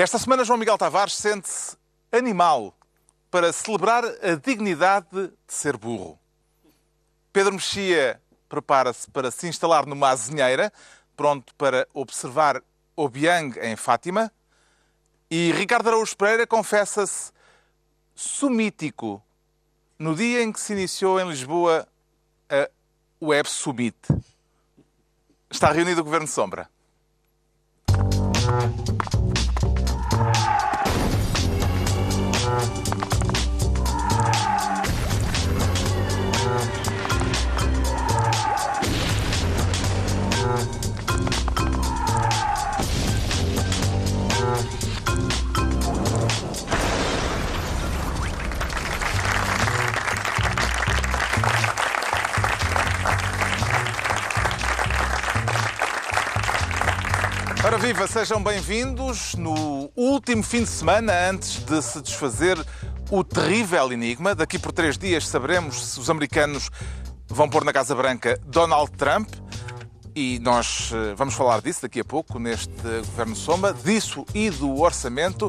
Esta 0.00 0.18
semana, 0.18 0.46
João 0.46 0.58
Miguel 0.58 0.78
Tavares 0.78 1.12
sente-se 1.12 1.76
animal 2.10 2.74
para 3.30 3.52
celebrar 3.52 4.02
a 4.02 4.34
dignidade 4.34 5.06
de 5.10 5.30
ser 5.46 5.76
burro. 5.76 6.18
Pedro 7.30 7.52
Mexia 7.52 8.18
prepara-se 8.48 9.10
para 9.10 9.30
se 9.30 9.46
instalar 9.46 9.84
numa 9.84 10.08
azinheira, 10.08 10.72
pronto 11.14 11.54
para 11.54 11.86
observar 11.92 12.62
Obiang 12.96 13.58
em 13.60 13.76
Fátima. 13.76 14.32
E 15.30 15.52
Ricardo 15.52 15.88
Araújo 15.88 16.16
Pereira 16.16 16.46
confessa-se 16.46 17.30
sumítico 18.14 19.22
no 19.98 20.14
dia 20.14 20.42
em 20.42 20.50
que 20.50 20.60
se 20.60 20.72
iniciou 20.72 21.20
em 21.20 21.28
Lisboa 21.28 21.86
a 22.48 22.70
Web 23.22 23.50
Summit. 23.50 23.98
Está 25.50 25.70
reunido 25.70 26.00
o 26.00 26.04
Governo 26.04 26.26
Sombra. 26.26 26.70
Viva, 57.80 58.06
sejam 58.06 58.42
bem-vindos 58.42 59.34
no 59.36 59.90
último 59.96 60.42
fim 60.42 60.64
de 60.64 60.68
semana 60.68 61.30
antes 61.30 61.64
de 61.64 61.80
se 61.80 62.02
desfazer 62.02 62.58
o 63.10 63.24
terrível 63.24 63.90
enigma. 63.90 64.34
Daqui 64.34 64.58
por 64.58 64.70
três 64.70 64.98
dias 64.98 65.26
saberemos 65.26 65.92
se 65.92 65.98
os 65.98 66.10
americanos 66.10 66.68
vão 67.26 67.48
pôr 67.48 67.64
na 67.64 67.72
Casa 67.72 67.94
Branca 67.94 68.38
Donald 68.44 68.90
Trump. 68.98 69.30
E 70.14 70.38
nós 70.40 70.90
eh, 70.92 71.14
vamos 71.16 71.32
falar 71.32 71.62
disso 71.62 71.80
daqui 71.80 72.00
a 72.00 72.04
pouco 72.04 72.38
neste 72.38 72.70
Governo 73.06 73.34
Sombra, 73.34 73.72
disso 73.72 74.26
e 74.34 74.50
do 74.50 74.78
orçamento, 74.82 75.48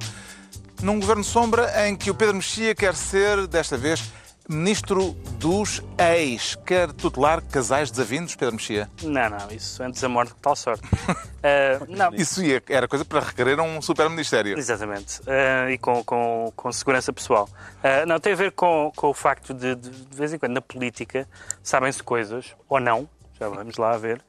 num 0.82 1.02
Governo 1.02 1.26
Sombra 1.26 1.86
em 1.86 1.98
que 1.98 2.10
o 2.10 2.16
Pedro 2.16 2.36
Mexia 2.36 2.74
quer 2.74 2.96
ser, 2.96 3.46
desta 3.46 3.76
vez, 3.76 4.10
Ministro 4.52 5.14
dos 5.40 5.82
Ex. 5.98 6.56
Quer 6.66 6.92
tutelar 6.92 7.42
casais 7.42 7.90
desavindos, 7.90 8.36
Pedro 8.36 8.56
Mexia? 8.56 8.90
Não, 9.02 9.30
não, 9.30 9.50
isso 9.50 9.82
antes 9.82 10.04
a 10.04 10.10
morte 10.10 10.34
que 10.34 10.42
tal 10.42 10.58
sorte. 10.58 10.84
Uh, 10.86 11.88
não. 11.88 12.14
Isso 12.14 12.44
ia, 12.44 12.62
era 12.68 12.86
coisa 12.86 13.06
para 13.06 13.22
requerer 13.22 13.58
um 13.62 13.82
super-ministério. 13.82 14.58
Exatamente. 14.58 15.22
Uh, 15.22 15.70
e 15.72 15.78
com, 15.78 16.04
com, 16.04 16.52
com 16.54 16.72
segurança 16.74 17.14
pessoal. 17.14 17.48
Uh, 17.78 18.06
não, 18.06 18.20
tem 18.20 18.34
a 18.34 18.36
ver 18.36 18.52
com, 18.52 18.92
com 18.94 19.08
o 19.08 19.14
facto 19.14 19.54
de, 19.54 19.74
de, 19.74 19.90
de 19.90 20.18
vez 20.18 20.34
em 20.34 20.38
quando, 20.38 20.52
na 20.52 20.62
política, 20.62 21.26
sabem-se 21.64 22.04
coisas, 22.04 22.54
ou 22.68 22.82
não, 22.82 23.08
já 23.40 23.48
vamos 23.48 23.78
lá 23.78 23.96
ver, 23.96 24.22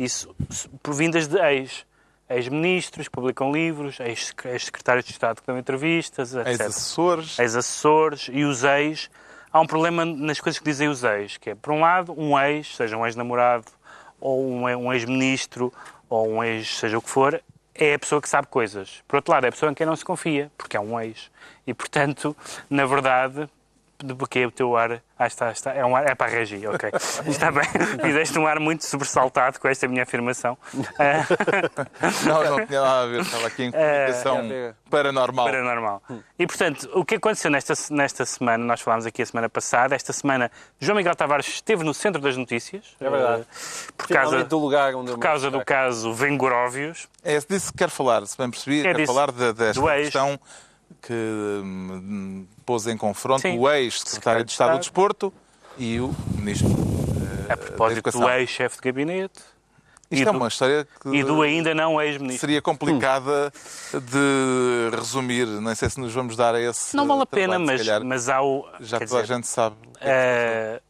isso 0.00 0.34
provindas 0.82 1.28
de 1.28 1.38
ex. 1.38 1.84
Ex-ministros 2.28 3.06
que 3.06 3.12
publicam 3.12 3.52
livros, 3.52 4.00
ex-secretários 4.00 5.04
de 5.04 5.12
Estado 5.12 5.40
que 5.40 5.46
dão 5.46 5.56
entrevistas, 5.56 6.34
etc. 6.34 6.48
Ex-assessores. 6.48 7.38
Ex-assessores 7.38 8.28
e 8.32 8.42
os 8.42 8.64
ex 8.64 9.08
há 9.56 9.60
um 9.60 9.66
problema 9.66 10.04
nas 10.04 10.38
coisas 10.38 10.58
que 10.58 10.64
dizem 10.66 10.88
os 10.88 11.02
ex, 11.02 11.38
que 11.38 11.50
é, 11.50 11.54
por 11.54 11.72
um 11.72 11.80
lado, 11.80 12.14
um 12.16 12.38
ex, 12.38 12.76
seja 12.76 12.96
um 12.96 13.06
ex-namorado, 13.06 13.64
ou 14.20 14.46
um 14.46 14.92
ex-ministro, 14.92 15.72
ou 16.10 16.28
um 16.28 16.44
ex, 16.44 16.78
seja 16.78 16.98
o 16.98 17.02
que 17.02 17.08
for, 17.08 17.42
é 17.74 17.94
a 17.94 17.98
pessoa 17.98 18.20
que 18.20 18.28
sabe 18.28 18.48
coisas. 18.48 19.02
Por 19.08 19.16
outro 19.16 19.32
lado, 19.32 19.44
é 19.44 19.48
a 19.48 19.52
pessoa 19.52 19.72
em 19.72 19.74
quem 19.74 19.86
não 19.86 19.96
se 19.96 20.04
confia, 20.04 20.50
porque 20.58 20.76
é 20.76 20.80
um 20.80 21.00
ex. 21.00 21.30
E, 21.66 21.72
portanto, 21.72 22.36
na 22.68 22.84
verdade, 22.84 23.48
de 24.04 24.14
porque 24.14 24.44
o 24.44 24.50
teu 24.50 24.76
ar. 24.76 25.02
Ah, 25.18 25.26
está, 25.26 25.50
está. 25.50 25.72
É, 25.72 25.84
um 25.84 25.96
ar, 25.96 26.10
é 26.10 26.14
para 26.14 26.26
a 26.26 26.30
regi, 26.30 26.66
ok. 26.66 26.90
Está 27.26 27.50
bem. 27.50 27.64
Fizeste 28.02 28.38
um 28.38 28.46
ar 28.46 28.60
muito 28.60 28.84
sobressaltado 28.84 29.58
com 29.58 29.66
esta 29.66 29.88
minha 29.88 30.02
afirmação. 30.02 30.58
não, 32.26 32.44
não 32.44 32.66
tinha 32.66 32.82
nada 32.82 33.02
a 33.02 33.06
ver. 33.06 33.20
Estava 33.22 33.46
aqui 33.46 33.64
em 33.64 33.70
comunicação 33.70 34.46
uh, 34.46 34.74
paranormal. 34.90 35.46
Paranormal. 35.46 36.02
E, 36.38 36.46
portanto, 36.46 36.90
o 36.92 37.02
que 37.02 37.14
aconteceu 37.14 37.50
nesta, 37.50 37.72
nesta 37.90 38.26
semana, 38.26 38.62
nós 38.62 38.82
falámos 38.82 39.06
aqui 39.06 39.22
a 39.22 39.26
semana 39.26 39.48
passada, 39.48 39.94
esta 39.94 40.12
semana, 40.12 40.50
João 40.78 40.98
Miguel 40.98 41.16
Tavares 41.16 41.48
esteve 41.48 41.82
no 41.82 41.94
centro 41.94 42.20
das 42.20 42.36
notícias. 42.36 42.94
É 43.00 43.08
verdade. 43.08 43.42
Uh, 43.42 43.92
por 43.96 44.08
causa, 44.08 44.44
do, 44.44 44.58
lugar 44.58 44.94
onde 44.94 45.12
por 45.12 45.18
causa 45.18 45.50
do 45.50 45.64
caso 45.64 46.12
Vengoróvios. 46.12 47.08
É 47.24 47.38
disso 47.38 47.72
que 47.72 47.78
quero 47.78 47.90
falar, 47.90 48.26
se 48.26 48.36
bem 48.36 48.50
percebi. 48.50 48.80
É 48.80 48.92
quero 48.92 49.06
falar 49.06 49.32
de, 49.32 49.54
desta 49.54 49.80
questão 49.80 50.38
que 51.02 51.12
hum, 51.12 52.46
pôs 52.64 52.86
em 52.86 52.96
confronto 52.96 53.42
Sim. 53.42 53.58
o 53.58 53.70
ex-secretário 53.70 54.44
de 54.44 54.50
Estado 54.50 54.72
do 54.72 54.78
Desporto 54.78 55.32
e 55.78 56.00
o 56.00 56.14
ministro 56.34 56.68
uh, 56.68 57.52
A 57.52 57.56
propósito 57.56 58.10
do 58.10 58.28
ex-chefe 58.30 58.76
de 58.76 58.82
gabinete. 58.82 59.40
Isto 60.10 60.28
é 60.28 60.30
uma 60.30 60.48
história 60.48 60.86
que. 61.00 61.08
E 61.08 61.24
do 61.24 61.42
ainda 61.42 61.74
não 61.74 62.00
ex-ministro. 62.00 62.40
Seria 62.40 62.62
complicada 62.62 63.52
hum. 63.92 64.00
de 64.00 64.96
resumir. 64.96 65.46
Não 65.46 65.74
sei 65.74 65.90
se 65.90 65.98
nos 65.98 66.12
vamos 66.12 66.36
dar 66.36 66.54
a 66.54 66.60
esse. 66.60 66.94
Não 66.94 67.06
vale 67.06 67.22
a 67.22 67.26
pena, 67.26 67.58
mas, 67.58 67.82
mas 68.04 68.28
há 68.28 68.40
o. 68.40 68.68
Já 68.80 68.98
toda 68.98 69.04
dizer, 69.04 69.18
a 69.18 69.36
gente 69.36 69.46
sabe. 69.48 69.76
É 70.00 70.80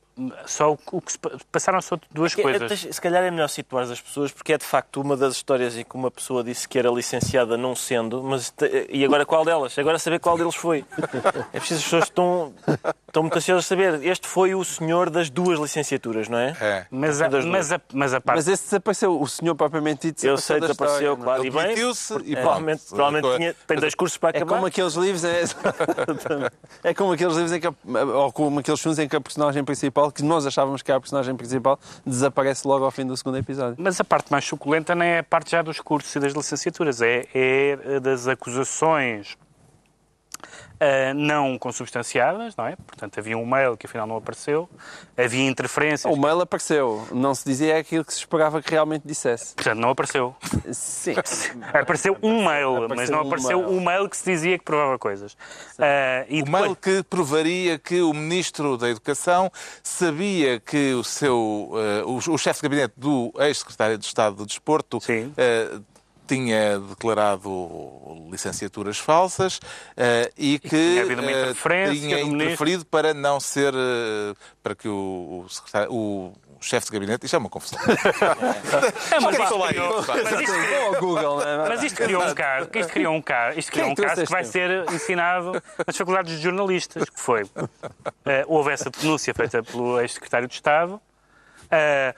só 0.47 0.73
o 0.73 1.01
que 1.01 1.19
passaram 1.53 1.81
só 1.81 1.99
duas 2.11 2.35
porque, 2.35 2.59
coisas. 2.59 2.87
Se 2.91 3.01
calhar 3.01 3.23
é 3.23 3.31
melhor 3.31 3.49
situar 3.49 3.85
as 3.85 4.01
pessoas, 4.01 4.33
porque 4.33 4.55
é 4.55 4.59
de 4.59 4.65
facto 4.65 5.01
uma 5.01 5.17
das 5.17 5.35
histórias 5.35 5.77
em 5.77 5.85
que 5.85 5.95
uma 5.95 6.11
pessoa 6.11 6.43
disse 6.43 6.69
que 6.69 6.79
era 6.79 6.91
licenciada 6.91 7.57
não 7.57 7.75
sendo, 7.75 8.23
mas 8.23 8.53
e 8.89 9.05
agora 9.05 9.27
qual 9.27 9.45
delas? 9.45 9.79
Agora 9.79 9.99
saber 9.99 10.19
qual 10.21 10.39
deles 10.39 10.55
foi. 10.55 10.85
É 11.53 11.59
preciso 11.59 11.81
as 11.81 11.85
pessoas 11.85 12.05
estão, 12.05 12.55
estão 13.07 13.23
muito 13.23 13.37
ansiosas 13.37 13.65
a 13.65 13.69
saber. 13.69 14.05
Este 14.05 14.27
foi 14.27 14.55
o 14.55 14.65
senhor 14.65 15.11
das 15.11 15.29
duas 15.29 15.59
licenciaturas, 15.59 16.29
não 16.29 16.39
é? 16.39 16.57
É. 16.61 16.87
Mas 16.91 17.21
a, 17.21 17.29
mas 17.29 17.73
a, 17.73 17.81
mas 17.93 18.15
a 18.15 18.21
parte... 18.21 18.37
Mas 18.37 18.49
esse 18.49 18.65
desapareceu, 18.65 19.21
o 19.21 19.27
senhor 19.27 19.55
propriamente 19.55 20.09
dito 20.09 20.27
Eu 20.27 20.39
sei, 20.39 20.61
desapareceu, 20.61 21.15
história, 21.15 21.25
claro. 21.25 21.45
e 21.45 21.51
bem, 21.51 21.77
e 22.25 22.33
é, 22.33 22.41
provavelmente, 22.41 22.83
provavelmente 22.89 23.37
tinha, 23.37 23.55
tem 23.67 23.79
dois 23.79 23.95
cursos 23.95 24.19
para 24.19 24.31
acabar. 24.31 24.55
É 24.55 24.57
como 24.57 24.67
aqueles 24.67 24.95
livros, 24.95 25.25
é, 25.25 25.45
é 26.85 26.95
como 26.95 27.13
aqueles 27.13 27.35
livros 27.35 27.53
em 27.53 27.61
que, 27.61 27.69
ou 27.69 28.33
como 28.33 28.61
aqueles 28.61 28.81
filmes 28.81 28.99
em 28.99 29.09
que 29.09 29.17
a 29.17 29.21
personagem 29.21 29.65
principal, 29.65 30.06
que 30.11 30.23
nós 30.23 30.47
achávamos 30.47 30.83
que 30.83 30.91
é 30.91 30.95
a 30.95 31.01
personagem 31.01 31.35
principal, 31.37 31.79
desaparece 32.05 32.67
logo 32.67 32.85
ao 32.85 32.91
fim 32.91 33.07
do 33.07 33.17
segundo 33.17 33.39
episódio. 33.39 33.77
Mas 33.79 34.01
a 34.01 34.05
parte 34.05 34.31
mais 34.31 34.45
suculenta 34.45 34.95
não 34.95 35.05
é 35.05 35.21
a 35.21 35.25
parte 35.25 35.51
já 35.51 35.63
dos 35.63 35.81
cursos 35.81 36.15
e 36.15 36.21
das 36.21 36.33
licenciaturas, 36.33 37.01
é, 37.03 37.27
é 37.35 38.01
das 38.01 38.29
acusações 38.29 39.37
Uh, 40.77 41.15
não 41.15 41.59
consubstanciadas, 41.59 42.55
não 42.55 42.67
é? 42.67 42.77
Portanto, 42.77 43.19
havia 43.19 43.37
um 43.37 43.47
mail 43.47 43.77
que 43.77 43.87
afinal 43.87 44.07
não 44.07 44.17
apareceu, 44.17 44.69
havia 45.17 45.47
interferências. 45.47 46.13
O 46.13 46.21
mail 46.21 46.41
apareceu, 46.41 47.09
não 47.13 47.35
se 47.35 47.47
dizia 47.47 47.79
aquilo 47.79 48.05
que 48.05 48.13
se 48.13 48.19
esperava 48.19 48.61
que 48.61 48.71
realmente 48.71 49.03
dissesse. 49.07 49.55
Portanto, 49.55 49.79
não 49.79 49.91
apareceu. 49.91 50.37
Sim. 50.73 51.15
apareceu 51.73 52.17
um 52.23 52.45
mail, 52.45 52.85
apareceu 52.85 52.97
mas 52.97 53.11
não 53.11 53.21
apareceu 53.21 53.61
o 53.61 53.77
um 53.77 53.81
mail 53.81 54.09
que 54.09 54.17
se 54.17 54.31
dizia 54.31 54.59
que 54.59 54.65
provava 54.65 54.99
coisas. 54.99 55.33
Uh, 55.33 56.27
e 56.29 56.43
o 56.43 56.45
depois... 56.45 56.63
mail 56.63 56.77
que 56.77 57.03
provaria 57.05 57.79
que 57.79 58.03
o 58.03 58.13
Ministro 58.13 58.77
da 58.77 58.91
Educação 58.91 59.51
sabia 59.83 60.61
que 60.61 60.93
o 60.93 61.03
seu, 61.03 61.71
uh, 61.73 62.07
o, 62.07 62.35
o 62.35 62.39
chefe 62.39 62.61
de 62.61 62.69
gabinete 62.69 62.95
do 62.97 63.33
ex-secretário 63.39 63.97
de 63.97 64.05
Estado 64.05 64.37
do 64.37 64.47
Desporto 64.47 65.01
tinha 66.27 66.79
declarado 66.79 68.27
licenciaturas 68.31 68.99
falsas 68.99 69.57
uh, 69.57 70.33
e 70.37 70.59
que 70.59 70.69
tinha, 70.69 71.05
uh, 71.05 71.93
tinha 71.93 72.21
interferido 72.21 72.85
para 72.85 73.15
não 73.15 73.39
ser 73.39 73.73
uh, 73.75 74.37
para 74.63 74.75
que 74.75 74.89
o, 74.89 75.45
o, 75.45 75.49
secretário, 75.49 75.93
o 75.93 76.33
chefe 76.61 76.87
de 76.87 76.93
gabinete, 76.93 77.25
isto 77.25 77.37
é 77.37 77.39
uma 77.39 77.49
confusão. 77.49 77.79
é, 79.13 79.21
mas, 79.21 79.39
isto 79.39 79.69
criou, 79.69 80.05
mas, 80.07 80.41
isto 80.41 80.53
criou, 80.53 81.01
Google, 81.01 81.43
é? 81.43 81.69
mas 81.69 81.83
isto 81.83 81.97
criou 81.97 82.25
um 82.25 82.35
caso, 82.35 82.71
isto 82.75 82.93
criou 82.93 83.15
um 83.15 83.23
caso, 83.23 83.59
isto 83.59 83.73
criou 83.73 83.89
um 83.91 83.95
caso 83.95 84.25
que 84.25 84.33
vai 84.33 84.45
ser 84.45 84.93
ensinado 84.93 85.63
nas 85.87 85.97
faculdades 85.97 86.37
de 86.37 86.43
jornalistas, 86.43 87.09
que 87.09 87.21
foi 87.21 87.43
houve 88.47 88.73
essa 88.73 88.91
denúncia 88.91 89.33
feita 89.33 89.63
pelo 89.63 90.01
ex-secretário 90.01 90.49
de 90.49 90.55
Estado. 90.55 91.01
Uh, 91.67 92.15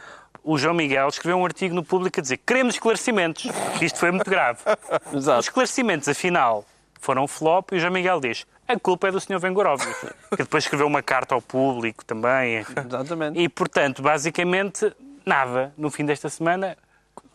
o 0.49 0.56
João 0.56 0.73
Miguel 0.73 1.09
escreveu 1.09 1.37
um 1.37 1.45
artigo 1.45 1.75
no 1.75 1.85
público 1.85 2.19
a 2.19 2.23
dizer 2.23 2.39
queremos 2.39 2.77
esclarecimentos. 2.77 3.50
Isto 3.83 3.99
foi 3.99 4.11
muito 4.11 4.31
grave. 4.31 4.61
Exato. 5.12 5.41
Os 5.41 5.45
esclarecimentos, 5.45 6.09
afinal, 6.09 6.65
foram 6.99 7.29
flop 7.29 7.73
e 7.73 7.77
o 7.77 7.81
João 7.81 7.93
Miguel 7.93 8.19
diz 8.19 8.47
a 8.67 8.79
culpa 8.79 9.09
é 9.09 9.12
do 9.12 9.21
Sr. 9.21 9.39
Vengorovio, 9.39 9.95
que 10.31 10.37
depois 10.39 10.65
escreveu 10.65 10.87
uma 10.87 11.03
carta 11.03 11.35
ao 11.35 11.43
público 11.43 12.03
também. 12.03 12.65
Exatamente. 12.87 13.39
E, 13.39 13.47
portanto, 13.47 14.00
basicamente, 14.00 14.91
nada. 15.25 15.73
No 15.77 15.91
fim 15.91 16.06
desta 16.06 16.31
semana, 16.31 16.79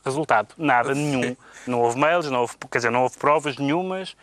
resultado, 0.03 0.49
nada, 0.57 0.93
nenhum. 0.95 1.35
Não 1.67 1.81
houve 1.81 1.99
mails, 1.99 2.29
não 2.31 2.41
houve, 2.41 2.55
quer 2.71 2.79
dizer, 2.79 2.91
não 2.91 3.03
houve 3.03 3.17
provas 3.17 3.57
nenhumas. 3.57 4.15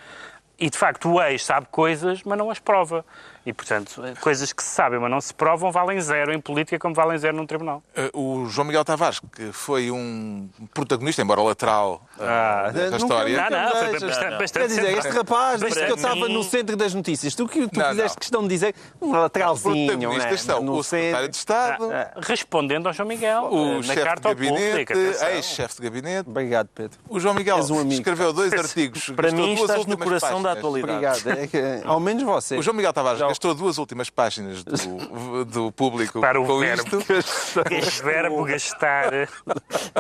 E, 0.58 0.69
de 0.69 0.76
facto, 0.76 1.08
o 1.08 1.22
ex 1.22 1.44
sabe 1.44 1.66
coisas, 1.70 2.25
mas 2.25 2.37
não 2.37 2.50
as 2.50 2.58
prova. 2.58 3.04
E, 3.44 3.52
portanto, 3.52 4.02
coisas 4.20 4.52
que 4.52 4.62
se 4.62 4.69
sabem, 4.69 5.00
mas 5.00 5.10
não 5.10 5.20
se 5.20 5.32
provam, 5.32 5.72
valem 5.72 5.98
zero 6.00 6.32
em 6.32 6.40
política 6.40 6.78
como 6.78 6.94
valem 6.94 7.16
zero 7.16 7.37
num 7.37 7.46
tribunal. 7.46 7.82
Eh, 7.96 8.10
o 8.12 8.46
João 8.46 8.66
Miguel 8.66 8.84
Tavares, 8.84 9.19
que 9.19 9.50
foi 9.50 9.90
um 9.90 10.48
protagonista, 10.75 11.22
embora 11.22 11.40
lateral, 11.40 12.02
eh, 12.19 12.25
ah, 12.25 12.70
da 12.70 12.96
história. 12.96 13.50
Não, 13.50 13.50
não, 13.50 13.70
foi 13.70 14.00
bastante, 14.00 14.38
bastante 14.38 14.52
Quer 14.52 14.69
dizer, 14.69 14.98
este 14.98 15.08
rapaz, 15.10 15.60
desde 15.60 15.87
que 15.87 15.90
eu 15.90 15.96
estava 15.96 16.28
no 16.28 16.42
centro 16.44 16.76
das 16.76 16.92
notícias, 16.92 17.34
tu 17.34 17.48
que 17.48 17.66
tu 17.66 17.78
não, 17.78 17.88
fizeste 17.88 18.16
não. 18.16 18.20
questão 18.20 18.42
de 18.42 18.48
dizer 18.48 18.75
um 19.00 19.12
lateralzinho, 19.12 19.87
protagonistas 19.87 20.46
né? 20.46 20.54
são 20.54 20.62
no 20.62 20.75
o 20.75 20.84
secretário 20.84 21.28
de 21.28 21.37
Estado, 21.37 21.90
ah, 21.90 22.10
respondendo 22.20 22.88
ao 22.88 22.92
João 22.92 23.08
Miguel, 23.08 23.44
o 23.44 23.82
na 23.82 23.94
carta 23.94 24.28
ao 24.28 24.37
público, 24.37 24.92
ex-chefe 25.32 25.76
de 25.76 25.82
gabinete. 25.82 26.28
Obrigado, 26.28 26.69
Pedro. 26.75 26.98
O 27.08 27.19
João 27.19 27.34
Miguel 27.34 27.56
um 27.56 27.88
escreveu 27.88 28.34
dois 28.34 28.52
artigos. 28.54 29.08
Para 29.10 29.31
mim 29.32 29.54
estás 29.54 29.87
no 29.87 29.96
coração 29.96 30.42
páginas. 30.42 30.42
da 30.42 30.52
atualidade. 30.52 31.20
Obrigado. 31.20 31.38
É 31.38 31.46
que, 31.46 31.87
ao 31.87 31.98
menos 31.98 32.22
você. 32.22 32.58
O 32.58 32.62
João 32.62 32.76
Miguel 32.76 32.92
Tavares 32.92 33.29
gastou 33.30 33.54
duas 33.54 33.78
últimas 33.78 34.10
páginas 34.10 34.62
do, 34.64 35.44
do 35.46 35.72
público 35.72 36.20
Para 36.20 36.40
o 36.40 36.46
com 36.46 36.58
verbo. 36.58 36.82
isto. 36.82 37.60
O 38.00 38.04
verbo 38.04 38.44
gastar. 38.44 39.10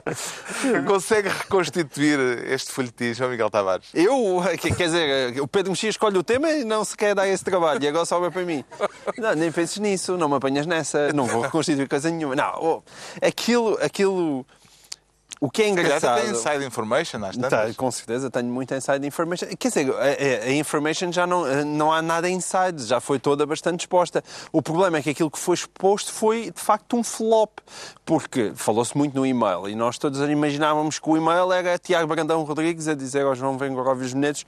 Consegue 0.86 1.28
reconstituir 1.28 2.18
este 2.48 2.72
folhetim, 2.72 3.14
João 3.14 3.30
Miguel 3.30 3.50
Tavares? 3.50 3.86
Eu? 3.94 4.42
Quer 4.60 4.86
dizer, 4.86 5.40
o 5.40 5.48
Pedro 5.48 5.72
Mexia 5.72 5.90
escolhe 5.90 6.18
o 6.18 6.22
tema 6.22 6.50
e 6.50 6.64
não 6.64 6.84
se 6.84 6.96
quer 6.96 7.14
dar 7.14 7.28
esse 7.28 7.44
trabalho. 7.44 7.82
E 7.82 7.88
agora 7.88 8.04
sobra 8.04 8.30
para 8.30 8.42
mim. 8.42 8.64
Não, 9.16 9.34
nem 9.34 9.50
penses 9.52 9.78
nisso. 9.78 10.16
Não 10.16 10.28
me 10.28 10.36
apanhas 10.36 10.66
nessa. 10.66 11.12
Não 11.12 11.26
vou 11.26 11.42
reconstituir 11.42 11.88
coisa 11.88 12.10
nenhuma. 12.10 12.34
Não, 12.34 12.52
oh, 12.60 12.82
aquilo... 13.24 13.78
aquilo 13.80 14.46
o 15.40 15.50
que 15.50 15.62
é 15.62 15.68
engraçado... 15.68 16.20
tem 16.20 16.30
inside 16.30 16.64
information, 16.64 17.24
às 17.24 17.36
Tá, 17.36 17.72
com 17.74 17.90
certeza, 17.90 18.30
tenho 18.30 18.52
muita 18.52 18.76
inside 18.76 19.06
information. 19.06 19.46
Quer 19.58 19.68
dizer, 19.68 19.94
a, 19.94 20.46
a, 20.46 20.52
information 20.52 21.10
já 21.10 21.26
não, 21.26 21.64
não 21.64 21.92
há 21.92 22.02
nada 22.02 22.28
inside, 22.28 22.84
já 22.84 23.00
foi 23.00 23.18
toda 23.18 23.46
bastante 23.46 23.80
exposta. 23.80 24.22
O 24.52 24.60
problema 24.60 24.98
é 24.98 25.02
que 25.02 25.10
aquilo 25.10 25.30
que 25.30 25.38
foi 25.38 25.54
exposto 25.54 26.12
foi, 26.12 26.50
de 26.50 26.60
facto, 26.60 26.96
um 26.96 27.02
flop. 27.02 27.58
Porque 28.04 28.52
falou-se 28.54 28.96
muito 28.96 29.14
no 29.14 29.24
e-mail 29.24 29.68
e 29.68 29.74
nós 29.74 29.98
todos 29.98 30.20
imaginávamos 30.20 30.98
que 30.98 31.08
o 31.08 31.16
e-mail 31.16 31.52
era 31.52 31.78
Tiago 31.78 32.06
Brandão 32.06 32.42
Rodrigues 32.42 32.88
a 32.88 32.94
dizer 32.94 33.24
ao 33.24 33.34
João 33.34 33.56
Vengoróvios 33.56 34.12
Menezes 34.12 34.44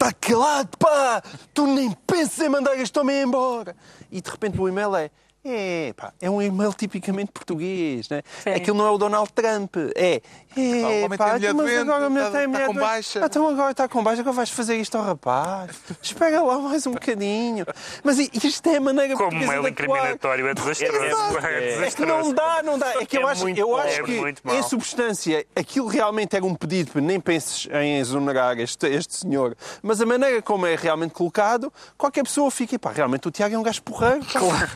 Está 0.00 0.14
calado, 0.14 0.78
pá! 0.78 1.22
Tu 1.52 1.66
nem 1.66 1.92
pensas 2.06 2.40
em 2.40 2.48
mandar 2.48 2.74
este 2.78 2.98
homem 2.98 3.22
embora! 3.22 3.76
E 4.10 4.22
de 4.22 4.30
repente 4.30 4.58
o 4.58 4.66
e-mail 4.66 4.96
é 4.96 5.10
é, 5.42 5.94
pá, 5.96 6.12
é 6.20 6.28
um 6.28 6.42
e-mail 6.42 6.72
tipicamente 6.74 7.32
português, 7.32 8.10
né? 8.10 8.22
Sim. 8.42 8.50
Aquilo 8.50 8.76
não 8.76 8.86
é 8.86 8.90
o 8.90 8.98
Donald 8.98 9.32
Trump, 9.32 9.74
é. 9.96 10.20
É, 10.56 11.06
o 11.06 11.16
pá, 11.16 11.38
tem 11.38 11.54
mas 11.54 11.78
agora 11.78 12.08
está, 12.08 12.30
tem 12.30 12.50
está 12.50 12.66
com 12.66 12.74
baixa. 12.74 13.20
Então 13.24 13.48
agora 13.48 13.70
está 13.70 13.88
com 13.88 14.02
baixa, 14.02 14.20
agora 14.20 14.36
vais 14.36 14.50
fazer 14.50 14.76
isto 14.76 14.98
ao 14.98 15.04
rapaz. 15.04 15.70
Espera 16.02 16.42
lá 16.42 16.58
mais 16.58 16.86
um 16.86 16.92
bocadinho. 16.92 17.64
Mas 18.04 18.18
isto 18.18 18.68
é 18.68 18.76
a 18.76 18.80
maneira 18.80 19.14
Como 19.14 19.34
um 19.34 19.46
mail 19.46 19.66
incriminatório 19.66 20.46
é 20.48 20.54
desastroso. 20.54 21.00
É, 21.50 21.86
é, 21.86 21.90
que 21.90 22.04
não 22.04 22.32
dá, 22.32 22.62
não 22.62 22.78
dá. 22.78 23.00
É 23.00 23.04
que 23.04 23.16
eu 23.16 23.28
é 23.28 23.32
acho, 23.32 23.48
eu 23.48 23.76
acho 23.76 24.02
que, 24.04 24.34
em 24.52 24.62
substância, 24.62 25.44
aquilo 25.56 25.86
realmente 25.86 26.36
era 26.36 26.44
um 26.44 26.54
pedido, 26.54 27.00
nem 27.00 27.18
penses 27.18 27.66
em 27.72 27.98
exonerar 27.98 28.58
este, 28.58 28.86
este 28.86 29.16
senhor, 29.16 29.56
mas 29.82 30.00
a 30.00 30.06
maneira 30.06 30.42
como 30.42 30.66
é 30.66 30.76
realmente 30.76 31.12
colocado, 31.12 31.72
qualquer 31.96 32.22
pessoa 32.24 32.50
fica, 32.50 32.78
pá, 32.78 32.92
realmente 32.92 33.26
o 33.26 33.30
Tiago 33.30 33.54
é 33.54 33.58
um 33.58 33.62
gajo 33.62 33.82
porreiro. 33.82 34.24
Claro. 34.26 34.70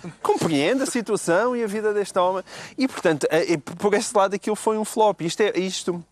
Compreende 0.55 0.85
a 0.85 0.87
situação 0.87 1.57
e 1.57 1.65
a 1.65 1.67
vida 1.67 1.93
deste 1.93 2.17
homem. 2.19 2.45
E, 2.79 2.87
portanto, 2.87 3.27
é, 3.29 3.55
é, 3.55 3.57
por 3.57 3.93
esse 3.95 4.17
lado 4.17 4.35
aquilo 4.35 4.55
foi 4.55 4.79
um 4.79 4.85
flop. 4.85 5.21
Isto 5.23 5.41
é 5.41 5.59
isto. 5.59 6.03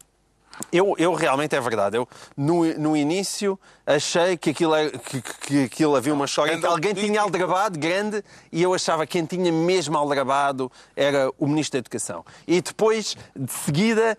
Eu, 0.71 0.95
eu 0.99 1.15
realmente 1.15 1.55
é 1.55 1.61
verdade. 1.61 1.97
Eu, 1.97 2.09
no, 2.37 2.65
no 2.79 2.97
início, 2.97 3.59
achei 3.87 4.37
que 4.37 4.51
aquilo, 4.51 4.75
é, 4.75 4.91
que, 4.91 5.23
que 5.23 5.65
aquilo 5.65 5.95
havia 5.95 6.13
uma 6.13 6.25
história 6.25 6.59
que 6.59 6.67
alguém 6.67 6.93
tinha 6.93 7.21
aldrabado 7.21 7.79
grande 7.79 8.23
e 8.51 8.63
eu 8.63 8.75
achava 8.75 9.07
que 9.07 9.13
quem 9.13 9.25
tinha 9.25 9.53
mesmo 9.53 9.97
aldrabado 9.97 10.71
era 10.97 11.31
o 11.39 11.47
Ministro 11.47 11.75
da 11.75 11.79
Educação. 11.79 12.25
E 12.47 12.61
depois, 12.61 13.17
de 13.35 13.53
seguida, 13.53 14.19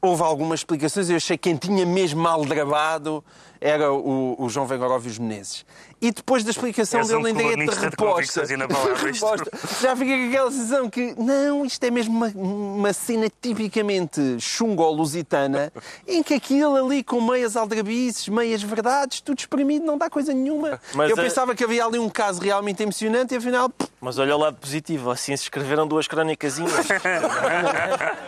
houve 0.00 0.22
algumas 0.22 0.60
explicações 0.60 1.08
e 1.08 1.12
eu 1.12 1.16
achei 1.16 1.38
que 1.38 1.48
quem 1.48 1.56
tinha 1.56 1.86
mesmo 1.86 2.26
aldrabado 2.26 3.24
era 3.60 3.92
o, 3.92 4.36
o 4.38 4.48
João 4.48 4.66
Vengoróvios 4.66 5.18
Menezes. 5.18 5.64
E 6.02 6.10
depois 6.10 6.42
da 6.42 6.50
explicação 6.50 6.98
És 6.98 7.08
dele 7.08 7.20
um 7.22 7.28
em 7.28 7.32
direito 7.34 7.72
de 7.72 7.80
reposta, 7.80 8.42
reposta 8.44 9.50
já 9.80 9.94
fica 9.94 10.18
com 10.18 10.28
aquela 10.28 10.50
sensação 10.50 10.90
que 10.90 11.14
não, 11.16 11.64
isto 11.64 11.84
é 11.84 11.92
mesmo 11.92 12.16
uma, 12.16 12.26
uma 12.34 12.92
cena 12.92 13.30
tipicamente 13.40 14.20
chungo-lusitana, 14.40 15.72
em 16.08 16.20
que 16.20 16.34
aquilo 16.34 16.74
ali 16.74 17.04
com 17.04 17.20
meias 17.20 17.56
aldrabices, 17.56 18.26
meias 18.26 18.60
verdades, 18.60 19.20
tudo 19.20 19.38
espremido, 19.38 19.86
não 19.86 19.96
dá 19.96 20.10
coisa 20.10 20.34
nenhuma. 20.34 20.80
Mas 20.92 21.08
Eu 21.08 21.16
pensava 21.16 21.54
que 21.54 21.62
havia 21.62 21.84
ali 21.84 22.00
um 22.00 22.08
caso 22.08 22.40
realmente 22.40 22.82
emocionante 22.82 23.34
e 23.34 23.36
afinal... 23.36 23.70
Mas 24.00 24.18
olha 24.18 24.34
o 24.34 24.38
lado 24.40 24.56
positivo, 24.56 25.12
assim 25.12 25.36
se 25.36 25.44
escreveram 25.44 25.86
duas 25.86 26.08
crónicazinhas. 26.08 26.72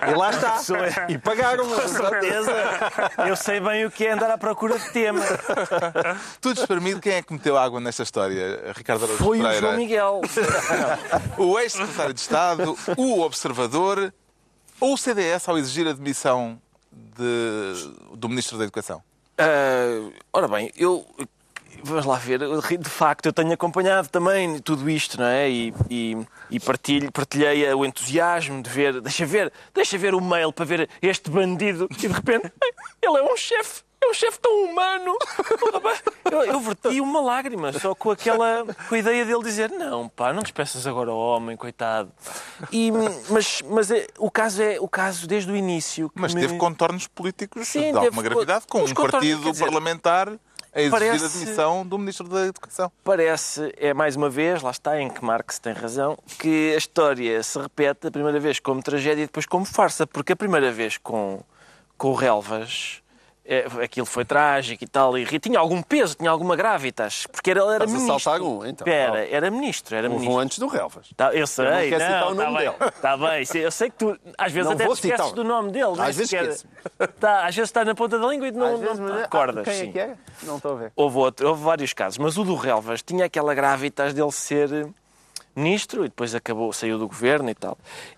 e 0.09 0.15
lá 0.15 0.31
está. 0.31 0.61
É- 1.09 1.13
e 1.13 1.19
pagaram, 1.19 1.67
com 1.67 1.89
certeza. 1.89 2.53
Eu 3.27 3.35
sei 3.35 3.59
bem 3.59 3.85
o 3.85 3.91
que 3.91 4.07
é 4.07 4.13
andar 4.13 4.31
à 4.31 4.39
procura 4.39 4.79
de 4.79 4.89
tema. 4.93 5.21
Tudo 6.41 6.61
espremido, 6.61 7.01
quem 7.01 7.15
é 7.15 7.23
que 7.23 7.33
meteu 7.33 7.59
água 7.65 7.81
nesta 7.81 8.03
história, 8.03 8.73
Ricardo 8.75 9.05
Araújo 9.05 9.25
Foi 9.25 9.39
Pereira? 9.39 9.59
o 9.59 9.61
João 9.61 9.77
Miguel. 9.77 10.21
o 11.39 11.59
ex-secretário 11.59 12.15
de 12.15 12.21
Estado, 12.21 12.77
o 12.97 13.21
Observador 13.21 14.13
ou 14.81 14.95
o 14.95 14.97
CDS 14.97 15.49
ao 15.49 15.57
exigir 15.57 15.87
a 15.89 15.93
demissão 15.93 16.61
de, 16.93 18.17
do 18.17 18.29
Ministro 18.29 18.59
da 18.59 18.65
Educação? 18.65 19.03
Uh, 19.41 20.13
ora 20.33 20.47
bem, 20.47 20.71
eu 20.77 21.05
vamos 21.83 22.07
lá 22.07 22.17
ver, 22.17 22.41
de 22.41 22.89
facto 22.89 23.27
eu 23.27 23.33
tenho 23.33 23.53
acompanhado 23.53 24.09
também 24.09 24.59
tudo 24.59 24.89
isto, 24.89 25.19
não 25.19 25.27
é? 25.27 25.51
E, 25.51 25.75
e, 25.91 26.17
e 26.51 26.59
partilho, 26.59 27.13
partilhei 27.13 27.73
o 27.75 27.85
entusiasmo 27.85 28.63
de 28.63 28.71
ver, 28.71 29.01
deixa 29.01 29.27
ver, 29.27 29.53
deixa 29.75 29.99
ver 29.99 30.15
o 30.15 30.21
mail 30.21 30.53
para 30.53 30.65
ver 30.65 30.89
este 31.03 31.31
bandido 31.31 31.87
e 31.91 32.09
de 32.09 32.09
repente 32.09 32.51
ele 33.03 33.19
é 33.19 33.23
um 33.23 33.37
chefe 33.37 33.84
é 34.05 34.11
um 34.11 34.15
chefe 34.15 34.39
tão 34.39 34.65
humano. 34.65 35.17
Eu, 36.31 36.43
eu 36.43 36.61
verti 36.61 37.01
uma 37.03 37.21
lágrima 37.21 37.71
só 37.75 37.95
com 37.95 38.11
aquela 38.11 38.65
com 38.89 38.95
a 38.95 38.99
ideia 38.99 39.27
dele 39.27 39.43
dizer 39.43 39.71
não, 39.71 40.09
pá, 40.09 40.33
não 40.33 40.43
despeças 40.43 40.87
agora 40.87 41.13
o 41.13 41.17
homem, 41.17 41.55
coitado. 41.55 42.11
E, 42.73 42.91
mas 43.29 43.63
mas 43.63 43.91
é, 43.91 44.07
o 44.19 44.31
caso 44.31 44.63
é 44.63 44.81
o 44.81 44.89
caso 44.89 45.27
desde 45.27 45.53
o 45.53 45.57
início. 45.57 46.11
mas 46.15 46.35
me... 46.35 46.41
teve 46.41 46.57
contornos 46.57 47.07
políticos 47.07 47.69
Sim, 47.69 47.93
de 47.93 47.99
alguma 47.99 48.23
gravidade, 48.23 48.67
com 48.67 48.83
um 48.83 48.95
partido 48.95 49.53
dizer, 49.53 49.65
parlamentar 49.65 50.33
a 50.75 50.81
exigir 50.81 50.91
parece, 50.91 51.25
a 51.25 51.29
demissão 51.29 51.87
do 51.87 51.99
Ministro 51.99 52.29
da 52.29 52.47
Educação. 52.47 52.91
Parece, 53.05 53.73
é 53.77 53.95
mais 53.95 54.17
uma 54.17 54.29
vez, 54.29 54.61
lá 54.61 54.73
está, 54.73 55.01
em 55.01 55.09
que 55.09 55.25
Marx 55.25 55.59
tem 55.61 55.73
razão, 55.73 56.19
que 56.39 56.75
a 56.75 56.77
história 56.77 57.41
se 57.43 57.59
repete 57.59 58.09
a 58.09 58.11
primeira 58.11 58.41
vez 58.41 58.59
como 58.59 58.83
tragédia 58.83 59.23
e 59.23 59.27
depois 59.27 59.47
como 59.47 59.65
farsa, 59.65 60.07
porque 60.07 60.33
a 60.33 60.37
primeira 60.37 60.73
vez 60.73 60.99
com, 60.99 61.41
com 61.97 62.09
o 62.09 62.15
Relvas 62.15 63.04
é, 63.47 63.67
aquilo 63.83 64.07
foi 64.07 64.25
trágico 64.25 64.83
e 64.83 64.87
tal, 64.87 65.19
e 65.19 65.39
tinha 65.39 65.59
algum 65.59 65.83
peso, 65.83 66.15
tinha 66.15 66.31
alguma 66.31 66.57
gravitas, 66.57 67.27
porque 67.27 67.51
ele 67.51 67.61
era, 67.61 67.87
ministro. 67.87 68.33
Algum, 68.33 68.65
então. 68.65 68.87
Era, 68.91 69.29
era 69.29 69.51
ministro, 69.51 69.95
era 69.95 70.09
ministro. 70.09 70.39
antes 70.39 70.59
do 70.59 70.67
Relvas. 70.67 71.09
Tá, 71.15 71.35
eu 71.35 71.47
sei, 71.47 71.93
eu 71.93 71.99
não, 71.99 72.09
não 72.09 72.31
o 72.31 72.35
nome 72.35 72.53
tá 72.53 72.59
dele. 72.59 72.91
Está 72.97 73.17
bem, 73.17 73.63
eu 73.63 73.71
sei 73.71 73.91
que 73.91 73.97
tu 73.97 74.19
às 74.39 74.51
vezes 74.51 74.67
não 74.67 74.75
até 74.75 74.87
te 74.87 74.93
esqueces 74.93 75.33
do 75.33 75.45
nome 75.45 75.73
dele. 75.73 75.93
Às 75.99 76.17
vezes 76.17 76.33
esqueces. 76.33 76.67
Tá, 77.21 77.47
às 77.47 77.55
vezes 77.55 77.69
está 77.69 77.85
na 77.85 77.95
ponta 77.95 78.19
da 78.19 78.27
língua 78.27 78.49
e 78.49 78.53
não, 78.53 78.79
não, 78.79 78.95
não 78.95 79.17
te 79.17 79.21
recordas. 79.21 79.69
Ah, 79.69 79.71
quem 79.71 79.89
é 79.89 79.93
que 79.93 79.99
é? 79.99 80.17
Não 80.45 80.57
estou 80.57 80.73
a 80.73 80.77
ver. 80.77 80.93
Houve, 80.97 81.19
outro, 81.19 81.49
houve 81.49 81.63
vários 81.63 81.93
casos, 81.93 82.19
mas 82.19 82.39
o 82.39 82.45
do 82.45 82.55
Relvas 82.55 83.03
tinha 83.03 83.27
aquela 83.27 83.55
gravitas 83.55 84.15
dele 84.15 84.33
ser 84.33 84.89
ministro 85.55 86.05
e 86.05 86.09
depois 86.09 86.35
acabou, 86.35 86.73
saiu 86.73 86.99
do 86.99 87.07
governo 87.07 87.51
e 87.51 87.55
tal. 87.55 87.77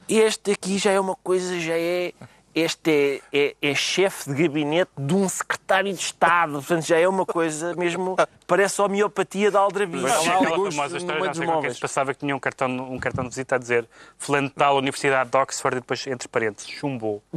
Este 0.09 0.53
aqui 0.53 0.79
já 0.79 0.93
é 0.93 1.01
uma 1.01 1.17
coisa, 1.17 1.59
já 1.59 1.77
é 1.77 2.13
este 2.57 3.23
é, 3.33 3.39
é, 3.39 3.57
é 3.61 3.75
chefe 3.75 4.33
de 4.33 4.43
gabinete 4.43 4.91
de 4.97 5.15
um 5.15 5.29
secretário 5.29 5.93
de 5.93 6.01
Estado. 6.01 6.53
Portanto, 6.53 6.87
já 6.87 6.99
é 6.99 7.07
uma 7.07 7.27
coisa 7.27 7.75
mesmo. 7.75 8.17
Parece 8.47 8.81
a 8.81 8.85
homeopatia 8.85 9.51
da 9.51 9.61
aldrabice. 9.61 10.03
Mas 10.03 10.27
há 10.27 10.39
aquela 10.39 10.71
famosa 10.71 10.97
história, 10.97 11.27
não 11.27 11.35
sei 11.35 11.71
que 11.75 11.81
passava 11.81 12.15
que 12.15 12.21
tinha 12.21 12.35
um 12.35 12.41
cartão, 12.41 12.69
um 12.69 12.99
cartão 12.99 13.25
de 13.25 13.31
visita 13.31 13.57
a 13.57 13.59
dizer 13.59 13.87
fulano 14.17 14.49
tal, 14.49 14.79
Universidade 14.79 15.29
de 15.29 15.37
Oxford, 15.37 15.77
e 15.77 15.81
depois, 15.81 16.07
entre 16.07 16.29
parênteses, 16.29 16.71
chumbou. 16.71 17.23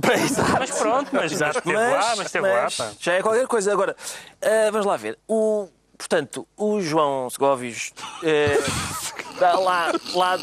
Mas 0.57 0.71
pronto, 0.71 1.09
mas 1.11 1.31
já 1.31 1.49
esteve 1.49 1.73
mas, 1.73 1.91
lá, 1.91 2.15
mas 2.15 2.25
esteve 2.25 2.47
mas, 2.47 2.77
lá. 2.77 2.85
Pá. 2.85 2.93
Já 2.99 3.13
é 3.13 3.21
qualquer 3.21 3.47
coisa. 3.47 3.73
Agora, 3.73 3.95
uh, 4.41 4.71
vamos 4.71 4.85
lá 4.85 4.95
ver. 4.95 5.17
O, 5.27 5.67
portanto, 5.97 6.47
o 6.55 6.79
João 6.79 7.29
Segovios 7.29 7.91
uh, 8.23 9.63
lá, 9.63 9.91
lá 10.13 10.37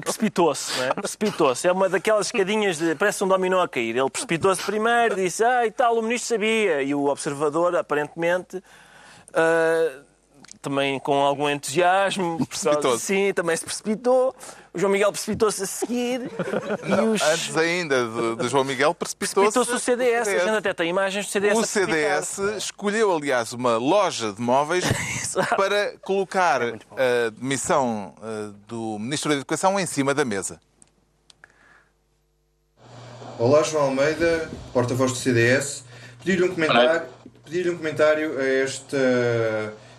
precipitou-se, 0.00 0.80
é? 0.82 0.92
Precipitou-se. 0.94 1.66
É 1.66 1.72
uma 1.72 1.88
daquelas 1.88 2.26
escadinhas 2.26 2.78
de. 2.78 2.94
parece 2.94 3.22
um 3.24 3.28
dominó 3.28 3.60
a 3.60 3.68
cair. 3.68 3.96
Ele 3.96 4.10
precipitou-se 4.10 4.62
primeiro, 4.62 5.16
disse, 5.16 5.44
ah, 5.44 5.66
e 5.66 5.70
tal, 5.70 5.98
o 5.98 6.02
ministro 6.02 6.36
sabia. 6.36 6.82
E 6.82 6.94
o 6.94 7.06
observador, 7.06 7.74
aparentemente. 7.76 8.58
Uh, 9.28 10.07
também 10.60 10.98
com 10.98 11.14
algum 11.14 11.48
entusiasmo. 11.48 12.38
Sim, 12.98 13.32
também 13.34 13.56
se 13.56 13.64
precipitou. 13.64 14.34
O 14.72 14.78
João 14.78 14.92
Miguel 14.92 15.10
precipitou-se 15.10 15.62
a 15.62 15.66
seguir. 15.66 16.30
Não, 16.86 17.12
os... 17.12 17.22
Antes 17.22 17.56
ainda 17.56 18.04
de, 18.06 18.36
de, 18.36 18.48
João 18.48 18.64
Miguel, 18.64 18.94
precipitou-se. 18.94 19.52
Precipitou-se 19.52 19.72
o 19.72 19.78
CDS. 19.78 20.28
A 20.28 20.38
gente 20.38 20.56
até 20.56 20.74
tem 20.74 20.90
imagens 20.90 21.26
do 21.26 21.32
CDS. 21.32 21.58
O 21.58 21.64
CDS 21.64 22.38
escolheu, 22.56 23.14
aliás, 23.14 23.52
uma 23.52 23.76
loja 23.76 24.32
de 24.32 24.40
móveis 24.40 24.84
para 25.56 25.94
colocar 26.02 26.62
é 26.62 27.26
a 27.26 27.30
demissão 27.30 28.14
eh, 28.22 28.50
do 28.66 28.98
Ministro 28.98 29.30
da 29.30 29.36
Educação 29.36 29.78
em 29.80 29.86
cima 29.86 30.14
da 30.14 30.24
mesa. 30.24 30.60
Olá, 33.38 33.62
João 33.62 33.84
Almeida, 33.84 34.50
porta-voz 34.72 35.12
do 35.12 35.18
CDS. 35.18 35.84
Pedir-lhe 36.18 36.44
um 36.44 36.54
comentário, 36.54 37.08
pedir 37.44 37.70
um 37.70 37.76
comentário 37.76 38.38
a 38.38 38.44
este, 38.44 38.96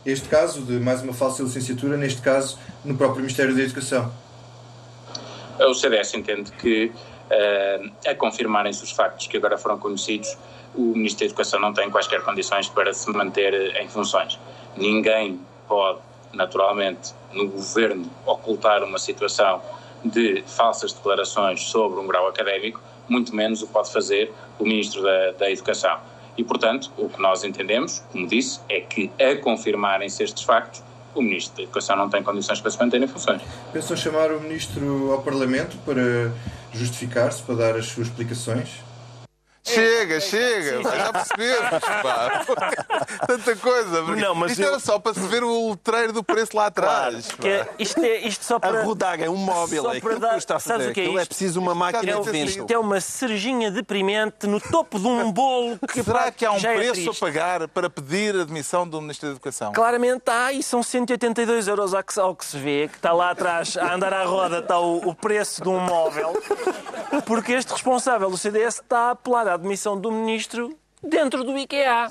este 0.06 0.29
caso 0.29 0.62
de 0.62 0.79
mais 0.79 1.01
uma 1.01 1.13
falsa 1.13 1.44
licenciatura, 1.44 1.98
neste 1.98 2.22
caso 2.22 2.58
no 2.84 2.96
próprio 2.96 3.22
Ministério 3.22 3.56
da 3.56 3.62
Educação. 3.62 4.12
O 5.60 5.74
CDS 5.74 6.13
entende 6.13 6.51
que, 6.53 6.86
uh, 6.86 7.91
a 8.08 8.15
confirmarem-se 8.15 8.84
os 8.84 8.91
factos 8.91 9.27
que 9.27 9.38
agora 9.38 9.58
foram 9.58 9.77
conhecidos, 9.77 10.38
o 10.74 10.94
Ministro 10.94 11.20
da 11.20 11.25
Educação 11.25 11.60
não 11.60 11.74
tem 11.74 11.89
quaisquer 11.89 12.22
condições 12.24 12.70
para 12.70 12.94
se 12.94 13.10
manter 13.12 13.75
em 13.75 13.89
funções. 13.89 14.39
Ninguém 14.77 15.39
pode, 15.68 16.00
naturalmente, 16.34 17.13
no 17.34 17.48
governo, 17.50 18.10
ocultar 18.25 18.84
uma 18.84 18.98
situação 18.98 19.62
de 20.03 20.44
falsas 20.48 20.94
declarações 20.94 21.62
sobre 21.63 22.00
um 22.00 22.08
grau 22.08 22.27
académico, 22.27 22.79
muito 23.10 23.36
menos 23.36 23.62
o 23.62 23.68
pode 23.68 23.91
fazer 23.91 24.32
o 24.58 24.63
Ministro 24.63 25.01
da, 25.01 25.32
da 25.32 25.51
Educação. 25.51 26.00
E, 26.39 26.43
portanto, 26.46 26.89
o 26.98 27.10
que 27.10 27.22
nós 27.22 27.43
entendemos, 27.43 28.01
como 28.13 28.25
disse, 28.25 28.62
é 28.69 28.79
que, 28.79 29.12
a 29.19 29.36
confirmarem-se 29.36 30.24
estes 30.24 30.43
factos, 30.43 30.81
o 31.13 31.22
Ministro 31.22 31.58
da 31.58 31.63
Educação 31.63 31.98
não 31.98 32.10
tem 32.10 32.24
condições 32.24 32.62
para 32.62 32.72
se 32.72 32.79
manter 32.79 33.03
em 33.03 33.08
funções. 33.08 33.41
Pensam 33.74 33.98
chamar 33.98 34.31
o 34.31 34.39
Ministro 34.39 35.12
ao 35.12 35.22
Parlamento 35.22 35.75
para 35.86 36.31
justificar-se, 36.72 37.41
para 37.41 37.55
dar 37.55 37.75
as 37.75 37.88
suas 37.88 38.08
explicações? 38.08 38.69
Chega, 39.74 40.16
é, 40.16 40.20
chega, 40.20 40.84
já 40.84 41.14
percebemos. 41.14 41.70
Pá. 42.02 42.46
Tanta 43.28 43.56
coisa. 43.56 44.02
Não, 44.02 44.36
mas 44.36 44.52
isto 44.52 44.64
eu... 44.64 44.70
era 44.70 44.80
só 44.80 45.00
para 45.00 45.14
se 45.14 45.28
ver 45.28 45.44
o 45.44 45.72
letreiro 45.72 46.14
do 46.14 46.24
preço 46.24 46.56
lá 46.56 46.68
atrás. 46.68 47.28
Claro, 47.32 47.56
é, 47.56 47.68
isto, 47.78 48.04
é, 48.04 48.18
isto 48.20 48.44
só 48.46 48.60
para. 48.60 48.80
A 48.80 48.84
rodar 48.84 49.22
é 49.22 49.30
um 49.30 49.36
móvel, 49.36 49.84
só 49.84 49.94
é 49.94 50.00
para 50.00 50.20
dar... 50.20 50.38
está 50.38 50.56
a 50.56 50.60
fazer. 50.60 50.74
Sabes 50.74 50.88
o 50.92 50.94
que 50.94 51.02
é 51.02 51.06
isto? 51.06 51.20
é 51.20 51.26
preciso 51.26 51.60
uma 51.60 51.76
máquina 51.76 52.12
é, 52.12 52.20
de 52.20 52.32
vento. 52.32 52.50
Isto 52.50 52.72
é 52.72 52.78
uma 52.78 53.00
cerejinha 53.00 53.72
deprimente 53.72 54.48
no 54.48 54.60
topo 54.60 55.00
de 55.00 55.08
um 55.08 55.32
bolo 55.32 55.80
que. 55.92 56.04
Será 56.04 56.32
que 56.32 56.46
há 56.46 56.52
um 56.52 56.58
é 56.58 56.76
preço 56.76 57.12
a 57.12 57.14
pagar 57.14 57.68
para 57.68 57.90
pedir 57.90 58.36
a 58.36 58.42
admissão 58.42 58.88
do 58.88 59.02
Ministro 59.02 59.28
da 59.28 59.34
Educação? 59.34 59.72
Claramente 59.74 60.24
há, 60.28 60.52
e 60.52 60.64
são 60.64 60.82
182 60.82 61.68
euros 61.68 61.94
ao 61.94 62.04
que, 62.04 62.20
ao 62.20 62.36
que 62.36 62.46
se 62.46 62.58
vê, 62.58 62.88
que 62.88 62.98
está 62.98 63.14
lá 63.14 63.32
atrás, 63.32 63.78
a 63.78 63.94
andar 63.94 64.14
à 64.14 64.24
roda, 64.24 64.60
está 64.60 64.80
o, 64.80 64.98
o 65.10 65.16
preço 65.16 65.62
de 65.62 65.70
um 65.70 65.80
móvel, 65.80 66.34
porque 67.26 67.54
este 67.54 67.72
responsável 67.72 68.30
do 68.30 68.38
CDS 68.38 68.76
está 68.76 69.00
a 69.00 69.12
apelar 69.12 69.48
à 69.48 69.58
admissão 69.60 70.00
do 70.00 70.12
Ministro 70.12 70.75
dentro 71.01 71.44
do 71.44 71.58
IKEA. 71.58 72.08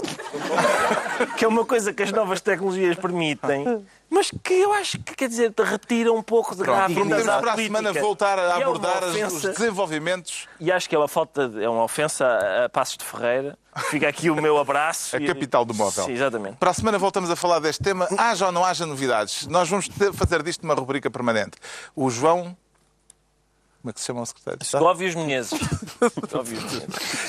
que 1.37 1.45
é 1.45 1.49
uma 1.49 1.65
coisa 1.65 1.93
que 1.93 2.03
as 2.03 2.13
novas 2.13 2.41
tecnologias 2.41 2.97
permitem, 2.97 3.85
mas 4.09 4.31
que 4.31 4.55
eu 4.55 4.73
acho 4.73 4.99
que, 4.99 5.15
quer 5.15 5.29
dizer, 5.29 5.53
retira 5.59 6.13
um 6.13 6.23
pouco 6.23 6.57
de 6.57 6.63
graça. 6.63 6.95
Podemos 6.95 7.25
para 7.25 7.53
a 7.53 7.57
semana 7.57 7.93
voltar 7.93 8.39
a 8.39 8.59
é 8.59 8.63
abordar 8.63 9.03
é 9.03 9.27
os 9.27 9.43
desenvolvimentos. 9.43 10.49
E 10.59 10.73
acho 10.73 10.89
que 10.89 10.95
é 10.95 10.99
uma 10.99 11.09
falta, 11.09 11.49
de, 11.49 11.63
é 11.63 11.69
uma 11.69 11.85
ofensa 11.85 12.39
a 12.65 12.69
Passos 12.69 12.97
de 12.97 13.05
Ferreira. 13.05 13.59
Fica 13.91 14.09
aqui 14.09 14.31
o 14.31 14.37
meu 14.37 14.59
abraço. 14.59 15.15
a 15.17 15.21
capital 15.21 15.65
do 15.65 15.75
móvel. 15.75 16.07
Sim, 16.07 16.13
exatamente. 16.13 16.57
Para 16.57 16.71
a 16.71 16.75
semana 16.75 16.99
voltamos 16.99 17.31
a 17.31 17.37
falar 17.37 17.61
deste 17.61 17.83
tema. 17.83 18.09
Haja 18.17 18.47
ou 18.47 18.53
não 18.53 18.65
haja 18.65 18.87
novidades. 18.87 19.47
Nós 19.47 19.69
vamos 19.69 19.89
fazer 20.15 20.43
disto 20.43 20.65
uma 20.65 20.75
rubrica 20.75 21.11
permanente. 21.11 21.59
O 21.95 22.11
João 22.11 22.57
como 23.89 23.91
é 23.91 23.93
que 23.93 24.01
se 24.01 24.07
chama 24.07 24.23
o 24.23 24.27
secretário? 24.27 24.87
Óbvios 24.87 25.15
Menezes. 25.15 25.59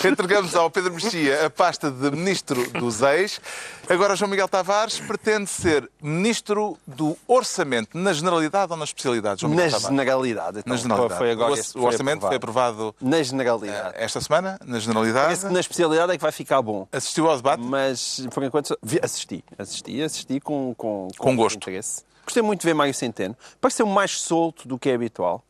Entregamos 0.03 0.55
ao 0.55 0.69
Pedro 0.69 0.93
Mexia 0.93 1.45
a 1.45 1.49
pasta 1.49 1.89
de 1.89 2.11
Ministro 2.11 2.69
dos 2.71 3.01
Ex. 3.01 3.39
Agora 3.87 4.15
João 4.15 4.29
Miguel 4.29 4.47
Tavares 4.47 4.99
pretende 4.99 5.49
ser 5.49 5.89
Ministro 6.01 6.77
do 6.85 7.17
Orçamento, 7.27 7.97
na 7.97 8.11
generalidade 8.11 8.71
ou 8.71 8.77
na 8.77 8.83
especialidade? 8.83 9.41
João 9.41 9.51
Miguel 9.51 9.65
na 9.65 9.71
Tavares? 9.71 9.89
generalidade. 9.89 10.59
Então, 10.59 10.73
na 10.73 10.75
generalidade. 10.75 11.17
Foi 11.17 11.31
agora, 11.31 11.53
o, 11.75 11.83
orçamento 11.83 12.21
foi 12.27 12.35
aprovado, 12.35 12.95
na 13.01 13.23
generalidade. 13.23 13.95
Eh, 13.95 14.03
esta 14.03 14.19
semana, 14.19 14.59
na 14.65 14.79
generalidade. 14.79 15.25
Parece 15.25 15.47
que 15.47 15.53
na 15.53 15.59
especialidade 15.59 16.11
é 16.11 16.17
que 16.17 16.21
vai 16.21 16.31
ficar 16.31 16.61
bom. 16.61 16.87
Assistiu 16.91 17.29
ao 17.29 17.37
debate? 17.37 17.63
Mas, 17.63 18.27
por 18.33 18.43
enquanto, 18.43 18.77
assisti. 19.01 19.43
Assisti, 19.57 20.01
assisti 20.01 20.39
com, 20.39 20.73
com, 20.75 21.07
com, 21.17 21.23
com 21.23 21.35
gosto. 21.35 21.55
Interesse. 21.55 22.03
Gostei 22.23 22.43
muito 22.43 22.61
de 22.61 22.67
ver 22.67 22.75
Mário 22.75 22.93
Centeno. 22.93 23.35
Pareceu 23.59 23.87
mais 23.87 24.19
solto 24.19 24.67
do 24.67 24.77
que 24.77 24.89
é 24.89 24.93
habitual. 24.93 25.43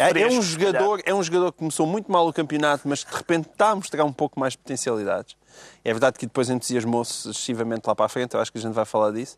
É, 0.00 0.22
é, 0.22 0.26
um 0.28 0.40
jogador, 0.40 1.02
é 1.04 1.14
um 1.14 1.22
jogador 1.22 1.52
que 1.52 1.58
começou 1.58 1.86
muito 1.86 2.10
mal 2.10 2.26
o 2.26 2.32
campeonato, 2.32 2.88
mas 2.88 3.00
de 3.00 3.14
repente 3.14 3.48
está 3.52 3.70
a 3.70 3.76
mostrar 3.76 4.04
um 4.04 4.12
pouco 4.12 4.40
mais 4.40 4.54
de 4.54 4.58
potencialidades. 4.58 5.36
É 5.84 5.92
verdade 5.92 6.18
que 6.18 6.26
depois 6.26 6.48
entusiasmou-se 6.48 7.28
excessivamente 7.28 7.86
lá 7.86 7.94
para 7.94 8.06
a 8.06 8.08
frente, 8.08 8.34
eu 8.34 8.40
acho 8.40 8.50
que 8.50 8.56
a 8.56 8.60
gente 8.60 8.72
vai 8.72 8.86
falar 8.86 9.12
disso. 9.12 9.36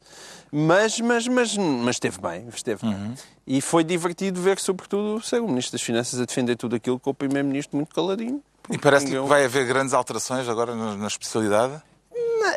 Mas, 0.53 1.01
mas, 1.01 1.27
mas, 1.27 1.57
mas 1.57 1.97
esteve 1.97 2.21
bem, 2.21 2.47
esteve 2.55 2.87
uhum. 2.87 2.93
bem. 2.93 3.15
E 3.47 3.61
foi 3.61 3.83
divertido 3.83 4.41
ver, 4.41 4.59
sobretudo, 4.61 5.21
o 5.21 5.49
Ministro 5.49 5.73
das 5.73 5.83
Finanças 5.83 6.21
a 6.21 6.25
defender 6.25 6.57
tudo 6.57 6.77
aquilo 6.77 7.01
com 7.01 7.11
o 7.11 7.15
Primeiro-Ministro 7.15 7.77
muito 7.77 7.93
caladinho. 7.93 8.41
E 8.71 8.79
parece 8.79 9.07
que 9.07 9.19
vai 9.19 9.45
haver 9.45 9.67
grandes 9.67 9.93
alterações 9.93 10.49
agora 10.49 10.75
na 10.75 11.07
especialidade? 11.09 11.83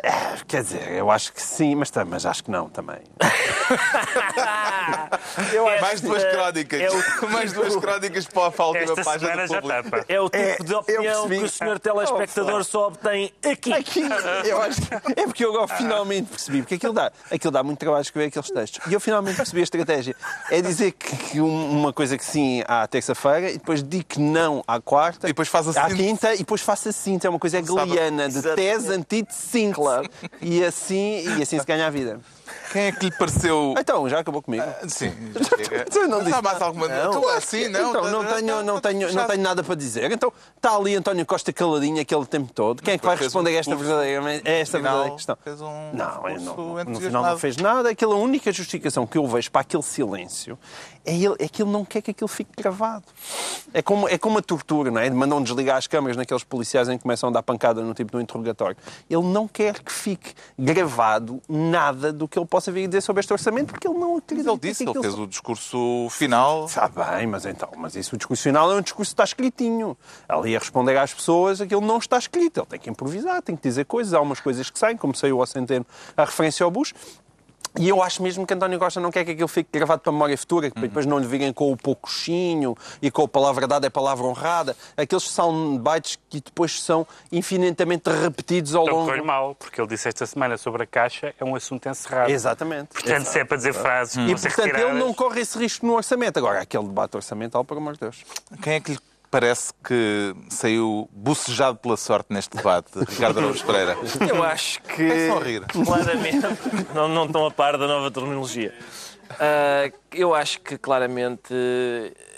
É, 0.02 0.36
quer 0.46 0.62
dizer, 0.62 0.92
eu 0.92 1.10
acho 1.10 1.32
que 1.32 1.42
sim, 1.42 1.74
mas, 1.74 1.90
mas 2.06 2.26
acho 2.26 2.44
que 2.44 2.50
não 2.50 2.68
também. 2.68 2.98
eu 5.52 5.68
acho 5.68 5.82
mais 5.82 6.00
duas 6.00 6.24
crónicas. 6.24 6.80
É 6.80 6.90
o... 6.90 6.96
Mais 7.36 7.52
duas 7.52 7.76
crónicas 7.76 8.26
para 8.26 8.42
a 8.42 8.66
última 8.66 8.96
página 9.04 9.46
do 9.46 9.60
público. 9.60 10.04
É 10.08 10.20
o 10.20 10.30
tipo 10.30 10.44
é, 10.44 10.56
de 10.56 10.74
opinião 10.74 11.28
que 11.28 11.44
o 11.44 11.48
senhor 11.48 11.78
telespectador 11.78 12.64
só 12.64 12.88
obtém 12.88 13.32
aqui. 13.44 13.72
Aqui. 13.72 14.02
Eu 14.44 14.60
acho 14.62 14.80
é 15.16 15.24
porque 15.24 15.44
eu 15.44 15.50
agora 15.50 15.68
finalmente 15.68 16.28
percebi, 16.28 16.62
porque 16.62 16.76
aquilo 16.76 16.92
dá, 16.92 17.10
aquilo 17.30 17.50
dá 17.50 17.62
muito 17.62 17.78
trabalho 17.78 18.02
escrever 18.02 18.28
aqueles 18.28 18.50
textos. 18.50 18.86
E 18.86 18.94
eu 18.94 19.00
finalmente 19.00 19.36
percebi 19.36 19.60
a 19.60 19.64
estratégia. 19.64 20.16
É 20.50 20.62
dizer 20.62 20.92
que 20.92 21.40
uma 21.40 21.92
coisa 21.92 22.16
que 22.16 22.24
sim 22.24 22.62
à 22.66 22.86
terça-feira 22.86 23.50
e 23.50 23.58
depois 23.58 23.82
digo 23.82 24.04
que 24.04 24.20
não 24.20 24.62
à 24.66 24.80
quarta, 24.80 25.26
e 25.26 25.30
depois 25.30 25.48
faz 25.48 25.76
a 25.76 25.86
à 25.86 25.94
quinta 25.94 26.34
e 26.34 26.38
depois 26.38 26.60
faço 26.60 26.88
a 26.88 26.92
cinta. 26.92 27.26
É 27.26 27.30
uma 27.30 27.38
coisa 27.38 27.58
hegeliana 27.58 28.28
de 28.28 28.42
tese, 28.54 28.92
antítese, 28.92 29.38
síntese. 29.38 29.75
Claro. 29.76 30.08
E 30.40 30.64
assim, 30.64 31.22
e 31.36 31.42
assim 31.42 31.58
se 31.60 31.66
ganha 31.66 31.86
a 31.86 31.90
vida. 31.90 32.18
Quem 32.72 32.82
é 32.82 32.92
que 32.92 33.04
lhe 33.06 33.10
pareceu. 33.10 33.74
Então, 33.78 34.08
já 34.08 34.20
acabou 34.20 34.42
comigo. 34.42 34.64
Ah, 34.66 34.88
sim. 34.88 35.12
Chega. 35.56 36.06
não 36.08 36.22
disse. 36.22 36.42
mais 36.42 36.62
alguma 36.62 36.88
não, 36.88 37.28
assim, 37.30 37.68
não. 37.68 37.90
Então, 37.90 38.10
não 38.10 38.24
tenho, 38.24 38.62
não, 38.62 38.80
tenho, 38.80 39.12
não 39.12 39.26
tenho 39.26 39.42
nada 39.42 39.62
para 39.62 39.74
dizer. 39.74 40.10
Então, 40.10 40.32
está 40.56 40.76
ali 40.76 40.94
António 40.94 41.24
Costa 41.24 41.52
caladinho 41.52 42.00
aquele 42.00 42.26
tempo 42.26 42.52
todo. 42.52 42.82
Quem 42.82 42.94
é 42.94 42.98
que 42.98 43.04
vai 43.04 43.16
responder 43.16 43.56
a 43.56 43.60
esta 43.60 43.74
verdadeira, 43.74 44.40
esta 44.44 44.78
verdadeira 44.78 45.14
questão? 45.14 45.36
Fez 45.42 45.60
um 45.60 45.92
não, 45.92 46.22
não, 46.40 46.84
no 46.84 47.00
final 47.00 47.22
não 47.22 47.38
fez 47.38 47.56
nada. 47.56 47.90
Aquela 47.90 48.14
única 48.14 48.52
justificação 48.52 49.06
que 49.06 49.18
eu 49.18 49.26
vejo 49.26 49.50
para 49.50 49.62
aquele 49.62 49.82
silêncio 49.82 50.58
é, 51.06 51.14
ele, 51.14 51.36
é 51.38 51.48
que 51.48 51.62
ele 51.62 51.70
não 51.70 51.84
quer 51.84 52.02
que 52.02 52.10
aquilo 52.10 52.26
fique 52.26 52.50
gravado. 52.56 53.04
É 53.72 53.80
como, 53.80 54.08
é 54.08 54.18
como 54.18 54.38
a 54.38 54.42
tortura, 54.42 54.90
não 54.90 55.00
é? 55.00 55.08
Mandam 55.08 55.40
desligar 55.40 55.76
as 55.76 55.86
câmaras 55.86 56.16
naqueles 56.16 56.42
policiais 56.42 56.88
em 56.88 56.96
que 56.96 57.02
começam 57.02 57.28
a 57.28 57.32
dar 57.32 57.42
pancada 57.44 57.80
no 57.80 57.94
tipo 57.94 58.12
do 58.12 58.20
interrogatório. 58.20 58.76
Ele 59.08 59.22
não 59.22 59.46
quer 59.46 59.78
que 59.78 59.92
fique 59.92 60.34
gravado 60.58 61.40
nada 61.48 62.12
do 62.12 62.26
que 62.26 62.36
ele 62.36 62.45
possa 62.46 62.70
vir 62.72 62.86
dizer 62.88 63.00
sobre 63.00 63.20
este 63.20 63.32
orçamento, 63.32 63.72
porque 63.72 63.88
ele 63.88 63.98
não 63.98 64.16
acredita. 64.16 64.50
Ele 64.50 64.58
disse, 64.58 64.84
ele 64.84 65.00
fez 65.00 65.18
o 65.18 65.26
discurso 65.26 66.08
final. 66.10 66.66
Está 66.66 66.88
bem, 66.88 67.26
mas 67.26 67.44
então, 67.46 67.68
mas 67.76 67.94
isso 67.96 68.14
o 68.14 68.18
discurso 68.18 68.42
final 68.42 68.70
é 68.72 68.76
um 68.76 68.80
discurso 68.80 69.10
que 69.10 69.14
está 69.14 69.24
escritinho. 69.24 69.96
Ali 70.28 70.56
a 70.56 70.58
responder 70.58 70.96
às 70.96 71.12
pessoas, 71.12 71.60
aquilo 71.60 71.80
não 71.80 71.98
está 71.98 72.18
escrito. 72.18 72.60
Ele 72.60 72.66
tem 72.66 72.80
que 72.80 72.90
improvisar, 72.90 73.42
tem 73.42 73.56
que 73.56 73.62
dizer 73.62 73.84
coisas. 73.84 74.14
Há 74.14 74.20
umas 74.20 74.40
coisas 74.40 74.70
que 74.70 74.78
saem, 74.78 74.96
como 74.96 75.14
saiu 75.14 75.40
ao 75.40 75.46
centeno 75.46 75.86
a 76.16 76.24
referência 76.24 76.64
ao 76.64 76.70
Bush, 76.70 76.94
e 77.78 77.88
eu 77.88 78.02
acho 78.02 78.22
mesmo 78.22 78.46
que 78.46 78.54
António 78.54 78.78
Costa 78.78 79.00
não 79.00 79.10
quer 79.10 79.24
que 79.24 79.32
aquilo 79.32 79.48
fique 79.48 79.68
gravado 79.72 80.00
para 80.00 80.10
a 80.10 80.12
memória 80.12 80.36
futura, 80.36 80.70
que 80.70 80.76
uhum. 80.78 80.86
depois 80.86 81.06
não 81.06 81.18
lhe 81.18 81.26
virem 81.26 81.52
com 81.52 81.72
o 81.72 81.76
poucochinho 81.76 82.76
e 83.00 83.10
com 83.10 83.22
a 83.22 83.28
palavra 83.28 83.66
dada 83.66 83.86
é 83.86 83.90
palavra 83.90 84.26
honrada. 84.26 84.76
Aqueles 84.96 85.24
soundbites 85.24 86.18
que 86.28 86.40
depois 86.40 86.80
são 86.80 87.06
infinitamente 87.30 88.08
repetidos 88.08 88.74
ao 88.74 88.84
então, 88.84 88.96
longo... 88.96 89.10
Foi 89.10 89.20
mal, 89.20 89.54
porque 89.54 89.80
ele 89.80 89.88
disse 89.88 90.08
esta 90.08 90.26
semana 90.26 90.56
sobre 90.56 90.82
a 90.82 90.86
Caixa, 90.86 91.34
é 91.38 91.44
um 91.44 91.54
assunto 91.54 91.88
encerrado. 91.88 92.30
Exatamente. 92.30 92.88
Portanto, 92.88 93.16
Exato. 93.16 93.30
se 93.30 93.38
é 93.38 93.44
para 93.44 93.56
dizer 93.56 93.74
frases... 93.74 94.16
E, 94.16 94.32
portanto, 94.32 94.56
retiradas... 94.56 94.90
ele 94.90 94.98
não 94.98 95.12
corre 95.12 95.40
esse 95.40 95.58
risco 95.58 95.86
no 95.86 95.94
orçamento. 95.94 96.38
Agora, 96.38 96.60
aquele 96.60 96.84
debate 96.84 97.16
orçamental, 97.16 97.64
por 97.64 97.76
amor 97.76 97.94
de 97.94 98.00
Deus. 98.00 98.24
Quem 98.62 98.74
é 98.74 98.80
que 98.80 98.92
lhe 98.92 98.98
parece 99.30 99.72
que 99.84 100.34
saiu 100.48 101.08
bucejado 101.12 101.78
pela 101.78 101.96
sorte 101.96 102.32
neste 102.32 102.56
debate, 102.56 102.90
Ricardo 103.08 103.38
Araújo 103.38 103.64
Pereira? 103.64 103.96
Eu 104.28 104.42
acho 104.42 104.82
que. 104.82 105.02
É 105.02 105.28
só 105.28 105.38
rir. 105.38 105.62
Claramente. 105.66 106.46
Não, 106.94 107.08
não 107.08 107.26
estão 107.26 107.46
a 107.46 107.50
par 107.50 107.76
da 107.76 107.86
nova 107.86 108.10
terminologia. 108.10 108.74
Uh, 109.32 109.92
eu 110.12 110.34
acho 110.34 110.60
que 110.60 110.78
claramente 110.78 111.52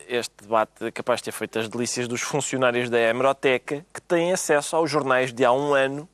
este 0.09 0.33
debate 0.42 0.87
é 0.87 0.90
capaz 0.90 1.21
de 1.21 1.25
ter 1.25 1.33
feito 1.33 1.59
as 1.59 1.68
delícias 1.68 2.09
dos 2.09 2.23
funcionários 2.23 2.88
da 2.88 2.99
Hemeroteca 2.99 3.85
que 3.92 4.00
têm 4.00 4.33
acesso 4.33 4.75
aos 4.75 4.90
jornais 4.90 5.33
de 5.33 5.45
há 5.45 5.52
um 5.52 5.75
ano 5.75 6.09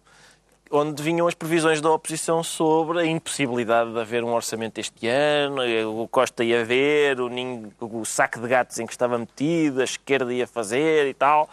onde 0.70 1.02
vinham 1.02 1.26
as 1.26 1.34
previsões 1.34 1.80
da 1.80 1.90
oposição 1.90 2.42
sobre 2.42 3.00
a 3.00 3.06
impossibilidade 3.06 3.92
de 3.92 4.00
haver 4.00 4.24
um 4.24 4.32
orçamento 4.32 4.78
este 4.78 5.06
ano, 5.06 5.62
o 6.02 6.08
Costa 6.08 6.42
ia 6.42 6.64
ver, 6.64 7.20
o, 7.20 7.28
ninho, 7.28 7.72
o 7.80 8.04
saco 8.04 8.40
de 8.40 8.48
gatos 8.48 8.78
em 8.78 8.86
que 8.86 8.92
estava 8.92 9.18
metido, 9.18 9.80
a 9.80 9.84
esquerda 9.84 10.32
ia 10.32 10.46
fazer 10.46 11.08
e 11.08 11.14
tal 11.14 11.48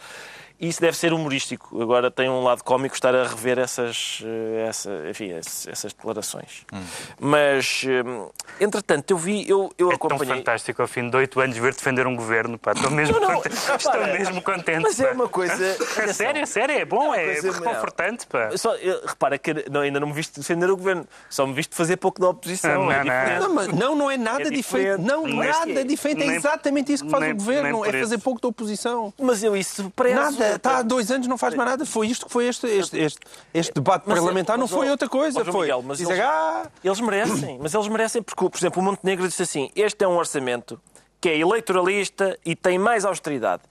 isso 0.61 0.79
deve 0.79 0.95
ser 0.95 1.11
humorístico. 1.11 1.81
Agora 1.81 2.11
tem 2.11 2.29
um 2.29 2.43
lado 2.43 2.63
cómico 2.63 2.93
estar 2.93 3.15
a 3.15 3.27
rever 3.27 3.57
essas, 3.57 4.21
eh, 4.23 4.67
essa, 4.69 4.91
enfim, 5.09 5.31
essas 5.31 5.91
declarações. 5.91 6.65
Hum. 6.71 6.83
Mas, 7.19 7.83
eh, 7.87 8.63
entretanto, 8.63 9.09
eu 9.09 9.17
vi, 9.17 9.49
eu, 9.49 9.73
eu 9.75 9.91
é 9.91 9.95
acompanhei... 9.95 10.27
tão 10.27 10.37
fantástico 10.37 10.81
ao 10.81 10.87
fim 10.87 11.09
de 11.09 11.17
oito 11.17 11.39
anos 11.39 11.57
ver 11.57 11.73
defender 11.73 12.05
um 12.05 12.15
governo. 12.15 12.59
Pá. 12.59 12.73
Estou 12.73 12.91
mesmo, 12.91 13.17
não, 13.19 13.29
não, 13.29 13.41
contente. 13.41 13.75
Estou 13.75 14.07
mesmo 14.07 14.41
contente. 14.43 14.81
Mas 14.81 14.97
pá. 14.97 15.03
é 15.05 15.11
uma 15.11 15.27
coisa... 15.27 15.77
É 16.01 16.13
sério, 16.13 16.41
é 16.41 16.45
sério, 16.45 16.75
é 16.75 16.85
bom, 16.85 17.13
é, 17.13 17.37
é 17.37 17.41
reconfortante. 17.41 18.27
Pá. 18.27 18.55
Só, 18.57 18.75
eu, 18.75 19.01
repara 19.05 19.37
que 19.37 19.69
não, 19.69 19.81
ainda 19.81 19.99
não 19.99 20.07
me 20.07 20.13
viste 20.13 20.39
defender 20.39 20.69
o 20.69 20.77
governo, 20.77 21.07
só 21.29 21.45
me 21.45 21.53
viste 21.53 21.75
fazer 21.75 21.97
pouco 21.97 22.19
da 22.19 22.29
oposição. 22.29 22.85
Não, 22.85 22.91
é 22.91 23.39
não, 23.39 23.53
não. 23.53 23.67
não, 23.67 23.95
não 23.95 24.11
é 24.11 24.17
nada 24.17 24.47
é 24.47 24.49
diferente. 24.49 25.01
Não, 25.01 25.27
nada 25.27 25.83
diferente. 25.83 26.23
É 26.23 26.35
exatamente 26.35 26.93
isso 26.93 27.03
que 27.05 27.09
faz 27.09 27.23
nem, 27.23 27.33
o 27.33 27.35
governo, 27.35 27.85
é 27.85 27.91
fazer 27.91 28.17
pouco 28.19 28.41
da 28.41 28.47
oposição. 28.47 29.13
Mas 29.19 29.43
eu 29.43 29.55
isso 29.55 29.89
prezo... 29.95 30.15
Nada, 30.15 30.50
está 30.55 30.77
há 30.77 30.81
dois 30.81 31.11
anos 31.11 31.27
não 31.27 31.37
faz 31.37 31.55
mais 31.55 31.69
nada. 31.69 31.85
Foi 31.85 32.07
isto 32.07 32.25
que 32.25 32.31
foi 32.31 32.47
este, 32.47 32.67
este, 32.67 32.97
este, 32.97 33.19
este 33.53 33.73
debate 33.73 34.03
mas, 34.05 34.19
parlamentar, 34.19 34.57
mas, 34.57 34.69
não 34.69 34.77
foi 34.77 34.89
outra 34.89 35.09
coisa. 35.09 35.43
Foi. 35.45 35.61
Miguel, 35.61 35.83
mas 35.83 35.99
eles, 35.99 36.19
ah... 36.19 36.67
eles 36.83 36.99
merecem, 36.99 37.59
mas 37.61 37.73
eles 37.73 37.87
merecem, 37.87 38.21
porque, 38.21 38.49
por 38.49 38.57
exemplo, 38.57 38.81
o 38.81 38.85
Montenegro 38.85 39.27
disse 39.27 39.43
assim: 39.43 39.69
este 39.75 40.03
é 40.03 40.07
um 40.07 40.17
orçamento 40.17 40.79
que 41.19 41.29
é 41.29 41.37
eleitoralista 41.37 42.37
e 42.45 42.55
tem 42.55 42.79
mais 42.79 43.05
austeridade. 43.05 43.63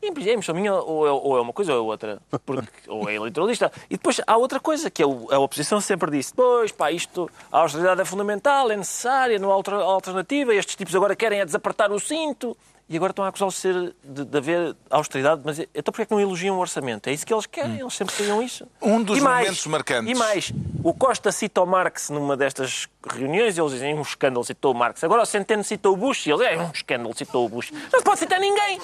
E 0.00 0.06
é 0.06 0.52
minha, 0.52 0.74
ou 0.74 1.06
é, 1.06 1.10
ou 1.10 1.36
é 1.36 1.40
uma 1.40 1.52
coisa 1.52 1.74
ou 1.74 1.78
é 1.78 1.82
outra. 1.82 2.22
Porque, 2.46 2.68
ou 2.86 3.08
é 3.08 3.14
eleitoralista. 3.14 3.72
E 3.90 3.96
depois 3.96 4.20
há 4.24 4.36
outra 4.36 4.60
coisa, 4.60 4.88
que 4.88 5.02
é 5.02 5.04
a 5.04 5.38
oposição 5.38 5.80
sempre 5.80 6.10
disse: 6.10 6.32
pois, 6.34 6.70
pá, 6.70 6.92
isto, 6.92 7.28
a 7.50 7.58
austeridade 7.58 8.00
é 8.00 8.04
fundamental, 8.04 8.70
é 8.70 8.76
necessária, 8.76 9.38
não 9.40 9.50
há 9.50 9.56
outra 9.56 9.76
alternativa. 9.76 10.54
Estes 10.54 10.76
tipos 10.76 10.94
agora 10.94 11.16
querem 11.16 11.40
é 11.40 11.44
desapertar 11.44 11.90
o 11.90 11.98
cinto 11.98 12.56
e 12.88 12.96
agora 12.96 13.10
estão 13.10 13.24
a 13.24 13.28
acusá-los 13.28 13.54
de, 13.54 13.60
ser, 13.60 13.94
de, 14.02 14.24
de 14.24 14.38
haver 14.38 14.76
austeridade. 14.88 15.42
Mas 15.44 15.58
então 15.58 15.92
porquê 15.92 16.02
é 16.02 16.06
que 16.06 16.12
não 16.12 16.20
elogiam 16.20 16.56
o 16.56 16.60
orçamento? 16.60 17.08
É 17.08 17.12
isso 17.12 17.26
que 17.26 17.34
eles 17.34 17.46
querem, 17.46 17.72
hum. 17.72 17.80
eles 17.80 17.94
sempre 17.94 18.14
queriam 18.14 18.42
isso. 18.42 18.66
Um 18.80 19.02
dos 19.02 19.18
e 19.18 19.20
mais, 19.20 19.46
momentos 19.46 19.66
marcantes. 19.66 20.10
E 20.10 20.18
mais, 20.18 20.52
o 20.82 20.94
Costa 20.94 21.30
cita 21.30 21.60
o 21.60 21.66
Marx 21.66 22.08
numa 22.08 22.36
destas 22.36 22.88
reuniões 23.06 23.56
e 23.56 23.60
eles 23.60 23.72
dizem 23.72 23.94
um 23.94 24.02
escândalo 24.02 24.44
citou 24.44 24.72
o 24.72 24.74
Marx. 24.74 25.04
Agora 25.04 25.22
o 25.22 25.26
Centeno 25.26 25.62
citou 25.62 25.92
o 25.92 25.96
Bush 25.96 26.26
e 26.26 26.30
eles 26.30 26.46
é 26.46 26.58
um 26.58 26.70
escândalo 26.70 27.14
citou 27.16 27.44
o 27.44 27.48
Bush. 27.48 27.70
Não 27.92 27.98
se 27.98 28.04
pode 28.04 28.18
citar 28.20 28.40
ninguém. 28.40 28.80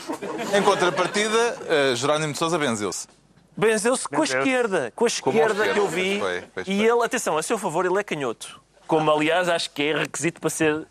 Em 0.55 0.63
contrapartida, 0.63 1.57
uh, 1.93 1.97
Jerónimo 1.97 2.33
de 2.33 2.39
Sousa 2.39 2.59
benzeu-se. 2.59 3.09
Benzeu-se 3.57 4.09
com 4.09 4.21
a 4.21 4.25
esquerda, 4.25 4.93
com 4.95 5.05
a 5.05 5.07
esquerda 5.07 5.73
que 5.73 5.79
eu 5.79 5.89
vi. 5.89 6.19
Foi, 6.19 6.41
foi, 6.41 6.65
foi. 6.65 6.75
E 6.75 6.85
ele, 6.85 7.05
atenção, 7.05 7.39
a 7.39 7.43
seu 7.43 7.57
favor, 7.57 7.87
ele 7.87 7.99
é 7.99 8.03
canhoto. 8.03 8.61
Como, 8.87 9.11
aliás, 9.11 9.49
acho 9.49 9.71
que 9.71 9.83
é 9.83 9.97
requisito 9.97 10.41
para 10.41 10.51
ser 10.51 10.87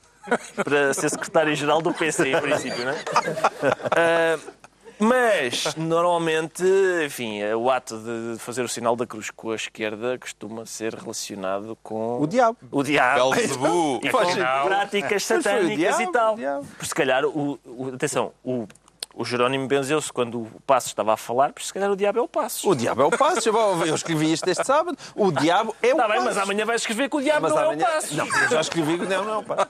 para 0.64 0.94
ser 0.94 1.10
secretário-geral 1.10 1.82
do 1.82 1.94
PC, 1.94 2.32
em 2.32 2.42
princípio, 2.42 2.86
não 2.86 2.92
é? 2.92 4.38
Uh, 4.38 4.64
mas, 5.00 5.76
normalmente, 5.76 6.64
enfim, 7.06 7.44
o 7.54 7.70
ato 7.70 7.98
de 7.98 8.40
fazer 8.40 8.64
o 8.64 8.68
sinal 8.68 8.96
da 8.96 9.06
cruz 9.06 9.30
com 9.30 9.52
a 9.52 9.56
esquerda 9.56 10.18
costuma 10.18 10.66
ser 10.66 10.94
relacionado 10.94 11.78
com... 11.84 12.22
O 12.22 12.28
diabo. 12.28 12.58
O 12.72 12.84
diabo. 12.84 13.32
Belzebu. 13.32 14.00
E 14.04 14.10
com 14.10 14.36
práticas 14.66 15.26
satânicas 15.26 16.00
e 16.00 16.12
tal. 16.12 16.38
Por 16.78 16.86
se 16.86 16.96
calhar, 16.96 17.26
o, 17.26 17.60
o, 17.66 17.92
atenção, 17.94 18.32
o 18.44 18.68
o 19.14 19.24
Jerónimo 19.24 19.68
benzeu-se 19.68 20.12
quando 20.12 20.42
o 20.42 20.62
Passo 20.66 20.88
estava 20.88 21.14
a 21.14 21.18
falar, 21.18 21.54
porque 21.54 21.68
se 21.68 21.74
calhar 21.74 21.92
o 21.92 21.96
diabo 21.96 22.20
é 22.20 22.22
o 22.22 22.28
Passo. 22.28 22.68
O 22.68 22.76
diabo 22.76 23.04
é 23.04 23.06
o 23.06 23.12
Passo. 23.12 23.48
Eu 23.50 23.94
escrevi 23.96 24.34
isto 24.34 24.48
este 24.48 24.64
sábado. 24.64 24.98
O 25.16 25.32
diabo 25.32 25.76
é 25.82 25.88
o 25.88 25.92
Está 25.92 26.08
bem, 26.08 26.22
mas 26.22 26.38
amanhã 26.38 26.66
vais 26.66 26.82
escrever 26.82 27.10
que 27.10 27.18
o 27.18 27.22
diabo 27.22 27.44
mas 27.44 27.52
não 27.52 27.60
amanhã... 27.60 27.86
é 27.86 27.90
o 27.90 27.94
Passo. 27.94 28.16
Não, 28.16 28.26
eu 28.26 28.50
já 28.50 28.62
escrevi 28.62 28.98
que 28.98 29.04
o 29.04 29.08
diabo 29.08 29.26
não 29.26 29.34
é 29.34 29.38
o 29.38 29.44
Passo. 29.44 29.70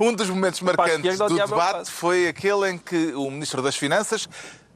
Um 0.00 0.12
dos 0.12 0.30
momentos 0.30 0.60
marcantes 0.60 1.18
do 1.18 1.28
debate 1.28 1.82
é 1.82 1.84
foi 1.92 2.28
aquele 2.28 2.70
em 2.70 2.78
que 2.78 3.12
o 3.14 3.30
Ministro 3.30 3.60
das 3.60 3.76
Finanças 3.76 4.28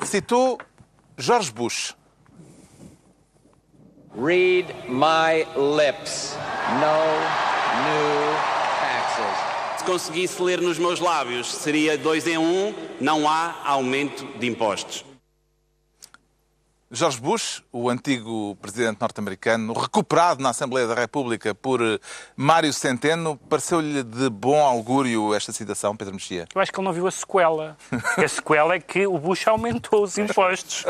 citou 0.04 0.58
George 1.16 1.50
Bush. 1.50 1.96
Read 4.14 4.74
my 4.88 5.46
lips. 5.56 6.36
No 6.80 6.92
new 7.84 8.32
se 9.82 9.86
conseguisse 9.86 10.40
ler 10.40 10.60
nos 10.60 10.78
meus 10.78 11.00
lábios, 11.00 11.52
seria 11.52 11.98
dois 11.98 12.26
em 12.26 12.38
um, 12.38 12.72
não 13.00 13.28
há 13.28 13.56
aumento 13.64 14.24
de 14.38 14.46
impostos. 14.46 15.11
George 16.94 17.18
Bush, 17.18 17.62
o 17.72 17.88
antigo 17.88 18.54
presidente 18.56 19.00
norte-americano, 19.00 19.72
recuperado 19.72 20.42
na 20.42 20.50
Assembleia 20.50 20.86
da 20.86 20.94
República 20.94 21.54
por 21.54 21.80
eh, 21.80 21.98
Mário 22.36 22.70
Centeno, 22.70 23.38
pareceu-lhe 23.48 24.02
de 24.02 24.28
bom 24.28 24.62
augúrio 24.62 25.34
esta 25.34 25.52
citação, 25.52 25.96
Pedro 25.96 26.12
Mexia? 26.12 26.46
Eu 26.54 26.60
acho 26.60 26.70
que 26.70 26.78
ele 26.78 26.84
não 26.84 26.92
viu 26.92 27.06
a 27.06 27.10
sequela. 27.10 27.78
A 27.90 28.28
sequela 28.28 28.74
é 28.74 28.78
que 28.78 29.06
o 29.06 29.18
Bush 29.18 29.48
aumentou 29.48 30.02
os 30.02 30.18
impostos. 30.18 30.84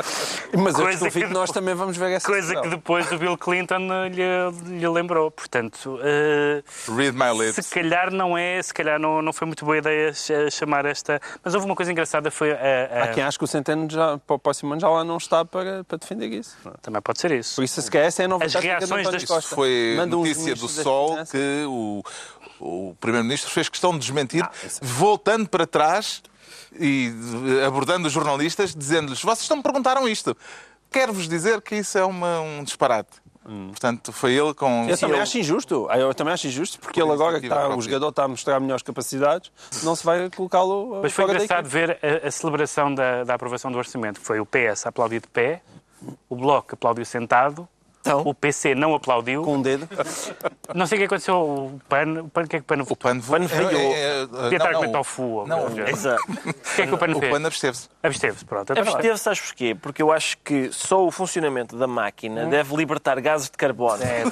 Mas 0.58 0.76
eu 0.76 0.86
desconfio 0.88 1.28
que, 1.28 1.32
nós 1.32 1.52
também 1.52 1.72
vamos 1.72 1.96
ver 1.96 2.10
essa 2.10 2.26
Coisa 2.26 2.48
sequela. 2.48 2.64
que 2.64 2.70
depois 2.70 3.12
o 3.12 3.16
Bill 3.16 3.38
Clinton 3.38 4.08
lhe, 4.10 4.80
lhe 4.80 4.88
lembrou. 4.88 5.30
Portanto, 5.30 6.00
uh, 6.00 6.96
Read 6.96 7.16
my 7.16 7.30
lips. 7.30 7.64
se 7.64 7.72
calhar 7.72 8.10
não 8.10 8.36
é, 8.36 8.60
se 8.60 8.74
calhar 8.74 8.98
não, 8.98 9.22
não 9.22 9.32
foi 9.32 9.46
muito 9.46 9.64
boa 9.64 9.78
ideia 9.78 10.12
chamar 10.50 10.84
esta... 10.84 11.20
Mas 11.44 11.54
houve 11.54 11.64
uma 11.64 11.76
coisa 11.76 11.92
engraçada, 11.92 12.28
foi... 12.28 12.50
A, 12.50 12.56
a... 12.56 13.04
Há 13.04 13.08
quem 13.08 13.22
acha 13.22 13.38
que 13.38 13.44
o 13.44 13.46
Centeno 13.46 13.88
já, 13.88 14.18
para 14.18 14.34
o 14.34 14.38
próximo 14.40 14.72
ano 14.72 14.80
já 14.80 14.88
lá 14.88 15.04
não 15.04 15.16
está 15.16 15.44
para 15.44 15.84
para 15.92 15.98
defender 15.98 16.32
isso. 16.32 16.56
Também 16.80 17.02
pode 17.02 17.20
ser 17.20 17.32
isso. 17.32 17.56
Por 17.56 17.64
isso, 17.64 17.82
se 17.82 17.90
calhar, 17.90 18.08
essa 18.08 18.22
é 18.22 18.24
a 18.24 18.28
novidade. 18.28 18.56
As 18.56 18.64
reações 18.64 19.10
das 19.10 19.24
Costa. 19.24 19.54
Foi 19.54 19.94
Manda 19.96 20.16
notícia 20.16 20.54
do 20.54 20.68
Sol 20.68 21.18
que 21.30 21.64
o, 21.66 22.02
o 22.58 22.96
Primeiro-Ministro 22.98 23.50
fez 23.50 23.68
questão 23.68 23.92
de 23.92 23.98
desmentir, 23.98 24.42
ah, 24.42 24.50
voltando 24.80 25.48
para 25.48 25.66
trás 25.66 26.22
e 26.78 27.12
abordando 27.66 28.06
os 28.06 28.12
jornalistas, 28.12 28.74
dizendo-lhes: 28.74 29.20
vocês 29.20 29.48
não 29.50 29.58
me 29.58 29.62
perguntaram 29.62 30.08
isto. 30.08 30.34
Quero-vos 30.90 31.28
dizer 31.28 31.60
que 31.60 31.76
isso 31.76 31.98
é 31.98 32.04
uma, 32.04 32.40
um 32.40 32.64
disparate. 32.64 33.22
Hum. 33.46 33.68
Portanto, 33.70 34.12
foi 34.12 34.34
ele 34.34 34.54
com. 34.54 34.88
Eu 34.88 34.96
também 34.96 35.20
acho 35.20 35.36
injusto. 35.36 35.88
Eu 35.90 36.14
também 36.14 36.32
acho 36.32 36.46
injusto 36.46 36.78
porque 36.78 37.02
ele 37.02 37.10
agora 37.10 37.40
que 37.40 37.46
está, 37.46 37.74
o 37.74 37.80
jogador 37.80 38.08
está 38.10 38.24
a 38.24 38.28
mostrar 38.28 38.60
melhores 38.60 38.82
capacidades, 38.82 39.50
não 39.82 39.96
se 39.96 40.04
vai 40.04 40.30
colocá-lo. 40.30 41.00
Mas 41.02 41.12
foi 41.12 41.24
engraçado 41.24 41.68
ver 41.68 41.98
a, 42.02 42.28
a 42.28 42.30
celebração 42.30 42.94
da, 42.94 43.24
da, 43.24 43.34
aprovação 43.34 43.72
do 43.72 43.78
orçamento. 43.78 44.20
Foi 44.20 44.38
o 44.38 44.46
PS 44.46 44.86
a 44.86 44.90
aplaudir 44.90 45.20
de 45.20 45.28
pé, 45.28 45.60
o 46.28 46.36
Bloco 46.36 46.74
aplaudiu 46.74 47.04
sentado 47.04 47.68
então, 48.02 48.22
o 48.26 48.34
PC 48.34 48.74
não 48.74 48.94
aplaudiu. 48.94 49.42
Com 49.42 49.58
um 49.58 49.62
dedo. 49.62 49.88
Não 50.74 50.86
sei 50.86 50.98
o 50.98 51.00
que 51.00 51.04
aconteceu. 51.06 51.36
O 51.36 51.80
PAN, 51.88 52.22
o 52.24 52.28
PAN, 52.28 52.42
o 52.42 52.48
que 52.48 52.56
é 52.56 52.58
que 52.58 52.64
o 52.64 52.66
PAN, 52.66 52.82
o 52.82 52.96
PAN, 52.96 53.20
PAN 53.20 53.46
veio? 53.46 53.70
É, 53.70 54.22
é, 54.22 54.26
Podia 54.26 54.56
estar 54.56 54.70
a 54.70 54.74
comer 54.74 54.90
tofu. 54.90 55.44
Não, 55.46 55.68
exato. 55.88 56.20
O 56.28 56.74
que 56.74 56.82
é 56.82 56.86
que 56.88 56.94
o 56.94 56.98
PAN 56.98 57.14
fez? 57.14 57.16
O 57.16 57.30
PAN 57.30 57.46
absteve-se. 57.46 57.88
Absteve-se, 58.02 58.44
pronto. 58.44 58.72
Absteve-se, 58.72 59.22
sabes 59.22 59.40
porquê? 59.40 59.76
Porque 59.80 60.02
eu 60.02 60.10
acho 60.10 60.36
que 60.38 60.72
só 60.72 61.06
o 61.06 61.12
funcionamento 61.12 61.76
da 61.76 61.86
máquina 61.86 62.44
hum? 62.44 62.50
deve 62.50 62.74
libertar 62.74 63.20
gases 63.20 63.48
de 63.48 63.56
carbono. 63.56 64.02
É. 64.02 64.24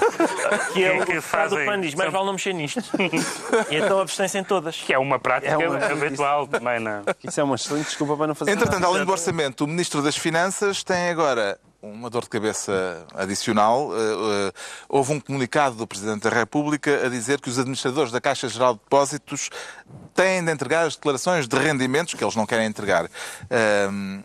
Que 0.73 0.85
é, 0.85 0.97
é 0.97 1.01
o 1.01 1.07
que 1.07 1.21
faz 1.21 1.53
o 1.53 1.65
PAN 1.65 1.81
diz, 1.81 1.95
mais 1.95 2.13
vale 2.13 2.25
não 2.25 2.33
mexer 2.33 2.53
nisto. 2.53 2.83
e 3.71 3.77
então 3.77 4.01
abstém-se 4.01 4.39
em 4.39 4.45
todas. 4.45 4.77
Que 4.77 4.93
é 4.93 4.99
uma 4.99 5.19
prática 5.19 5.53
é 5.53 5.57
uma... 5.57 5.79
habitual 5.87 6.47
também, 6.47 6.81
não 6.81 7.03
Isso 7.23 7.41
é 7.41 7.45
uma 7.45 7.55
excelente 7.55 7.87
desculpa 7.87 8.17
para 8.17 8.27
não 8.27 8.35
fazer 8.35 8.51
Entretanto, 8.51 8.81
nada. 8.81 8.93
além 8.93 9.05
do 9.05 9.13
orçamento, 9.13 9.65
o 9.65 9.67
Ministro 9.67 10.03
das 10.03 10.17
Finanças 10.17 10.83
tem 10.83 11.09
agora 11.09 11.59
uma 11.83 12.11
dor 12.11 12.23
de 12.23 12.29
cabeça 12.29 13.07
adicional. 13.15 13.91
Eh, 13.95 13.99
eh, 14.49 14.53
houve 14.89 15.13
um 15.13 15.21
comunicado 15.21 15.77
do 15.77 15.87
Presidente 15.87 16.23
da 16.23 16.31
República 16.31 17.07
a 17.07 17.09
dizer 17.09 17.41
que 17.41 17.49
os 17.49 17.59
administradores 17.59 18.13
da 18.13 18.21
Caixa 18.21 18.49
Geral 18.49 18.75
de 18.75 18.81
Depósitos 18.81 19.51
têm 20.15 20.45
de 20.45 20.53
entregar 20.53 20.87
as 20.87 20.97
declarações 20.97 21.49
de 21.49 21.57
rendimentos 21.57 22.15
que 22.15 22.23
eles 22.23 22.37
não 22.37 22.47
querem 22.47 22.67
entregar. 22.67 23.11
Ehm, 23.51 24.23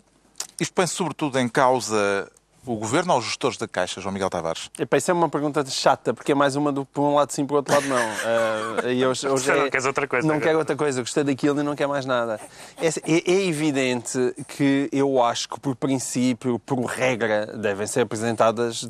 isto 0.60 0.74
põe 0.74 0.86
sobretudo 0.86 1.38
em 1.38 1.48
causa 1.48 2.30
o 2.66 2.76
governo 2.76 3.12
ou 3.12 3.18
os 3.18 3.26
gestores 3.26 3.56
da 3.56 3.68
Caixa, 3.68 4.00
João 4.00 4.12
Miguel 4.12 4.28
Tavares? 4.28 4.70
Epa, 4.78 4.96
isso 4.96 5.10
é 5.10 5.14
uma 5.14 5.28
pergunta 5.28 5.64
chata, 5.66 6.12
porque 6.12 6.32
é 6.32 6.34
mais 6.34 6.56
uma 6.56 6.72
do 6.72 6.84
por 6.84 7.02
um 7.02 7.14
lado 7.14 7.32
sim, 7.32 7.46
por 7.46 7.56
outro 7.56 7.74
lado 7.74 7.86
não. 7.86 7.96
Uh, 7.96 8.88
e 8.90 9.06
hoje, 9.06 9.28
hoje 9.28 9.50
é, 9.50 9.56
não 9.56 9.70
queres 9.70 9.86
outra 9.86 10.06
coisa. 10.06 10.26
Não 10.26 10.40
quero 10.40 10.58
outra 10.58 10.76
coisa, 10.76 11.00
gostei 11.00 11.24
daquilo 11.24 11.60
e 11.60 11.62
não 11.62 11.76
quero 11.76 11.90
mais 11.90 12.04
nada. 12.04 12.40
É, 12.80 12.88
é, 12.88 13.32
é, 13.32 13.46
evidente 13.46 14.34
que 14.48 14.88
eu 14.92 15.22
acho 15.22 15.48
que, 15.48 15.60
por 15.60 15.76
princípio, 15.76 16.58
por 16.58 16.82
regra, 16.84 17.46
devem 17.46 17.86
ser 17.86 18.00
apresentadas 18.00 18.88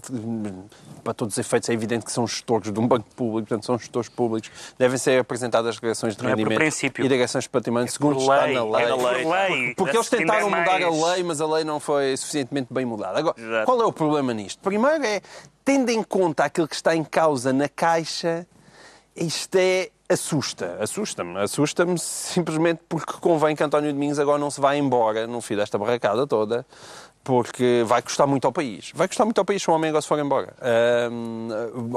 para 1.05 1.15
todos 1.15 1.35
os 1.35 1.39
efeitos, 1.39 1.69
é 1.69 1.73
evidente 1.73 2.05
que 2.05 2.11
são 2.11 2.27
gestores 2.27 2.73
de 2.73 2.81
um 2.81 2.87
banco 2.89 3.07
público, 3.15 3.49
portanto, 3.49 3.65
são 3.65 3.79
gestores 3.79 4.09
públicos, 4.09 4.51
devem 4.79 4.99
ser 4.99 5.21
apresentadas 5.21 5.69
as 5.71 5.75
declarações 5.77 6.17
de 6.17 6.23
não 6.23 6.31
rendimento 6.31 6.61
é 6.61 6.87
e 7.05 7.09
declarações 7.09 7.45
de 7.45 7.51
património, 7.51 7.87
é 7.87 7.91
segundo 7.91 8.19
está 8.19 8.47
na 8.49 8.65
lei. 8.65 8.85
É 8.85 8.95
lei. 8.95 9.25
lei. 9.25 9.75
Porque 9.75 9.97
eles 9.97 10.09
tentaram 10.09 10.51
mudar 10.51 10.83
a 10.83 11.13
lei, 11.13 11.23
mas 11.23 11.41
a 11.41 11.47
lei 11.47 11.65
não 11.65 11.79
foi 11.79 12.17
suficientemente 12.17 12.69
bem 12.73 12.85
mudada. 12.85 13.19
Agora, 13.19 13.37
Exato. 13.39 13.66
Qual 13.67 13.83
é 13.83 13.85
o 13.85 13.93
problema 13.93 14.33
nisto? 14.33 14.61
Primeiro 14.61 15.05
é, 15.05 15.21
tendo 15.65 15.91
em 15.91 16.01
conta 16.01 16.45
aquilo 16.45 16.69
que 16.69 16.77
está 16.77 16.95
em 16.95 17.03
causa 17.03 17.53
na 17.53 17.69
Caixa, 17.69 18.47
isto 19.17 19.57
é 19.57 19.91
assusta, 20.09 20.79
assusta-me, 20.81 21.37
assusta-me 21.37 21.99
simplesmente 21.99 22.83
porque 22.89 23.15
convém 23.15 23.57
que 23.57 23.65
António 23.65 23.93
Domingos 23.93 24.21
agora 24.21 24.39
não 24.39 24.53
se 24.53 24.61
vá 24.61 24.77
embora 24.77 25.27
no 25.27 25.41
fim 25.41 25.57
desta 25.57 25.77
barracada 25.77 26.29
toda 26.29 26.65
porque 27.27 27.83
vai 27.85 28.01
custar 28.01 28.25
muito 28.25 28.45
ao 28.45 28.53
país. 28.53 28.93
Vai 28.95 29.09
custar 29.09 29.27
muito 29.27 29.37
ao 29.39 29.45
país 29.45 29.61
se 29.61 29.69
o 29.69 29.75
homem 29.75 29.89
agora 29.89 30.01
se 30.01 30.07
for 30.07 30.17
embora. 30.21 30.55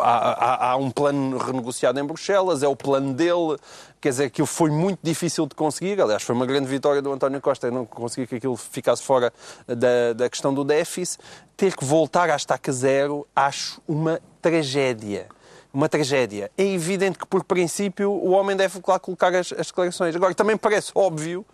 Há, 0.01 0.07
há, 0.07 0.71
há, 0.71 0.75
um 0.75 0.89
plano 0.89 1.37
renegociado 1.37 1.99
em 1.99 2.03
Bruxelas, 2.03 2.63
é 2.63 2.67
o 2.67 2.75
plano 2.75 3.13
dele, 3.13 3.55
quer 4.01 4.09
dizer, 4.09 4.23
aquilo 4.23 4.47
foi 4.47 4.71
muito 4.71 4.97
difícil 5.03 5.45
de 5.45 5.53
conseguir. 5.53 6.01
Aliás, 6.01 6.23
foi 6.23 6.33
uma 6.33 6.47
grande 6.47 6.65
vitória 6.65 6.99
do 6.99 7.13
António 7.13 7.39
Costa 7.41 7.69
não 7.69 7.85
conseguir 7.85 8.25
que 8.25 8.37
aquilo 8.37 8.57
ficasse 8.57 9.03
fora 9.03 9.31
da, 9.67 10.13
da 10.15 10.27
questão 10.27 10.51
do 10.51 10.63
déficit. 10.63 11.21
Ter 11.55 11.77
que 11.77 11.85
voltar 11.85 12.31
à 12.31 12.35
estaca 12.35 12.71
zero, 12.71 13.27
acho 13.35 13.79
uma 13.87 14.19
tragédia 14.41 15.27
uma 15.71 15.87
tragédia. 15.87 16.49
É 16.57 16.63
evidente 16.63 17.19
que, 17.19 17.27
por 17.27 17.43
princípio, 17.43 18.09
o 18.09 18.31
homem 18.31 18.57
deve 18.57 18.81
lá 18.87 18.97
colocar 18.97 19.35
as, 19.35 19.53
as 19.53 19.67
declarações. 19.67 20.15
Agora, 20.15 20.33
também 20.33 20.57
parece 20.57 20.91
óbvio 20.95 21.45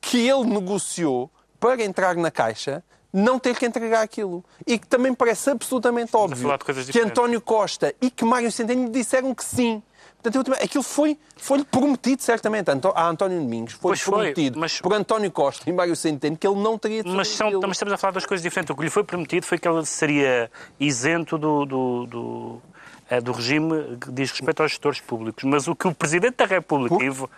que 0.00 0.28
ele 0.28 0.42
negociou 0.42 1.30
para 1.60 1.80
entrar 1.84 2.16
na 2.16 2.32
Caixa 2.32 2.82
não 3.12 3.38
ter 3.38 3.56
que 3.56 3.66
entregar 3.66 4.02
aquilo. 4.02 4.44
E 4.66 4.78
que 4.78 4.86
também 4.86 5.14
parece 5.14 5.50
absolutamente 5.50 6.14
óbvio 6.14 6.48
que 6.90 7.00
António 7.00 7.40
Costa 7.40 7.94
e 8.00 8.10
que 8.10 8.24
Mário 8.24 8.50
Centeno 8.50 8.88
disseram 8.90 9.34
que 9.34 9.44
sim. 9.44 9.82
Portanto, 10.22 10.52
aquilo 10.52 10.84
foi, 10.84 11.18
foi 11.36 11.64
prometido, 11.64 12.22
certamente, 12.22 12.70
a 12.70 13.08
António 13.08 13.40
Domingos. 13.40 13.72
Foi 13.72 13.90
pois 13.90 14.02
prometido 14.02 14.54
foi, 14.54 14.60
mas... 14.60 14.80
por 14.80 14.92
António 14.92 15.30
Costa 15.30 15.68
e 15.68 15.72
Mário 15.72 15.96
Centeno 15.96 16.36
que 16.36 16.46
ele 16.46 16.60
não 16.60 16.78
teria 16.78 17.02
de 17.02 17.08
mas, 17.10 17.28
são, 17.28 17.50
mas 17.62 17.72
estamos 17.72 17.94
a 17.94 17.96
falar 17.96 18.12
das 18.12 18.26
coisas 18.26 18.42
diferentes. 18.42 18.70
O 18.70 18.76
que 18.76 18.84
lhe 18.84 18.90
foi 18.90 19.02
prometido 19.02 19.46
foi 19.46 19.58
que 19.58 19.66
ele 19.66 19.84
seria 19.86 20.50
isento 20.78 21.38
do, 21.38 21.64
do, 21.64 22.06
do, 22.06 22.62
eh, 23.08 23.20
do 23.20 23.32
regime 23.32 23.96
que 23.98 24.12
diz 24.12 24.30
respeito 24.30 24.62
aos 24.62 24.72
gestores 24.72 25.00
públicos. 25.00 25.42
Mas 25.44 25.66
o 25.66 25.74
que 25.74 25.88
o 25.88 25.94
Presidente 25.94 26.36
da 26.36 26.44
República... 26.44 26.96
Por? 26.96 27.30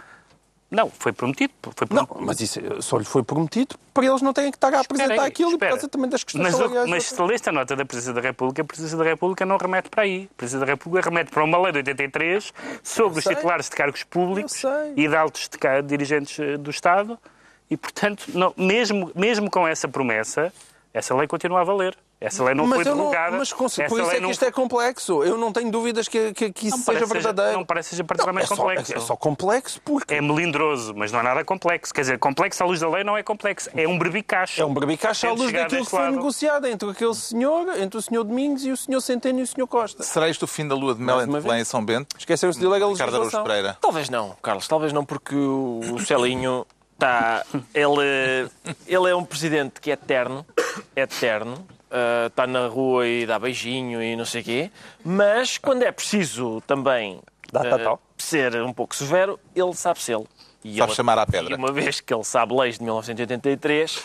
Não, 0.72 0.90
foi 0.90 1.12
prometido. 1.12 1.52
Foi 1.62 1.86
prometido. 1.86 2.14
Não, 2.18 2.26
mas 2.26 2.40
isso 2.40 2.60
só 2.80 2.96
lhe 2.96 3.04
foi 3.04 3.22
prometido 3.22 3.76
para 3.92 4.06
eles 4.06 4.22
não 4.22 4.32
terem 4.32 4.50
que 4.50 4.56
estar 4.56 4.72
a 4.72 4.80
apresentar 4.80 5.12
esperem, 5.12 5.30
aquilo 5.30 5.50
espera. 5.50 5.72
por 5.72 5.76
causa 5.76 5.88
também 5.88 6.08
das 6.08 6.24
questões 6.24 6.44
mas, 6.44 6.56
salariais. 6.56 6.88
Mas 6.88 7.04
se 7.04 7.22
leste 7.22 7.48
a 7.50 7.52
nota 7.52 7.76
da 7.76 7.84
Presidência 7.84 8.14
da 8.14 8.26
República, 8.26 8.62
a 8.62 8.64
Presidência 8.64 8.96
da 8.96 9.04
República 9.04 9.44
não 9.44 9.58
remete 9.58 9.90
para 9.90 10.02
aí. 10.04 10.30
A 10.32 10.34
Presidência 10.34 10.66
da 10.66 10.72
República 10.72 11.10
remete 11.10 11.30
para 11.30 11.44
uma 11.44 11.58
lei 11.58 11.72
de 11.72 11.78
83 11.78 12.54
sobre 12.82 13.18
os 13.18 13.24
titulares 13.24 13.68
de 13.68 13.76
cargos 13.76 14.02
públicos 14.02 14.62
e 14.96 15.06
de 15.06 15.14
altos 15.14 15.48
de 15.48 15.82
dirigentes 15.82 16.38
eh, 16.38 16.56
do 16.56 16.70
Estado 16.70 17.18
e, 17.68 17.76
portanto, 17.76 18.26
não, 18.34 18.52
mesmo, 18.56 19.10
mesmo 19.14 19.50
com 19.50 19.66
essa 19.68 19.86
promessa, 19.88 20.52
essa 20.94 21.14
lei 21.14 21.26
continua 21.26 21.60
a 21.60 21.64
valer. 21.64 21.96
Essa 22.20 22.44
lei 22.44 22.54
não 22.54 22.66
mas 22.66 22.76
foi 22.76 22.84
derrogada. 22.84 23.36
Mas 23.36 23.52
por 23.52 23.66
isso 23.66 23.82
é 23.82 23.86
que 23.88 24.20
não... 24.20 24.30
isto 24.30 24.44
é 24.44 24.52
complexo. 24.52 25.24
Eu 25.24 25.36
não 25.36 25.52
tenho 25.52 25.70
dúvidas 25.70 26.06
que, 26.06 26.32
que, 26.32 26.52
que 26.52 26.68
isso 26.68 26.76
não 26.76 26.84
seja 26.84 27.06
verdadeiro. 27.06 27.48
Seja, 27.48 27.58
não 27.58 27.64
parece 27.64 27.88
seja 27.90 28.04
particularmente 28.04 28.50
não, 28.50 28.54
é 28.54 28.60
complexo. 28.60 28.92
Só, 28.92 28.98
é, 28.98 29.00
só 29.00 29.16
complexo 29.16 29.80
porque... 29.84 30.14
É 30.14 30.20
melindroso, 30.20 30.94
mas 30.94 31.10
não 31.10 31.20
é 31.20 31.22
nada 31.22 31.44
complexo. 31.44 31.92
Quer 31.92 32.02
dizer, 32.02 32.18
complexo 32.18 32.62
à 32.62 32.66
luz 32.66 32.78
da 32.78 32.88
lei 32.88 33.02
não 33.02 33.16
é 33.16 33.22
complexo. 33.22 33.70
É 33.74 33.88
um 33.88 33.98
berbicacho. 33.98 34.60
É 34.60 34.64
um 34.64 34.72
berbicacho 34.72 35.26
à 35.26 35.32
luz 35.32 35.52
daquilo 35.52 35.84
que 35.84 35.90
foi 35.90 36.00
lado. 36.00 36.16
negociado 36.16 36.66
entre 36.66 36.90
aquele 36.90 37.14
senhor, 37.14 37.76
entre 37.78 37.98
o 37.98 38.02
senhor 38.02 38.22
Domingos 38.22 38.64
e 38.64 38.70
o 38.70 38.76
senhor 38.76 39.00
Centeno 39.00 39.40
e 39.40 39.42
o 39.42 39.46
senhor 39.46 39.66
Costa. 39.66 40.02
Será 40.02 40.28
isto 40.28 40.44
o 40.44 40.46
fim 40.46 40.68
da 40.68 40.74
lua 40.74 40.94
de 40.94 41.00
mel 41.00 41.20
entre 41.22 41.40
Belém 41.40 41.62
e 41.62 41.64
São 41.64 41.84
Bento? 41.84 42.16
Esqueceram-se 42.16 42.60
de 42.60 42.66
legalização. 42.66 43.42
Pereira. 43.42 43.76
Talvez 43.80 44.08
não, 44.08 44.36
Carlos. 44.40 44.68
Talvez 44.68 44.92
não, 44.92 45.04
porque 45.04 45.34
o 45.34 45.98
Celinho 46.06 46.66
está... 47.02 47.44
Ele, 47.74 48.48
ele 48.86 49.10
é 49.10 49.14
um 49.14 49.24
presidente 49.24 49.80
que 49.80 49.90
é 49.90 49.94
eterno. 49.94 50.46
É 50.94 51.02
eterno 51.02 51.66
uh, 51.92 52.26
está 52.26 52.46
na 52.46 52.66
rua 52.66 53.06
e 53.06 53.26
dá 53.26 53.38
beijinho 53.38 54.02
e 54.02 54.16
não 54.16 54.24
sei 54.24 54.40
o 54.40 54.44
quê, 54.44 54.70
mas 55.04 55.58
quando 55.58 55.82
é 55.82 55.92
preciso 55.92 56.62
também 56.66 57.16
uh, 57.54 57.98
ser 58.16 58.56
um 58.62 58.72
pouco 58.72 58.96
severo, 58.96 59.38
ele 59.54 59.74
sabe 59.74 60.00
ser. 60.00 60.18
E 60.64 60.76
sabe 60.76 60.90
ele, 60.90 60.96
chamar 60.96 61.18
à 61.18 61.26
pedra. 61.26 61.56
Uma 61.56 61.72
vez 61.72 62.00
que 62.00 62.14
ele 62.14 62.22
sabe 62.22 62.54
leis 62.54 62.78
de 62.78 62.84
1983, 62.84 64.04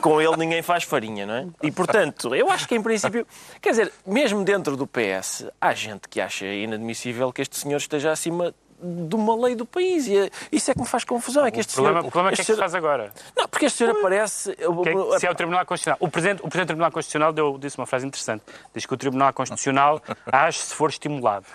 com 0.00 0.20
ele 0.20 0.36
ninguém 0.36 0.60
faz 0.60 0.82
farinha, 0.82 1.24
não 1.24 1.34
é? 1.34 1.46
E, 1.62 1.70
portanto, 1.70 2.34
eu 2.34 2.50
acho 2.50 2.66
que, 2.66 2.74
em 2.74 2.82
princípio, 2.82 3.24
quer 3.60 3.70
dizer, 3.70 3.92
mesmo 4.04 4.42
dentro 4.44 4.76
do 4.76 4.88
PS, 4.88 5.46
há 5.60 5.72
gente 5.74 6.08
que 6.08 6.20
acha 6.20 6.46
inadmissível 6.46 7.32
que 7.32 7.42
este 7.42 7.56
senhor 7.56 7.76
esteja 7.76 8.10
acima 8.10 8.52
de 8.80 9.16
uma 9.16 9.34
lei 9.36 9.54
do 9.54 9.66
país. 9.66 10.06
E 10.06 10.16
é, 10.16 10.30
isso 10.52 10.70
é 10.70 10.74
que 10.74 10.80
me 10.80 10.86
faz 10.86 11.04
confusão. 11.04 11.44
É 11.44 11.50
que 11.50 11.60
este 11.60 11.72
o 11.72 11.74
problema, 11.74 12.00
senhor, 12.00 12.08
o 12.08 12.10
problema 12.10 12.32
é 12.32 12.36
que 12.36 12.40
é 12.40 12.44
que 12.44 12.52
se 12.52 12.58
faz 12.58 12.74
agora. 12.74 13.12
Não, 13.36 13.48
porque 13.48 13.66
este 13.66 13.78
senhor 13.78 13.96
aparece... 13.96 14.54
Que 14.54 14.62
é, 14.64 15.18
se 15.18 15.26
é 15.26 15.30
o 15.30 15.34
Tribunal 15.34 15.66
Constitucional. 15.66 15.98
O 16.00 16.08
Presidente, 16.08 16.40
o 16.40 16.48
Presidente 16.48 16.66
do 16.66 16.68
Tribunal 16.68 16.92
Constitucional 16.92 17.32
deu, 17.32 17.58
disse 17.58 17.78
uma 17.78 17.86
frase 17.86 18.06
interessante. 18.06 18.44
Diz 18.74 18.86
que 18.86 18.94
o 18.94 18.96
Tribunal 18.96 19.32
Constitucional 19.32 20.00
age 20.30 20.58
se 20.58 20.74
for 20.74 20.90
estimulado. 20.90 21.46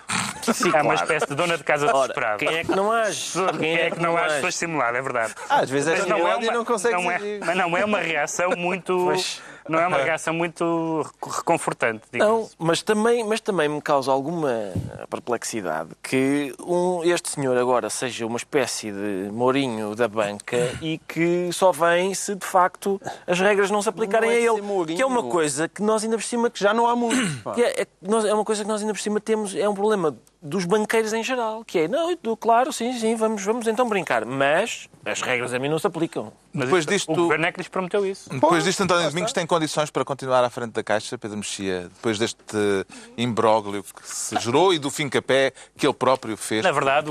Sim, 0.42 0.68
é 0.68 0.70
claro. 0.70 0.86
uma 0.86 0.94
espécie 0.94 1.26
de 1.26 1.34
dona 1.34 1.56
de 1.56 1.64
casa 1.64 1.86
desesperada. 1.86 2.38
Quem 2.38 2.56
é 2.56 2.64
que 2.64 2.74
não 2.74 2.92
age? 2.92 3.32
Quem 3.58 3.74
é 3.76 3.90
que 3.90 4.00
não 4.00 4.16
age 4.16 4.34
se 4.34 4.40
for 4.40 4.48
estimulado, 4.48 4.96
é 4.96 5.02
verdade. 5.02 5.34
Ah, 5.48 5.60
às 5.60 5.70
vezes 5.70 5.88
é 5.88 5.94
estimulado 5.94 6.24
é 6.24 6.36
uma, 6.36 6.44
e 6.44 6.50
não 6.50 6.64
consegue 6.64 6.94
não 6.94 7.10
é, 7.10 7.18
Mas 7.40 7.56
não 7.56 7.76
é 7.76 7.84
uma 7.84 7.98
reação 7.98 8.50
muito... 8.56 9.06
Mas 9.06 9.40
não 9.68 9.78
é 9.78 9.86
uma 9.86 9.98
reação 10.02 10.34
muito 10.34 11.06
reconfortante. 11.22 12.02
Não, 12.12 12.48
mas 12.58 12.82
também, 12.82 13.24
mas 13.24 13.40
também 13.40 13.68
me 13.68 13.80
causa 13.80 14.10
alguma 14.10 14.72
perplexidade 15.08 15.90
que 16.02 16.54
um, 16.60 17.02
este 17.04 17.30
senhor 17.30 17.56
agora 17.56 17.88
seja 17.90 18.26
uma 18.26 18.36
espécie 18.36 18.92
de 18.92 19.30
Mourinho 19.32 19.94
da 19.94 20.08
banca 20.08 20.56
e 20.80 20.98
que 20.98 21.50
só 21.52 21.72
vem 21.72 22.14
se 22.14 22.34
de 22.34 22.46
facto 22.46 23.00
as 23.26 23.40
regras 23.40 23.70
não 23.70 23.82
se 23.82 23.88
aplicarem 23.88 24.30
não 24.30 24.36
é 24.36 24.40
a 24.40 24.52
ele. 24.52 24.62
Mourinho. 24.62 24.96
Que 24.96 25.02
é 25.02 25.06
uma 25.06 25.22
coisa 25.22 25.68
que 25.68 25.82
nós 25.82 26.04
ainda 26.04 26.16
por 26.16 26.24
cima. 26.24 26.50
Que 26.50 26.60
já 26.60 26.72
não 26.72 26.88
há 26.88 26.96
muito. 26.96 27.14
É, 27.56 27.82
é, 27.82 27.86
é 28.28 28.34
uma 28.34 28.44
coisa 28.44 28.62
que 28.62 28.68
nós 28.68 28.80
ainda 28.80 28.92
por 28.92 29.00
cima 29.00 29.20
temos. 29.20 29.54
É 29.54 29.68
um 29.68 29.74
problema 29.74 30.16
dos 30.44 30.66
banqueiros 30.66 31.14
em 31.14 31.24
geral, 31.24 31.64
que 31.64 31.78
é, 31.80 31.88
não, 31.88 32.14
claro, 32.36 32.70
sim, 32.70 32.92
sim, 32.98 33.16
vamos, 33.16 33.42
vamos 33.42 33.66
então 33.66 33.88
brincar, 33.88 34.26
mas 34.26 34.90
as 35.02 35.22
regras 35.22 35.54
a 35.54 35.58
mim 35.58 35.68
não 35.70 35.78
se 35.78 35.86
aplicam. 35.86 36.30
Mas 36.52 36.66
depois 36.66 36.86
disto, 36.86 37.10
o 37.10 37.16
governo 37.16 37.46
é 37.46 37.52
que 37.52 37.58
lhes 37.58 37.68
prometeu 37.68 38.06
isso. 38.06 38.28
Depois 38.28 38.62
disto, 38.62 38.82
António 38.82 39.08
Domingos 39.08 39.32
tem 39.32 39.46
condições 39.46 39.90
para 39.90 40.04
continuar 40.04 40.44
à 40.44 40.50
frente 40.50 40.72
da 40.72 40.84
Caixa, 40.84 41.16
Pedro 41.16 41.38
Mexia, 41.38 41.88
depois 41.94 42.18
deste 42.18 42.86
imbróglio 43.16 43.82
que 43.82 44.06
se 44.06 44.38
gerou 44.38 44.74
e 44.74 44.78
do 44.78 44.90
fim-capé 44.90 45.54
que 45.76 45.86
ele 45.86 45.94
próprio 45.94 46.36
fez, 46.36 46.62
na 46.62 46.72
verdade, 46.72 47.08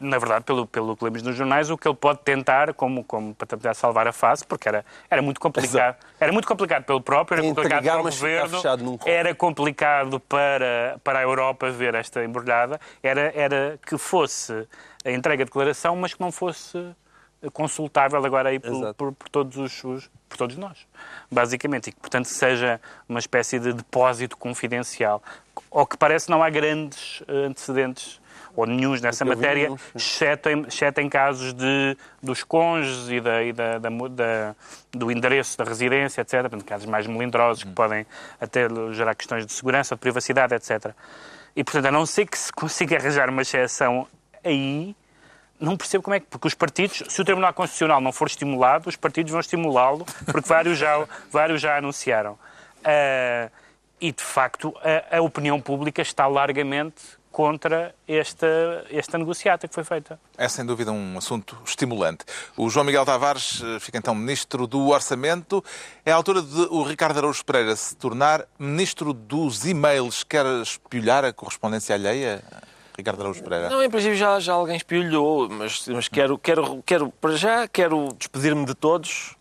Na 0.00 0.18
verdade, 0.18 0.44
pelo, 0.44 0.66
pelo 0.66 0.96
que 0.96 1.04
lemos 1.04 1.22
nos 1.22 1.36
jornais, 1.36 1.70
o 1.70 1.78
que 1.78 1.86
ele 1.86 1.96
pode 1.96 2.18
tentar, 2.24 2.74
como, 2.74 3.04
como 3.04 3.32
para 3.32 3.46
tentar 3.46 3.74
salvar 3.74 4.08
a 4.08 4.12
face, 4.12 4.44
porque 4.44 4.68
era, 4.68 4.84
era 5.08 5.22
muito 5.22 5.40
complicado. 5.40 5.96
Era 6.18 6.32
muito 6.32 6.48
complicado 6.48 6.84
pelo 6.84 7.00
próprio, 7.00 7.38
era 7.38 7.46
complicado 7.46 7.84
para 7.84 8.00
o 8.00 8.02
governo, 8.02 8.98
era 9.06 9.34
complicado 9.34 10.20
para, 10.20 11.00
para 11.04 11.20
a 11.20 11.22
Europa 11.22 11.70
ver 11.70 11.94
esta 11.94 12.24
embrulhada 12.24 12.71
era, 13.02 13.32
era 13.34 13.78
que 13.86 13.96
fosse 13.98 14.66
a 15.04 15.10
entrega 15.10 15.44
de 15.44 15.50
declaração, 15.50 15.96
mas 15.96 16.14
que 16.14 16.20
não 16.20 16.30
fosse 16.30 16.94
consultável 17.50 18.24
agora 18.24 18.50
aí 18.50 18.60
por, 18.60 18.94
por, 18.94 19.12
por, 19.12 19.28
todos 19.28 19.56
os, 19.56 19.84
os, 19.84 20.10
por 20.28 20.36
todos 20.38 20.56
nós, 20.56 20.86
basicamente, 21.30 21.88
e 21.88 21.92
que, 21.92 22.00
portanto, 22.00 22.26
seja 22.26 22.80
uma 23.08 23.18
espécie 23.18 23.58
de 23.58 23.72
depósito 23.72 24.36
confidencial. 24.36 25.22
Ao 25.70 25.86
que 25.86 25.96
parece, 25.96 26.30
não 26.30 26.42
há 26.42 26.50
grandes 26.50 27.22
eh, 27.26 27.46
antecedentes 27.46 28.20
ou 28.54 28.66
nenhum 28.66 28.94
nessa 29.00 29.24
matéria, 29.24 29.70
exceto 29.94 30.48
em, 30.50 30.66
exceto 30.66 31.00
em 31.00 31.08
casos 31.08 31.54
de, 31.54 31.96
dos 32.22 32.44
cônjuges 32.44 33.08
e, 33.08 33.20
da, 33.20 33.42
e 33.42 33.52
da, 33.52 33.78
da, 33.78 33.88
da, 33.88 34.54
do 34.92 35.10
endereço 35.10 35.56
da 35.56 35.64
residência, 35.64 36.20
etc. 36.20 36.42
Portanto, 36.42 36.64
casos 36.64 36.86
mais 36.86 37.06
melindrosos 37.06 37.62
que 37.64 37.70
hum. 37.70 37.74
podem 37.74 38.06
até 38.40 38.68
gerar 38.92 39.14
questões 39.14 39.46
de 39.46 39.52
segurança, 39.52 39.94
de 39.94 40.00
privacidade, 40.00 40.54
etc. 40.54 40.94
E, 41.54 41.62
portanto, 41.62 41.86
a 41.86 41.90
não 41.90 42.06
ser 42.06 42.26
que 42.26 42.38
se 42.38 42.52
consiga 42.52 42.96
arranjar 42.96 43.28
uma 43.28 43.42
exceção 43.42 44.06
aí, 44.42 44.96
não 45.60 45.76
percebo 45.76 46.02
como 46.02 46.14
é 46.14 46.20
que. 46.20 46.26
Porque 46.26 46.48
os 46.48 46.54
partidos, 46.54 47.02
se 47.08 47.20
o 47.20 47.24
Tribunal 47.24 47.52
Constitucional 47.52 48.00
não 48.00 48.12
for 48.12 48.26
estimulado, 48.26 48.88
os 48.88 48.96
partidos 48.96 49.30
vão 49.30 49.40
estimulá-lo, 49.40 50.04
porque 50.26 50.48
vários 50.48 50.78
já, 50.78 51.06
vários 51.30 51.60
já 51.60 51.76
anunciaram. 51.76 52.32
Uh, 52.32 53.50
e, 54.00 54.10
de 54.10 54.22
facto, 54.22 54.74
a, 55.10 55.18
a, 55.18 55.22
opinião 55.22 55.60
pública 55.60 56.02
está 56.02 56.26
largamente 56.26 57.00
contra 57.32 57.94
esta, 58.06 58.46
esta 58.90 59.16
negociata 59.18 59.66
que 59.66 59.74
foi 59.74 59.82
feita. 59.82 60.20
É 60.36 60.46
sem 60.48 60.64
dúvida 60.64 60.92
um 60.92 61.16
assunto 61.16 61.58
estimulante. 61.66 62.24
O 62.56 62.68
João 62.68 62.84
Miguel 62.84 63.04
Tavares 63.04 63.62
eh, 63.64 63.80
fica 63.80 63.98
então 63.98 64.14
Ministro 64.14 64.66
do 64.66 64.88
Orçamento. 64.88 65.64
É 66.04 66.12
a 66.12 66.14
altura 66.14 66.42
de 66.42 66.60
o 66.70 66.82
Ricardo 66.82 67.16
Araújo 67.16 67.44
Pereira 67.44 67.74
se 67.74 67.96
tornar 67.96 68.46
Ministro 68.58 69.12
dos 69.12 69.64
E-mails. 69.64 70.22
Quer 70.22 70.44
espelhar 70.62 71.24
a 71.24 71.32
correspondência 71.32 71.94
alheia? 71.94 72.44
Ricardo 72.96 73.20
Araújo 73.22 73.42
Pereira? 73.42 73.70
Não, 73.70 73.82
em 73.82 73.88
princípio 73.88 74.16
já, 74.16 74.38
já 74.38 74.52
alguém 74.52 74.76
espelhou, 74.76 75.48
mas, 75.48 75.88
mas 75.88 76.08
quero, 76.08 76.36
quero, 76.38 76.82
quero, 76.84 77.10
para 77.10 77.36
já, 77.36 77.66
quero 77.66 78.08
despedir-me 78.18 78.66
de 78.66 78.74
todos, 78.74 79.34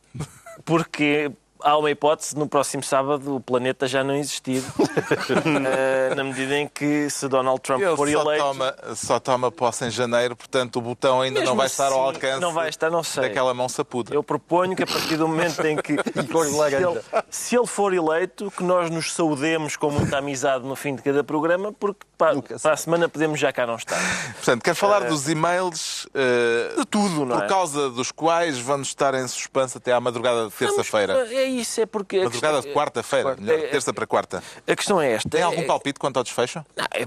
porque 0.63 1.32
há 1.63 1.78
uma 1.78 1.89
hipótese 1.91 2.38
no 2.38 2.47
próximo 2.47 2.84
sábado 2.84 3.36
o 3.36 3.39
planeta 3.39 3.88
já 3.88 4.04
não 4.04 4.15
existir. 4.15 4.62
uh, 4.62 6.15
na 6.15 6.24
medida 6.24 6.58
em 6.58 6.67
que 6.67 7.10
se 7.10 7.28
Donald 7.28 7.62
Trump 7.62 7.82
Ele 7.82 7.95
for 7.95 8.08
eleito. 8.08 8.43
Toma, 8.43 8.76
só 8.95 9.19
toma 9.19 9.52
posse 9.52 9.86
em 9.86 9.89
janeiro, 9.89 10.36
portanto 10.36 10.78
o 10.78 10.82
botão 10.82 11.21
ainda 11.21 11.39
Mesmo 11.39 11.52
não 11.52 11.58
vai 11.58 11.67
estar 11.67 11.88
ao 11.88 12.10
assim, 12.10 12.15
alcance 12.15 12.41
não 12.41 12.54
vai 12.54 12.69
estar, 12.69 12.89
não 12.89 13.04
sei. 13.04 13.24
daquela 13.24 13.54
mão 13.54 13.69
sapuda. 13.69 14.13
Eu 14.13 14.24
proponho 14.24 14.76
que 14.76 14.84
a 14.84 14.88
partir 14.88 15.17
do 15.17 15.28
momento 15.28 15.65
em 15.65 15.78
que. 15.78 15.95
se, 16.02 16.76
ele, 16.76 17.02
se 17.30 17.56
ele 17.56 17.67
for 17.67 17.93
eleito, 17.93 18.52
que 18.52 18.63
nós 18.63 18.89
nos 18.89 19.13
saudemos 19.13 19.76
com 19.76 19.89
muita 19.91 20.17
amizade 20.17 20.65
no 20.65 20.76
fim 20.76 20.95
de 20.95 21.02
cada 21.02 21.24
programa, 21.24 21.71
porque 21.71 22.06
para, 22.17 22.41
para 22.41 22.74
a 22.74 22.78
semana 22.78 23.10
podemos 23.10 23.39
já 23.39 23.52
cá 23.52 23.65
não 23.65 23.76
estar. 23.76 24.00
Portanto, 24.36 24.63
quer 24.63 24.76
falar 24.76 25.04
uh, 25.04 25.08
dos 25.08 25.28
e-mails 25.28 26.06
uh, 26.06 26.80
de 26.80 26.86
tudo, 26.86 27.26
não 27.26 27.38
por 27.38 27.45
é? 27.45 27.47
causa 27.47 27.89
dos 27.89 28.12
quais 28.12 28.60
vamos 28.60 28.89
estar 28.89 29.13
em 29.13 29.28
suspense 29.28 29.78
até 29.78 29.91
à 29.91 30.00
madrugada 30.00 30.47
de 30.47 30.52
terça-feira. 30.54 31.28
É 31.32 31.50
isso, 31.60 31.82
é 31.82 31.86
porque... 31.86 32.24
Madrugada 32.24 32.56
questão... 32.56 32.72
de 32.72 32.78
quarta-feira, 32.78 33.36
melhor, 33.36 33.60
é, 33.60 33.68
terça 33.68 33.94
para 33.94 34.08
quarta. 34.08 34.44
A 34.68 34.76
questão 34.76 35.02
é 35.02 35.14
esta. 35.14 35.30
Tem 35.30 35.42
algum 35.42 35.66
palpite 35.66 36.00
quanto 36.00 36.18
ao 36.18 36.24
desfecho? 36.24 36.66
Não, 36.76 36.86
é, 36.92 37.06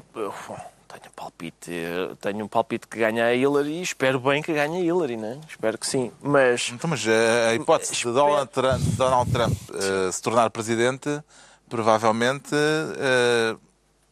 tenho 0.95 1.07
um 1.09 1.15
palpite, 1.17 1.71
tenho 2.21 2.45
um 2.45 2.49
palpite 2.49 2.87
que 2.87 2.99
ganha 2.99 3.27
a 3.27 3.35
Hillary 3.35 3.79
e 3.79 3.83
espero 3.83 4.21
bem 4.21 4.43
que 4.43 4.53
ganhe 4.53 4.79
a 4.79 4.81
Hillary, 4.81 5.17
não 5.17 5.29
é? 5.29 5.41
Espero 5.49 5.77
que 5.77 5.87
sim, 5.87 6.13
mas... 6.23 6.71
Então, 6.73 6.89
mas 6.89 7.05
eh, 7.07 7.49
a 7.51 7.55
hipótese 7.55 7.93
espero... 7.93 8.15
de 8.15 8.21
Donald 8.21 8.51
Trump, 8.51 8.81
Donald 8.97 9.33
Trump 9.33 9.57
uh, 9.71 10.13
se 10.13 10.23
tornar 10.23 10.51
presidente 10.51 11.21
provavelmente 11.69 12.55
uh, 12.55 13.59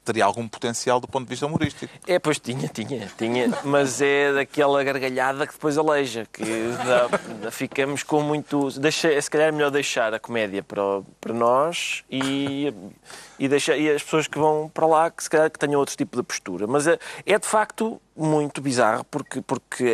teria 0.04 0.24
algum 0.24 0.48
potencial 0.48 1.00
do 1.00 1.06
ponto 1.06 1.24
de 1.24 1.30
vista 1.30 1.46
humorístico. 1.46 1.92
É, 2.06 2.18
pois 2.18 2.38
tinha, 2.38 2.68
tinha, 2.68 3.10
tinha, 3.16 3.48
mas 3.64 4.00
é 4.00 4.32
daquela 4.32 4.82
gargalhada 4.82 5.46
que 5.46 5.52
depois 5.52 5.78
aleija, 5.78 6.26
que 6.32 6.44
dá, 6.84 7.50
ficamos 7.50 8.02
com 8.02 8.20
muito... 8.20 8.70
Deixa, 8.80 9.20
se 9.20 9.30
calhar 9.30 9.48
é 9.48 9.52
melhor 9.52 9.70
deixar 9.70 10.12
a 10.12 10.18
comédia 10.18 10.62
para, 10.62 10.82
para 11.20 11.32
nós 11.32 12.02
e, 12.10 12.72
e, 13.38 13.48
deixar, 13.48 13.76
e 13.76 13.90
as 13.90 14.02
pessoas 14.02 14.26
que 14.26 14.38
vão 14.38 14.70
para 14.72 14.86
lá 14.86 15.10
que 15.10 15.22
se 15.22 15.30
calhar 15.30 15.50
que 15.50 15.58
tenham 15.58 15.78
outro 15.78 15.96
tipo 15.96 16.16
de 16.16 16.22
postura. 16.22 16.66
Mas 16.66 16.86
é, 16.86 16.98
é 17.24 17.38
de 17.38 17.46
facto 17.46 18.00
muito 18.16 18.60
bizarro 18.60 19.04
porque, 19.04 19.40
porque 19.40 19.84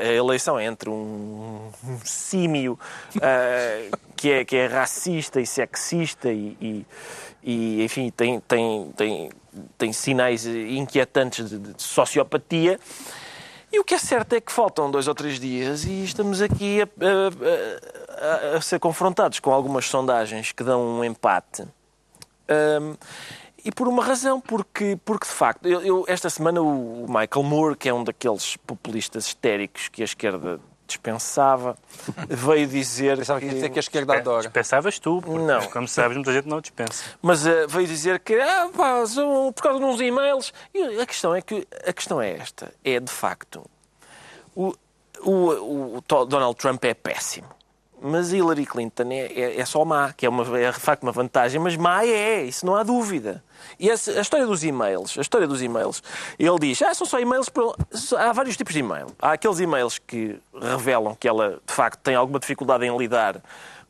a 0.00 0.12
eleição 0.12 0.58
é 0.58 0.64
entre 0.64 0.90
um, 0.90 1.70
um 1.84 1.98
símio 2.04 2.78
uh, 3.16 3.98
que, 4.16 4.30
é, 4.30 4.44
que 4.44 4.56
é 4.56 4.66
racista 4.66 5.40
e 5.40 5.46
sexista 5.46 6.32
e, 6.32 6.56
e 6.60 6.86
e, 7.44 7.84
enfim, 7.84 8.10
tem, 8.10 8.40
tem, 8.40 8.92
tem, 8.96 9.30
tem 9.76 9.92
sinais 9.92 10.46
inquietantes 10.46 11.50
de, 11.50 11.58
de 11.58 11.82
sociopatia. 11.82 12.80
E 13.70 13.78
o 13.78 13.84
que 13.84 13.94
é 13.94 13.98
certo 13.98 14.34
é 14.34 14.40
que 14.40 14.50
faltam 14.50 14.90
dois 14.90 15.08
ou 15.08 15.14
três 15.14 15.38
dias 15.38 15.84
e 15.84 16.04
estamos 16.04 16.40
aqui 16.40 16.80
a, 16.80 16.86
a, 16.86 18.54
a, 18.54 18.56
a 18.56 18.60
ser 18.60 18.78
confrontados 18.78 19.40
com 19.40 19.52
algumas 19.52 19.86
sondagens 19.86 20.52
que 20.52 20.62
dão 20.62 20.80
um 20.80 21.04
empate. 21.04 21.62
Um, 22.48 22.96
e 23.64 23.72
por 23.72 23.88
uma 23.88 24.04
razão, 24.04 24.40
porque, 24.40 24.98
porque 25.04 25.26
de 25.26 25.32
facto, 25.32 25.66
eu, 25.66 25.80
eu, 25.82 26.04
esta 26.06 26.30
semana 26.30 26.60
o 26.60 27.06
Michael 27.08 27.42
Moore, 27.42 27.76
que 27.76 27.88
é 27.88 27.94
um 27.94 28.04
daqueles 28.04 28.56
populistas 28.58 29.26
histéricos 29.26 29.88
que 29.88 30.02
a 30.02 30.04
esquerda 30.04 30.60
dispensava, 30.86 31.76
veio 32.28 32.66
dizer 32.66 33.18
Pensava 33.18 33.40
que... 33.40 33.48
dizer 33.48 33.70
que 33.70 33.78
a 33.78 33.80
esquerda 33.80 34.16
adora. 34.16 34.42
Dispensavas 34.42 34.98
tu, 34.98 35.20
porque, 35.22 35.44
não. 35.44 35.66
como 35.68 35.88
sabes, 35.88 36.16
muita 36.16 36.32
gente 36.32 36.48
não 36.48 36.60
dispensa. 36.60 37.04
Mas 37.22 37.46
uh, 37.46 37.66
veio 37.68 37.86
dizer 37.86 38.20
que, 38.20 38.34
ah, 38.34 38.70
pá, 38.74 39.06
são 39.06 39.52
por 39.52 39.62
causa 39.62 39.78
de 39.78 39.84
uns 39.84 40.00
e-mails... 40.00 40.52
E 40.74 41.00
a 41.00 41.06
questão 41.06 41.34
é 41.34 41.40
que, 41.40 41.66
a 41.86 41.92
questão 41.92 42.20
é 42.20 42.32
esta, 42.32 42.72
é 42.84 43.00
de 43.00 43.10
facto, 43.10 43.64
o, 44.54 44.74
o, 45.20 45.98
o 45.98 46.24
Donald 46.26 46.56
Trump 46.56 46.84
é 46.84 46.94
péssimo. 46.94 47.48
Mas 48.06 48.34
Hillary 48.34 48.66
Clinton 48.66 49.10
é, 49.10 49.32
é, 49.32 49.60
é, 49.60 49.64
só 49.64 49.82
má, 49.82 50.12
que 50.12 50.26
é, 50.26 50.28
uma, 50.28 50.60
é 50.60 50.70
de 50.70 50.78
facto 50.78 51.04
uma 51.04 51.12
vantagem, 51.12 51.58
mas 51.58 51.74
má 51.74 52.04
é, 52.04 52.42
isso 52.42 52.66
não 52.66 52.76
há 52.76 52.82
dúvida. 52.82 53.42
E 53.80 53.88
essa, 53.88 54.10
a 54.10 54.20
história 54.20 54.46
dos 54.46 54.62
e-mails, 54.62 55.16
a 55.16 55.22
história 55.22 55.46
dos 55.46 55.62
e-mails, 55.62 56.02
ele 56.38 56.58
diz, 56.58 56.82
ah, 56.82 56.92
são 56.92 57.06
só 57.06 57.18
e-mails, 57.18 57.48
para... 57.48 57.64
há 58.18 58.30
vários 58.34 58.58
tipos 58.58 58.74
de 58.74 58.80
e-mail. 58.80 59.06
Há 59.18 59.32
aqueles 59.32 59.58
e-mails 59.58 59.98
que 59.98 60.38
revelam 60.60 61.14
que 61.14 61.26
ela, 61.26 61.58
de 61.66 61.72
facto, 61.72 61.98
tem 62.00 62.14
alguma 62.14 62.38
dificuldade 62.38 62.84
em 62.84 62.94
lidar 62.94 63.40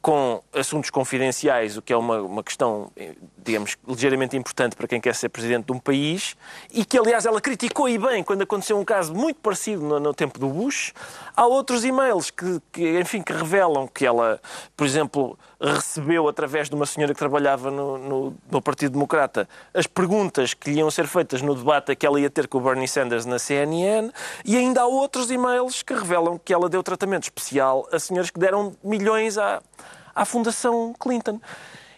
com 0.04 0.42
assuntos 0.52 0.90
confidenciais, 0.90 1.78
o 1.78 1.82
que 1.82 1.90
é 1.90 1.96
uma, 1.96 2.20
uma 2.20 2.42
questão, 2.44 2.92
digamos, 3.38 3.74
ligeiramente 3.88 4.36
importante 4.36 4.76
para 4.76 4.86
quem 4.86 5.00
quer 5.00 5.14
ser 5.14 5.30
presidente 5.30 5.64
de 5.64 5.72
um 5.72 5.78
país, 5.78 6.36
e 6.70 6.84
que, 6.84 6.98
aliás, 6.98 7.24
ela 7.24 7.40
criticou 7.40 7.88
e 7.88 7.96
bem 7.96 8.22
quando 8.22 8.42
aconteceu 8.42 8.78
um 8.78 8.84
caso 8.84 9.14
muito 9.14 9.40
parecido 9.40 9.80
no, 9.80 9.98
no 9.98 10.12
tempo 10.12 10.38
do 10.38 10.46
Bush. 10.46 10.92
Há 11.34 11.46
outros 11.46 11.86
e-mails 11.86 12.30
que, 12.30 12.60
que, 12.70 13.00
enfim, 13.00 13.22
que 13.22 13.32
revelam 13.32 13.88
que 13.88 14.04
ela, 14.04 14.38
por 14.76 14.86
exemplo, 14.86 15.38
recebeu, 15.58 16.28
através 16.28 16.68
de 16.68 16.74
uma 16.74 16.84
senhora 16.84 17.14
que 17.14 17.18
trabalhava 17.18 17.70
no, 17.70 17.96
no, 17.96 18.36
no, 18.50 18.60
Partido 18.60 18.92
Democrata, 18.92 19.48
as 19.72 19.86
perguntas 19.86 20.52
que 20.52 20.70
lhe 20.70 20.80
iam 20.80 20.90
ser 20.90 21.06
feitas 21.06 21.40
no 21.40 21.54
debate 21.54 21.96
que 21.96 22.04
ela 22.04 22.20
ia 22.20 22.28
ter 22.28 22.46
com 22.46 22.58
o 22.58 22.60
Bernie 22.60 22.86
Sanders 22.86 23.24
na 23.24 23.38
CNN, 23.38 24.12
e 24.44 24.54
ainda 24.58 24.82
há 24.82 24.86
outros 24.86 25.30
e-mails 25.30 25.82
que 25.82 25.94
revelam 25.94 26.38
que 26.38 26.52
ela 26.52 26.68
deu 26.68 26.82
tratamento 26.82 27.22
especial 27.22 27.88
a 27.90 27.98
senhoras 27.98 28.30
que 28.30 28.38
deram 28.38 28.76
milhões 28.84 29.38
à, 29.38 29.62
à 30.14 30.24
Fundação 30.24 30.94
Clinton. 30.98 31.40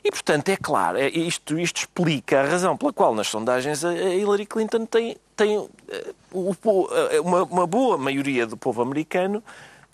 E, 0.02 0.11
portanto, 0.11 0.48
é 0.50 0.57
claro, 0.57 0.98
é, 0.98 1.09
isto, 1.09 1.59
isto 1.59 1.79
explica 1.79 2.40
a 2.40 2.44
razão 2.44 2.76
pela 2.76 2.92
qual 2.92 3.14
nas 3.14 3.26
sondagens 3.26 3.85
a 3.85 3.92
Hillary 3.92 4.46
Clinton 4.46 4.87
tem, 4.87 5.16
tem 5.35 5.68
eh, 5.88 6.14
uma, 7.24 7.42
uma 7.42 7.66
boa 7.66 7.98
maioria 7.98 8.46
do 8.46 8.57
povo 8.57 8.83
americano 8.83 9.42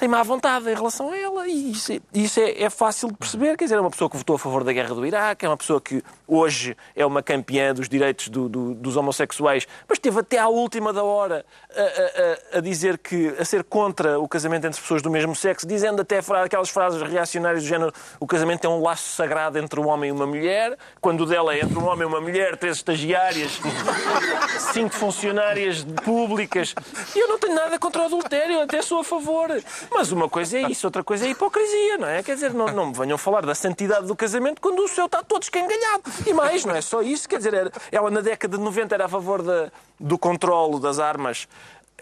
tem 0.03 0.09
má 0.09 0.21
vontade 0.25 0.69
em 0.69 0.75
relação 0.75 1.13
a 1.13 1.17
ela. 1.17 1.47
E 1.47 1.71
isso, 1.71 1.93
isso 2.13 2.41
é, 2.41 2.63
é, 2.63 2.69
fácil 2.69 3.07
de 3.07 3.15
perceber. 3.15 3.57
Quer 3.57 3.67
dizer, 3.67 3.77
é 3.77 3.81
uma 3.81 3.91
pessoa 3.91 4.11
que 4.11 4.17
votou 4.17 4.35
a 4.35 4.39
favor 4.39 4.65
da 4.65 4.73
guerra 4.73 4.97
do 4.97 5.07
Iraque, 5.07 5.47
é 5.47 5.49
uma 5.49 5.57
pessoa 5.57 5.81
que 5.81 6.03
hoje 6.27 6.77
é 6.97 7.07
uma 7.07 7.23
campeã 7.23 7.73
dos 7.73 7.89
direitos 7.89 8.27
do, 8.27 8.49
do, 8.49 8.75
dos 8.75 8.97
homossexuais, 8.97 9.65
mas 9.89 9.99
esteve 9.99 10.19
até 10.19 10.39
à 10.39 10.49
última 10.49 10.93
da 10.93 11.05
hora 11.05 11.47
a, 11.73 12.57
a, 12.57 12.59
a, 12.59 12.61
dizer 12.61 12.99
que, 12.99 13.29
a 13.39 13.45
ser 13.45 13.63
contra 13.63 14.19
o 14.19 14.27
casamento 14.27 14.67
entre 14.67 14.81
pessoas 14.81 15.03
do 15.03 15.11
mesmo 15.11 15.37
sexo, 15.37 15.69
dizendo 15.69 16.03
até 16.03 16.19
aquelas 16.43 16.69
frases 16.69 17.01
reacionárias 17.01 17.63
do 17.63 17.69
género 17.69 17.93
o 18.19 18.27
casamento 18.27 18.67
é 18.67 18.69
um 18.69 18.83
laço 18.83 19.09
sagrado 19.09 19.57
entre 19.57 19.79
um 19.79 19.87
homem 19.87 20.09
e 20.09 20.13
uma 20.13 20.27
mulher, 20.27 20.77
quando 21.01 21.21
o 21.21 21.27
dela 21.27 21.55
é 21.55 21.61
entre 21.61 21.79
um 21.79 21.87
homem 21.87 22.03
e 22.03 22.07
uma 22.07 22.21
mulher, 22.21 22.57
três 22.57 22.79
estagiárias, 22.79 23.61
cinco 24.73 24.95
funcionárias 24.95 25.85
públicas. 26.05 26.75
E 27.15 27.21
eu 27.21 27.29
não 27.29 27.39
tenho 27.39 27.55
nada 27.55 27.79
contra 27.79 28.03
o 28.03 28.05
adultério, 28.07 28.63
até 28.63 28.83
sou 28.83 28.99
a 28.99 29.05
favor. 29.05 29.49
Mas 29.95 30.11
uma 30.11 30.29
coisa 30.29 30.59
é 30.59 30.63
isso, 30.71 30.87
outra 30.87 31.05
coisa 31.05 31.25
é 31.25 31.29
a 31.29 31.31
hipocrisia, 31.31 31.99
não 31.99 32.09
é? 32.09 32.23
Quer 32.23 32.35
dizer, 32.35 32.53
não, 32.53 32.67
não 32.67 32.87
me 32.87 32.95
venham 32.95 33.19
falar 33.19 33.45
da 33.45 33.55
santidade 33.55 34.07
do 34.07 34.17
casamento 34.17 34.61
quando 34.61 34.81
o 34.81 34.89
seu 34.89 35.07
está 35.07 35.23
todo 35.23 35.43
escangalhado. 35.43 36.03
E 36.27 36.33
mais, 36.33 36.65
não 36.65 36.75
é 36.75 36.81
só 36.81 37.03
isso. 37.03 37.29
Quer 37.29 37.39
dizer, 37.39 37.73
ela 37.91 38.11
na 38.11 38.21
década 38.21 38.57
de 38.57 38.63
90 38.63 38.95
era 38.95 39.05
a 39.05 39.09
favor 39.09 39.43
da, 39.43 39.71
do 39.99 40.19
controlo 40.19 40.79
das 40.81 40.99
armas 40.99 41.47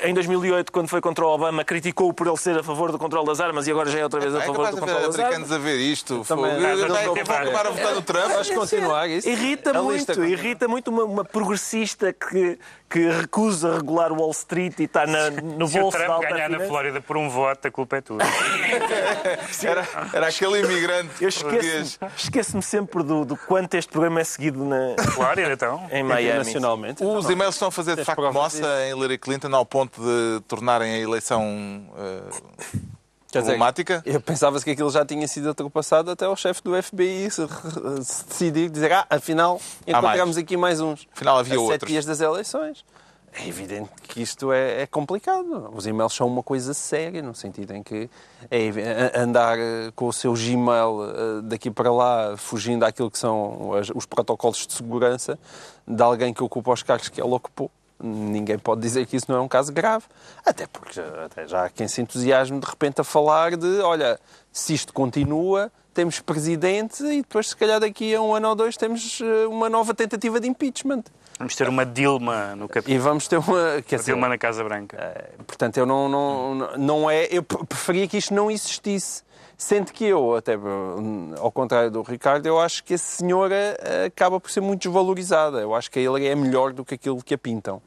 em 0.03 0.15
2008, 0.15 0.73
quando 0.73 0.89
foi 0.89 1.01
contra 1.01 1.25
o 1.25 1.29
Obama, 1.29 1.65
criticou 1.65 2.13
por 2.13 2.27
ele 2.27 2.37
ser 2.37 2.59
a 2.59 2.63
favor 2.63 2.91
do 2.91 2.99
controle 2.99 3.27
das 3.27 3.41
armas 3.41 3.67
e 3.67 3.71
agora 3.71 3.91
já 3.91 3.99
é 3.99 4.05
outra 4.05 4.21
vez 4.21 4.35
a 4.35 4.39
é 4.39 4.47
favor 4.47 4.67
é 4.67 4.71
do 4.71 4.79
controle 4.79 5.07
das 5.07 5.19
armas. 5.19 5.21
americanos 5.21 5.53
a 5.53 5.59
ver 5.59 5.77
isto. 5.77 6.25
Também. 6.27 6.53
Vou 6.59 7.15
acabar 7.15 7.67
a 7.67 7.71
votar 7.71 7.95
no 7.95 8.03
Trump. 8.03 8.33
Vais 8.33 8.51
continuar 8.51 9.09
isso? 9.09 9.29
Irrita 9.29 9.83
muito, 9.83 10.25
irrita 10.25 10.69
muito 10.69 10.89
uma, 10.89 11.05
uma 11.05 11.25
progressista 11.25 12.13
que 12.13 12.59
que 12.91 13.09
recusa 13.09 13.77
regular 13.77 14.13
Wall 14.13 14.33
Street 14.33 14.81
e 14.81 14.83
está 14.83 15.07
na, 15.07 15.31
no 15.31 15.69
Se 15.69 15.79
bolso 15.79 15.97
da 15.97 16.13
alta 16.13 16.29
ganhar 16.29 16.47
finança. 16.47 16.65
na 16.65 16.69
Flórida 16.69 17.01
por 17.01 17.17
um 17.17 17.31
voto, 17.31 17.69
a 17.69 17.71
culpa 17.71 17.99
é 17.99 18.01
tua. 18.01 18.19
era, 19.63 19.89
era 20.13 20.27
aquele 20.27 20.61
imigrante 20.61 21.23
Eu 21.23 21.29
esqueço-me 21.29 22.11
esqueço 22.17 22.63
sempre 22.63 23.05
do, 23.05 23.25
do 23.25 23.37
quanto 23.37 23.75
este 23.75 23.93
programa 23.93 24.21
é 24.21 24.25
seguido 24.25 24.65
na 24.65 24.97
Flórida, 25.13 25.53
então. 25.55 25.87
em 25.93 26.03
Miami. 26.03 26.39
Nacionalmente. 26.39 27.05
Os 27.05 27.31
e-mails 27.31 27.55
estão 27.55 27.69
a 27.69 27.73
fazer 27.73 27.95
de 27.95 28.05
facto 28.05 28.33
moça 28.33 28.67
em 28.85 28.91
Hillary 28.91 29.19
Clinton 29.19 29.55
ao 29.55 29.65
ponto 29.65 30.01
de 30.01 30.41
tornarem 30.49 30.93
a 30.93 30.99
eleição... 30.99 31.87
Uh, 31.95 33.00
Quer 33.31 33.43
problemática? 33.43 33.99
Dizer, 33.99 34.17
eu 34.17 34.21
pensava 34.21 34.61
que 34.61 34.71
aquilo 34.71 34.91
já 34.91 35.05
tinha 35.05 35.27
sido 35.29 35.49
ultrapassado 35.49 36.11
até 36.11 36.29
o 36.29 36.37
chefe 36.37 36.63
do 36.63 36.81
FBI 36.83 37.31
se, 37.31 37.47
se 38.03 38.25
decidir 38.27 38.71
dizer, 38.71 38.93
ah, 38.93 39.07
afinal, 39.09 39.61
encontramos 39.87 40.37
aqui 40.37 40.57
mais 40.57 40.81
uns. 40.81 41.07
Afinal 41.13 41.39
havia 41.39 41.57
a 41.57 41.61
outros. 41.61 41.81
sete 41.81 41.89
dias 41.89 42.05
das 42.05 42.21
eleições. 42.21 42.85
É 43.33 43.47
evidente 43.47 43.91
que 44.03 44.21
isto 44.21 44.53
é, 44.53 44.83
é, 44.83 44.87
complicado. 44.87 45.71
Os 45.73 45.87
e-mails 45.87 46.13
são 46.13 46.27
uma 46.27 46.43
coisa 46.43 46.75
séria, 46.75 47.23
no 47.23 47.33
sentido 47.33 47.73
em 47.75 47.83
que 47.83 48.11
é 48.51 49.17
andar 49.17 49.57
eh, 49.57 49.93
com 49.95 50.09
o 50.09 50.13
seu 50.13 50.33
Gmail 50.33 51.05
eh, 51.05 51.43
daqui 51.45 51.71
para 51.71 51.93
lá, 51.93 52.37
fugindo 52.37 52.81
daquilo 52.81 53.09
que 53.09 53.19
são 53.19 53.71
os 53.95 54.05
protocolos 54.05 54.67
de 54.67 54.73
segurança 54.73 55.39
de 55.87 56.03
alguém 56.03 56.35
que 56.35 56.43
ocupa 56.43 56.73
os 56.73 56.83
cargos 56.83 57.09
que 57.09 57.21
ele 57.21 57.33
ocupou 57.33 57.71
ninguém 58.03 58.59
pode 58.59 58.81
dizer 58.81 59.07
que 59.07 59.17
isso 59.17 59.27
não 59.29 59.39
é 59.39 59.41
um 59.41 59.49
caso 59.49 59.73
grave. 59.73 60.05
Até 60.45 60.67
porque 60.67 61.01
até 61.01 61.47
já 61.47 61.67
há 61.67 61.69
quem 61.71 61.87
se 61.89 62.01
entusiasme 62.01 62.59
de 62.59 62.67
repente 62.67 63.01
a 63.01 63.05
falar 63.05 63.57
de, 63.57 63.81
olha, 63.81 64.19
se 64.53 64.75
isto 64.75 64.93
continua, 64.93 65.71
temos 65.93 66.21
presidente 66.21 67.03
e 67.05 67.23
depois, 67.23 67.49
se 67.49 67.57
calhar, 67.57 67.81
daqui 67.81 68.15
a 68.15 68.21
um 68.21 68.35
ano 68.35 68.49
ou 68.49 68.55
dois, 68.55 68.77
temos 68.77 69.21
eh, 69.21 69.47
uma 69.47 69.69
nova 69.69 69.93
tentativa 69.93 70.41
de 70.41 70.49
impeachment. 70.49 71.05
Vamos 71.39 71.57
ter 71.57 71.69
uma 71.69 71.87
Dilma 71.87 72.55
no 72.55 72.69
capítulo. 72.69 72.95
E 72.95 72.99
vamos 72.99 73.27
ter 73.27 73.39
uma. 73.39 73.83
Quer 73.83 73.97
uma 73.97 73.99
dizer, 73.99 74.13
Dilma 74.13 74.29
na 74.29 74.39
Casa 74.39 74.63
Branca. 74.63 75.15
Uh, 75.39 75.45
portanto, 75.45 75.79
eu 75.79 75.87
não, 75.87 76.09
não, 76.09 76.77
não 76.77 77.11
é. 77.11 77.29
Eu 77.31 77.43
preferia 77.43 78.07
que 78.07 78.19
isto 78.19 78.35
não 78.35 78.51
existisse. 78.51 79.23
Sendo 79.57 79.93
que 79.93 80.07
eu, 80.07 80.37
até 80.37 80.59
ao 81.39 81.53
contrário 81.53 81.91
do 81.91 82.01
Ricardo, 82.01 82.47
eu 82.47 82.59
acho 82.59 82.83
que 82.83 82.95
a 82.95 82.99
senhora 82.99 83.77
eh, 83.79 84.07
acaba 84.07 84.41
por 84.41 84.51
ser 84.51 84.63
muito 84.63 84.83
desvalorizada. 84.83 85.61
Eu 85.61 85.75
acho 85.75 85.91
que 85.91 85.99
a 85.99 86.03
ele 86.03 86.27
é 86.27 86.35
melhor 86.35 86.73
do 86.73 86.83
que 86.83 86.95
aquilo 86.95 87.23
que 87.23 87.35
a 87.35 87.39
pintam. 87.39 87.83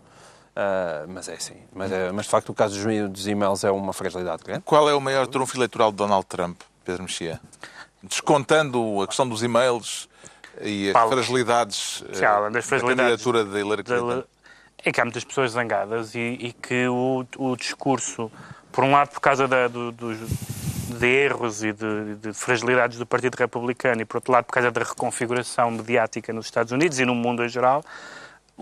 Uh, 0.55 1.07
mas 1.07 1.27
é 1.27 1.33
assim. 1.33 1.55
Mas, 1.73 1.91
é, 1.91 2.11
mas 2.11 2.25
de 2.25 2.31
facto 2.31 2.49
o 2.49 2.53
caso 2.53 2.79
dos 3.09 3.27
e-mails 3.27 3.63
é 3.63 3.71
uma 3.71 3.91
fragilidade 3.91 4.43
grande. 4.43 4.61
Qual 4.61 4.87
é 4.87 4.93
o 4.93 5.01
maior 5.01 5.25
trunfo 5.25 5.57
eleitoral 5.57 5.91
de 5.91 5.97
Donald 5.97 6.25
Trump, 6.27 6.61
Pedro 6.85 7.03
Mexia? 7.03 7.41
Descontando 8.03 9.01
a 9.01 9.07
questão 9.07 9.27
dos 9.27 9.41
e-mails 9.41 10.07
e 10.61 10.89
as 10.89 10.93
Paulo, 10.93 11.13
fragilidades 11.13 12.03
eh, 12.07 12.49
das 12.51 12.65
fragilidades 12.65 12.81
da 12.81 12.95
candidatura 12.95 13.43
de 13.43 13.59
Hillary 13.59 13.83
Clinton. 13.83 14.23
É 14.85 14.91
que 14.91 15.01
há 15.01 15.05
muitas 15.05 15.23
pessoas 15.23 15.51
zangadas 15.51 16.13
e, 16.13 16.19
e 16.19 16.53
que 16.53 16.87
o, 16.87 17.25
o, 17.37 17.55
discurso, 17.55 18.31
por 18.71 18.83
um 18.83 18.91
lado 18.91 19.09
por 19.09 19.21
causa 19.21 19.47
da, 19.47 19.67
do, 19.67 19.91
do 19.91 20.13
de 20.99 21.07
erros 21.07 21.63
e 21.63 21.71
de, 21.71 22.15
de, 22.15 22.33
fragilidades 22.33 22.97
do 22.97 23.05
Partido 23.05 23.35
Republicano 23.35 24.01
e, 24.01 24.05
por 24.05 24.17
outro 24.17 24.33
lado, 24.33 24.45
por 24.45 24.53
causa 24.53 24.69
da 24.69 24.81
reconfiguração 24.81 25.71
mediática 25.71 26.31
nos 26.33 26.45
Estados 26.45 26.71
Unidos 26.71 26.99
e 26.99 27.05
no 27.05 27.15
mundo 27.15 27.43
em 27.43 27.49
geral, 27.49 27.83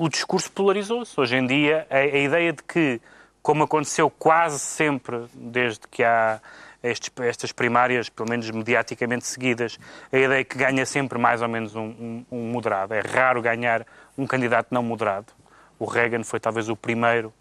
o 0.02 0.10
discurso 0.10 0.52
polarizou-se. 0.52 1.20
Hoje 1.20 1.36
em 1.36 1.46
dia, 1.46 1.86
a, 1.88 1.98
a, 1.98 2.18
ideia 2.18 2.52
de 2.52 2.64
que, 2.64 3.00
como 3.44 3.66
aconteceu 3.66 4.10
quase 4.10 4.58
sempre 4.58 5.26
desde 5.32 5.82
que 5.88 6.04
há 6.04 6.42
estes, 6.82 7.12
estas 7.20 7.52
primárias, 7.52 8.10
pelo 8.10 8.28
menos 8.28 8.50
mediaticamente 8.50 9.28
seguidas, 9.28 9.78
a 10.12 10.18
ideia 10.18 10.44
que 10.44 10.58
ganha 10.58 10.88
sempre 10.88 11.20
mais 11.20 11.44
ou 11.44 11.48
menos 11.48 11.76
um, 11.76 11.84
um, 11.84 12.26
um 12.32 12.52
moderado. 12.52 12.96
É 12.96 13.02
raro 13.02 13.44
ganhar 13.44 13.86
um 14.18 14.26
candidato 14.26 14.70
não 14.72 14.82
moderado. 14.82 15.28
O 15.78 15.86
Reagan 15.86 16.24
foi 16.24 16.40
talvez 16.40 16.68
o 16.68 16.76
primeiro 16.76 17.32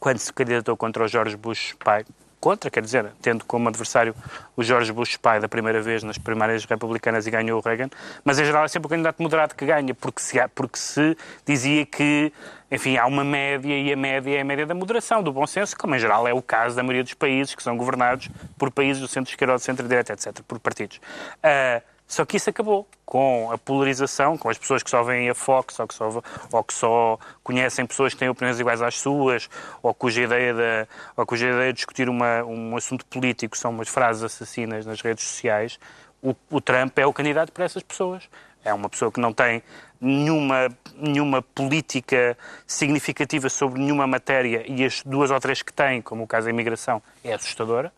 quando 0.00 0.18
se 0.18 0.32
candidatou 0.32 0.74
contra 0.74 1.04
o 1.04 1.08
George 1.08 1.36
Bush 1.36 1.74
pai, 1.84 2.06
contra, 2.40 2.70
quer 2.70 2.82
dizer, 2.82 3.12
tendo 3.20 3.44
como 3.44 3.68
adversário 3.68 4.14
o 4.56 4.62
George 4.62 4.92
Bush 4.92 5.16
pai 5.16 5.40
da 5.40 5.48
primeira 5.48 5.80
vez 5.80 6.02
nas 6.02 6.18
primárias 6.18 6.64
republicanas 6.64 7.26
e 7.26 7.30
ganhou 7.30 7.58
o 7.58 7.62
Reagan, 7.62 7.88
mas 8.24 8.38
em 8.38 8.44
geral 8.44 8.64
é 8.64 8.68
sempre 8.68 8.86
o 8.86 8.90
candidato 8.90 9.22
moderado 9.22 9.54
que 9.54 9.64
ganha, 9.64 9.94
porque 9.94 10.20
se, 10.20 10.36
porque 10.54 10.78
se 10.78 11.16
dizia 11.44 11.84
que, 11.84 12.32
enfim, 12.70 12.96
há 12.96 13.06
uma 13.06 13.24
média 13.24 13.74
e 13.76 13.92
a 13.92 13.96
média 13.96 14.38
é 14.38 14.40
a 14.40 14.44
média 14.44 14.66
da 14.66 14.74
moderação, 14.74 15.22
do 15.22 15.32
bom 15.32 15.46
senso, 15.46 15.76
como 15.76 15.94
em 15.94 15.98
geral 15.98 16.26
é 16.26 16.32
o 16.32 16.42
caso 16.42 16.76
da 16.76 16.82
maioria 16.82 17.02
dos 17.02 17.14
países 17.14 17.54
que 17.54 17.62
são 17.62 17.76
governados 17.76 18.28
por 18.58 18.70
países 18.70 19.00
do 19.00 19.08
centro-esquerda, 19.08 19.54
do 19.54 19.60
centro-direita, 19.60 20.12
etc., 20.12 20.40
por 20.46 20.58
partidos. 20.58 20.98
Uh, 21.38 21.95
só 22.06 22.24
que 22.24 22.36
isso 22.36 22.48
acabou 22.48 22.86
com 23.04 23.50
a 23.50 23.58
polarização, 23.58 24.36
com 24.36 24.48
as 24.48 24.56
pessoas 24.56 24.82
que 24.82 24.90
só 24.90 25.02
veem 25.02 25.28
a 25.28 25.34
Fox 25.34 25.78
ou 25.80 25.86
que 25.86 25.94
só, 25.94 26.22
ou 26.52 26.64
que 26.64 26.74
só 26.74 27.18
conhecem 27.42 27.84
pessoas 27.86 28.14
que 28.14 28.20
têm 28.20 28.28
opiniões 28.28 28.60
iguais 28.60 28.80
às 28.80 28.98
suas, 28.98 29.48
ou 29.82 29.92
cuja 29.92 30.22
ideia 30.22 30.54
de, 30.54 30.88
ou 31.16 31.26
cuja 31.26 31.48
ideia 31.48 31.72
de 31.72 31.76
discutir 31.76 32.08
uma, 32.08 32.44
um 32.44 32.76
assunto 32.76 33.04
político 33.06 33.56
são 33.56 33.70
umas 33.72 33.88
frases 33.88 34.22
assassinas 34.22 34.86
nas 34.86 35.00
redes 35.00 35.24
sociais. 35.24 35.78
O, 36.22 36.34
o 36.50 36.60
Trump 36.60 36.96
é 36.98 37.06
o 37.06 37.12
candidato 37.12 37.52
para 37.52 37.64
essas 37.64 37.82
pessoas. 37.82 38.28
É 38.64 38.74
uma 38.74 38.88
pessoa 38.88 39.12
que 39.12 39.20
não 39.20 39.32
tem 39.32 39.62
nenhuma, 40.00 40.68
nenhuma 40.96 41.42
política 41.42 42.36
significativa 42.66 43.48
sobre 43.48 43.80
nenhuma 43.80 44.06
matéria 44.06 44.64
e 44.66 44.84
as 44.84 45.02
duas 45.04 45.30
ou 45.30 45.38
três 45.38 45.62
que 45.62 45.72
tem, 45.72 46.02
como 46.02 46.24
o 46.24 46.26
caso 46.26 46.46
da 46.46 46.50
imigração, 46.50 47.02
é 47.22 47.32
assustadora. 47.32 47.92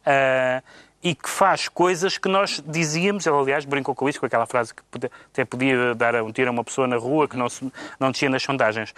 Uh, 0.00 0.62
e 1.02 1.14
que 1.14 1.28
faz 1.28 1.68
coisas 1.68 2.18
que 2.18 2.28
nós 2.28 2.62
dizíamos, 2.66 3.26
ele 3.26 3.36
aliás 3.36 3.64
brincou 3.64 3.94
com 3.94 4.08
isso, 4.08 4.20
com 4.20 4.26
aquela 4.26 4.46
frase 4.46 4.74
que 4.74 4.82
até 5.32 5.44
podia 5.44 5.94
dar 5.94 6.14
um 6.22 6.30
tiro 6.30 6.48
a 6.48 6.52
uma 6.52 6.62
pessoa 6.62 6.86
na 6.86 6.96
rua 6.96 7.26
que 7.26 7.36
não, 7.36 7.48
se, 7.48 7.72
não 7.98 8.12
tinha 8.12 8.30
nas 8.30 8.42
sondagens. 8.42 8.94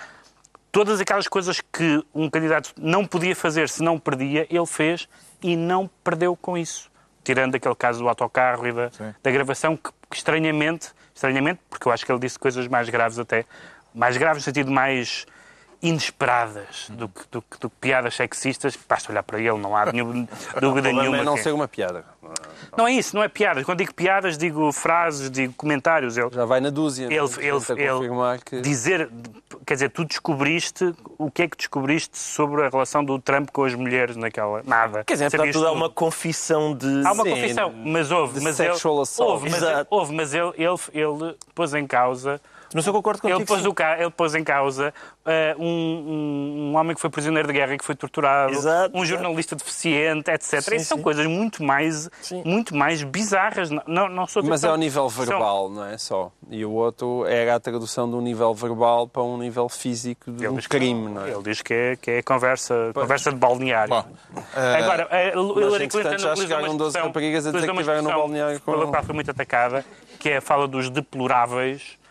Todas 0.73 1.01
aquelas 1.01 1.29
coisas 1.29 1.61
que 1.61 2.05
um 2.15 2.29
candidato 2.29 2.73
não 2.77 3.05
podia 3.05 3.37
fazer 3.37 3.69
se 3.69 3.83
não 3.83 3.99
perdia, 3.99 4.47
ele 4.51 4.67
fez 4.67 5.09
e 5.43 5.55
não 5.57 5.89
perdeu 6.03 6.35
com 6.35 6.57
isso. 6.57 6.91
Tirando 7.23 7.55
aquele 7.55 7.75
caso 7.75 8.01
do 8.01 8.09
autocarro 8.09 8.67
e 8.67 8.73
da, 8.73 8.91
da 9.23 9.31
gravação, 9.31 9.77
que, 9.77 9.91
que 10.11 10.17
estranhamente, 10.17 10.89
estranhamente, 11.15 11.61
porque 11.71 11.87
eu 11.87 11.93
acho 11.93 12.05
que 12.05 12.11
ele 12.11 12.19
disse 12.19 12.39
coisas 12.39 12.67
mais 12.67 12.89
graves 12.89 13.19
até, 13.19 13.45
mais 13.95 14.17
graves 14.17 14.43
no 14.43 14.45
sentido 14.45 14.73
mais 14.73 15.25
inesperadas 15.83 16.87
do 16.91 17.09
que, 17.09 17.23
do, 17.31 17.45
do 17.61 17.71
que 17.71 17.77
piadas 17.81 18.15
sexistas, 18.15 18.79
basta 18.89 19.11
olhar 19.11 19.23
para 19.23 19.41
ele, 19.41 19.59
não 19.59 19.77
há 19.77 19.87
nenhum, 19.93 20.27
dúvida 20.61 20.91
é 20.91 20.93
nenhuma. 20.93 21.19
É 21.19 21.25
não 21.25 21.37
ser 21.37 21.53
uma 21.53 21.67
piada. 21.67 22.05
Não 22.77 22.87
é 22.87 22.93
isso, 22.93 23.15
não 23.15 23.23
é 23.23 23.29
piadas. 23.29 23.65
Quando 23.65 23.79
digo 23.79 23.93
piadas, 23.93 24.39
digo 24.39 24.73
frases, 24.73 25.31
digo 25.31 25.53
comentários. 25.55 26.17
Ele, 26.17 26.31
Já 26.31 26.45
vai 26.45 26.61
na 26.61 26.71
dúzia. 26.71 27.07
Ele, 27.07 27.17
ele, 27.17 27.83
ele 27.83 28.39
que... 28.45 28.61
dizer, 28.61 29.11
quer 29.67 29.75
dizer, 29.75 29.91
tu 29.91 30.05
descobriste, 30.05 30.95
o 31.19 31.31
que 31.31 31.43
é 31.43 31.49
que 31.49 31.57
descobriste 31.57 32.17
sobre 32.17 32.65
a 32.65 32.69
relação 32.69 33.05
do 33.05 33.19
Trump 33.19 33.51
com 33.51 33.65
as 33.65 33.75
mulheres 33.75 34.17
naquela? 34.17 34.63
Nada. 34.65 35.05
Quer 35.05 35.15
dizer, 35.15 35.31
portanto, 35.31 35.53
tudo 35.53 35.67
há 35.67 35.73
uma 35.73 35.91
confissão 35.91 36.75
de... 36.75 37.03
Há 37.05 37.13
uma 37.13 37.25
confissão, 37.25 37.73
mas 37.73 38.11
houve. 38.11 38.41
Mas 38.41 38.61
ele, 38.61 38.71
houve, 38.71 39.51
mas, 39.51 39.63
houve, 39.91 40.15
mas 40.15 40.33
ele, 40.33 40.53
ele, 40.57 40.79
ele 40.95 41.37
pôs 41.55 41.75
em 41.75 41.87
causa 41.87 42.41
não 42.75 42.83
eu 42.83 42.93
concordo 42.93 43.21
contigo. 43.21 43.41
Ele 43.41 43.47
pôs, 43.47 43.65
o, 43.65 43.75
ele 43.99 44.11
pôs 44.11 44.35
em 44.35 44.45
causa 44.45 44.93
uh, 45.25 45.63
um, 45.63 46.71
um, 46.73 46.77
homem 46.77 46.95
que 46.95 47.01
foi 47.01 47.11
prisioneiro 47.11 47.49
de 47.49 47.55
guerra 47.55 47.75
e 47.75 47.79
que 47.79 47.85
foi 47.85 47.95
torturado, 47.95 48.53
exato, 48.53 48.97
um 48.97 49.05
jornalista 49.05 49.55
exato. 49.55 49.65
deficiente, 49.65 50.31
etc. 50.31 50.61
Sim, 50.61 50.77
Isso 50.77 50.87
são 50.87 51.03
coisas 51.03 51.27
muito 51.27 51.63
mais, 51.63 52.09
muito 52.45 52.75
mais 52.75 53.03
bizarras. 53.03 53.71
Não, 53.87 54.09
não 54.09 54.27
sou 54.27 54.43
Mas 54.43 54.65
é 54.65 54.69
ao 54.69 54.77
nível 54.77 55.09
verbal, 55.09 55.67
são... 55.67 55.75
não 55.75 55.85
é 55.85 55.99
só? 55.99 56.33
E 56.51 56.65
o 56.65 56.73
outro 56.73 57.27
era 57.27 57.55
a 57.55 57.61
tradução 57.61 58.09
de 58.09 58.17
um 58.17 58.21
nível 58.21 58.53
verbal 58.55 59.09
para 59.09 59.23
um 59.23 59.39
nível 59.39 59.69
físico 59.69 60.31
de 60.31 60.45
ele 60.45 60.55
um 60.55 60.57
crime, 60.57 61.09
não 61.09 61.25
é? 61.25 61.31
Ele 61.31 61.43
diz 61.43 61.63
que 61.63 61.73
é, 61.73 61.97
que 61.97 62.11
é 62.11 62.23
conversa, 62.23 62.91
conversa 62.95 63.31
de 63.31 63.37
balneário. 63.37 63.91
Bom, 63.91 64.07
uh... 64.37 64.83
Agora, 64.83 65.09
uh, 65.09 65.61
Hillary 65.61 65.89
Clinton 65.89 66.19
já 66.19 66.37
chegaram 66.37 66.77
12 66.77 66.99
raparigas 66.99 67.47
a 67.47 67.53
dizer 67.53 67.67
que 67.67 67.73
estiveram 67.73 68.03
no 68.03 68.11
balneário 68.11 68.61
com... 68.61 68.73
Pela 68.73 68.87
qual 68.87 69.03
foi 69.03 69.15
muito 69.15 69.31
atacada, 69.31 69.85
que 70.19 70.31
é 70.31 70.37
a 70.39 70.41
fala 70.41 70.69
dos 70.69 70.91
deploráveis 70.91 72.02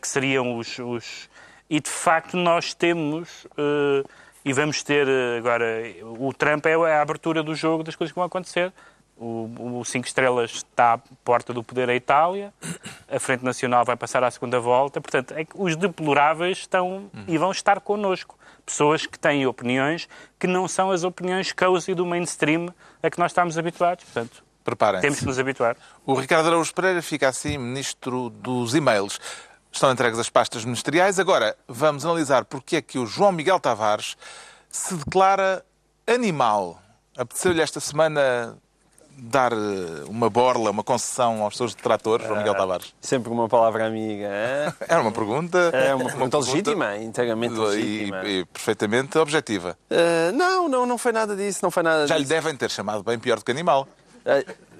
que 0.00 0.08
seriam 0.08 0.56
os, 0.56 0.78
os, 0.78 1.28
E 1.68 1.80
de 1.80 1.90
facto 1.90 2.36
nós 2.36 2.74
temos. 2.74 3.44
Uh, 3.46 4.08
e 4.44 4.52
vamos 4.52 4.82
ter 4.82 5.06
uh, 5.06 5.38
agora. 5.38 5.82
O 6.18 6.32
Trump 6.32 6.66
é 6.66 6.74
a 6.74 7.02
abertura 7.02 7.42
do 7.42 7.54
jogo 7.54 7.82
das 7.82 7.96
coisas 7.96 8.12
que 8.12 8.16
vão 8.16 8.24
acontecer. 8.24 8.72
O, 9.16 9.80
o 9.80 9.84
Cinco 9.84 10.06
Estrelas 10.06 10.50
está 10.50 10.94
à 10.94 10.98
porta 11.22 11.52
do 11.52 11.62
poder 11.62 11.90
a 11.90 11.94
Itália, 11.94 12.54
a 13.06 13.20
Frente 13.20 13.44
Nacional 13.44 13.84
vai 13.84 13.94
passar 13.94 14.24
à 14.24 14.30
segunda 14.30 14.58
volta. 14.58 14.98
Portanto, 14.98 15.34
é 15.34 15.46
os 15.54 15.76
deploráveis 15.76 16.58
estão 16.58 17.10
e 17.28 17.36
vão 17.36 17.50
estar 17.50 17.80
connosco. 17.80 18.38
Pessoas 18.64 19.04
que 19.04 19.18
têm 19.18 19.46
opiniões 19.46 20.08
que 20.38 20.46
não 20.46 20.66
são 20.66 20.90
as 20.90 21.04
opiniões 21.04 21.52
cozy 21.52 21.94
do 21.94 22.06
mainstream 22.06 22.72
a 23.02 23.10
que 23.10 23.18
nós 23.18 23.30
estamos 23.30 23.58
habituados. 23.58 24.04
Portanto, 24.04 24.42
Temos 25.02 25.20
que 25.20 25.26
nos 25.26 25.38
habituar. 25.38 25.76
O 26.06 26.14
Ricardo 26.14 26.46
Araújo 26.46 26.72
Pereira 26.72 27.02
fica 27.02 27.28
assim 27.28 27.58
ministro 27.58 28.30
dos 28.30 28.74
e-mails. 28.74 29.20
Estão 29.72 29.90
entregues 29.92 30.18
as 30.18 30.28
pastas 30.28 30.64
ministeriais. 30.64 31.18
Agora, 31.18 31.56
vamos 31.68 32.04
analisar 32.04 32.44
porque 32.44 32.76
é 32.76 32.82
que 32.82 32.98
o 32.98 33.06
João 33.06 33.32
Miguel 33.32 33.60
Tavares 33.60 34.16
se 34.68 34.94
declara 34.94 35.64
animal. 36.06 36.80
Apeteceu-lhe 37.16 37.60
esta 37.60 37.80
semana 37.80 38.56
dar 39.20 39.52
eh, 39.52 39.56
uma 40.08 40.30
borla, 40.30 40.70
uma 40.70 40.82
concessão 40.82 41.42
aos 41.42 41.56
seus 41.56 41.74
detratores, 41.74 42.26
João 42.26 42.38
Miguel 42.38 42.54
ah, 42.54 42.58
Tavares? 42.58 42.94
Sempre 43.00 43.30
uma 43.30 43.48
palavra 43.48 43.86
amiga. 43.86 44.28
É? 44.40 44.72
Era 44.88 45.02
uma 45.02 45.12
pergunta. 45.12 45.58
É 45.72 45.94
uma 45.94 46.06
pergunta 46.06 46.38
legítima, 46.38 46.96
inteiramente 46.96 47.54
legítima. 47.54 48.22
E, 48.24 48.40
e 48.40 48.44
perfeitamente 48.46 49.18
objetiva. 49.18 49.76
Uh, 49.90 50.32
não, 50.32 50.68
não, 50.68 50.86
não 50.86 50.98
foi 50.98 51.12
nada 51.12 51.36
disso. 51.36 51.60
Não 51.62 51.70
foi 51.70 51.82
nada 51.82 52.06
Já 52.06 52.16
disso. 52.16 52.28
lhe 52.28 52.34
devem 52.34 52.56
ter 52.56 52.70
chamado 52.70 53.02
bem 53.02 53.18
pior 53.18 53.38
do 53.38 53.44
que 53.44 53.50
animal. 53.50 53.86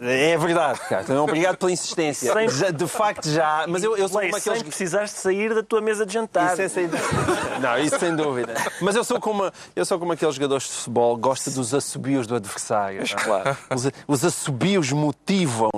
É 0.02 0.38
verdade, 0.38 0.80
cara. 0.88 1.02
Então, 1.02 1.24
obrigado 1.24 1.58
pela 1.58 1.70
insistência. 1.70 2.32
Sem... 2.32 2.48
Já, 2.48 2.70
de 2.70 2.86
facto, 2.86 3.28
já. 3.28 3.66
Mas 3.68 3.82
eu, 3.82 3.96
eu 3.98 4.08
sou 4.08 4.20
como 4.20 4.36
aqueles. 4.36 4.58
Sem 4.58 4.66
precisares 4.66 5.10
sair 5.10 5.54
da 5.54 5.62
tua 5.62 5.82
mesa 5.82 6.06
de 6.06 6.14
jantar. 6.14 6.54
Isso 6.54 6.62
é 6.62 6.68
sem... 6.68 6.88
Não, 7.60 7.78
isso 7.78 7.98
sem 7.98 8.16
dúvida. 8.16 8.54
Mas 8.80 8.96
eu 8.96 9.04
sou 9.04 9.20
como, 9.20 9.52
eu 9.76 9.84
sou 9.84 9.98
como 9.98 10.12
aqueles 10.12 10.34
jogadores 10.34 10.64
de 10.64 10.70
futebol, 10.70 11.16
gosta 11.18 11.50
dos 11.50 11.74
assobios 11.74 12.26
do 12.26 12.34
adversário. 12.34 13.00
Mas, 13.00 13.12
claro. 13.12 13.56
Os, 13.74 13.90
os 14.08 14.24
assobios 14.24 14.90
motivam. 14.90 15.70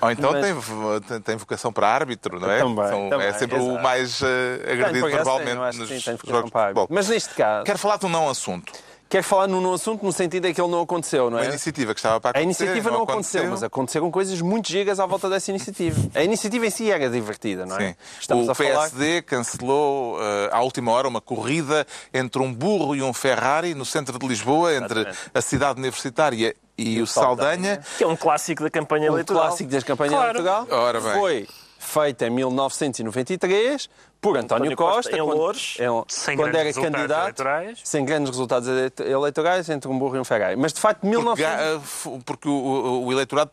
Ou 0.00 0.10
então 0.10 0.32
Mas... 0.32 1.06
tem, 1.06 1.20
tem 1.22 1.36
vocação 1.36 1.72
para 1.72 1.88
árbitro, 1.88 2.38
não 2.38 2.50
é? 2.50 2.58
Também. 2.58 2.88
São, 2.88 3.08
também 3.08 3.26
é 3.26 3.32
sempre 3.32 3.56
exato. 3.56 3.74
o 3.74 3.82
mais 3.82 4.20
uh, 4.20 4.26
agredido 4.70 5.06
verbalmente 5.06 5.78
nos 5.78 5.88
sim, 5.88 5.98
jogos 5.98 6.20
de 6.20 6.50
futebol. 6.50 6.86
Mas 6.90 7.08
neste 7.08 7.34
caso. 7.34 7.64
Quero 7.64 7.78
falar 7.78 7.96
de 7.96 8.04
um 8.04 8.10
não 8.10 8.28
assunto 8.28 8.72
quer 9.08 9.22
falar 9.22 9.46
num 9.46 9.72
assunto 9.72 10.04
no 10.04 10.12
sentido 10.12 10.46
em 10.46 10.54
que 10.54 10.60
ele 10.60 10.70
não 10.70 10.80
aconteceu, 10.80 11.30
não 11.30 11.38
é? 11.38 11.46
A 11.46 11.48
iniciativa 11.50 11.94
que 11.94 12.00
estava 12.00 12.20
para 12.20 12.30
acontecer. 12.30 12.40
A 12.40 12.42
iniciativa 12.42 12.90
não, 12.90 12.98
não 12.98 13.04
aconteceu, 13.04 13.40
aconteceu, 13.40 13.50
mas 13.50 13.62
aconteceram 13.62 14.10
coisas 14.10 14.40
muito 14.40 14.68
gigas 14.68 14.98
à 14.98 15.06
volta 15.06 15.28
dessa 15.28 15.50
iniciativa. 15.50 16.00
A 16.14 16.22
iniciativa 16.22 16.66
em 16.66 16.70
si 16.70 16.90
era 16.90 17.08
divertida, 17.08 17.64
não 17.66 17.76
é? 17.76 17.88
Sim. 17.88 17.96
Estamos 18.20 18.48
o 18.48 18.54
PSD 18.54 19.06
falar... 19.06 19.22
cancelou 19.22 20.16
uh, 20.16 20.20
à 20.50 20.60
última 20.62 20.92
hora 20.92 21.06
uma 21.06 21.20
corrida 21.20 21.86
entre 22.12 22.42
um 22.42 22.52
burro 22.52 22.96
e 22.96 23.02
um 23.02 23.12
Ferrari 23.12 23.74
no 23.74 23.84
centro 23.84 24.18
de 24.18 24.26
Lisboa, 24.26 24.74
entre 24.74 25.00
Exatamente. 25.00 25.30
a 25.32 25.40
cidade 25.40 25.78
universitária 25.78 26.54
e, 26.76 26.96
e 26.96 27.02
o 27.02 27.06
Saldanha. 27.06 27.76
Saldanha. 27.76 27.84
Que 27.98 28.04
é 28.04 28.06
um 28.06 28.16
clássico 28.16 28.62
da 28.62 28.70
campanha 28.70 29.10
um 29.10 29.14
eleitoral. 29.14 29.44
Um 29.44 29.46
clássico 29.48 29.70
das 29.70 29.84
campanhas 29.84 30.14
claro. 30.14 30.38
eleitoral. 30.38 30.66
Ora 30.70 31.00
bem. 31.00 31.12
Foi 31.12 31.48
feita 31.78 32.26
em 32.26 32.30
1993 32.30 33.88
por 34.24 34.38
António, 34.38 34.72
António 34.72 34.76
Costa, 34.78 34.94
Costa, 34.94 35.16
em 35.18 35.20
Lourdes, 35.20 35.76
quando, 35.76 36.06
quando 36.38 36.54
era 36.54 36.72
candidato, 36.72 37.42
eleitorais. 37.42 37.78
sem 37.84 38.06
grandes 38.06 38.30
resultados 38.30 38.66
eleitorais, 38.98 39.68
entre 39.68 39.90
um 39.90 39.98
burro 39.98 40.16
e 40.16 40.18
um 40.18 40.24
Ferrari. 40.24 40.56
Mas, 40.56 40.72
de 40.72 40.80
facto, 40.80 41.02
19... 41.02 41.42
Porque, 41.42 42.22
porque 42.24 42.48
o, 42.48 42.52
o, 42.52 43.04
o, 43.04 43.12
eleitorado 43.12 43.50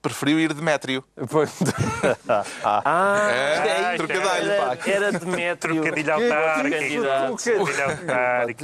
preferiu 0.00 0.40
ir 0.40 0.54
de 0.54 0.62
Métrio. 0.62 1.04
ah, 2.64 3.28
é, 3.30 3.92
é, 3.92 3.96
trocadilho. 3.98 4.52
Era, 4.52 4.78
era 4.86 5.12
Demétrio. 5.12 5.82
Trocadilho 5.82 6.14
autárquico. 6.14 7.04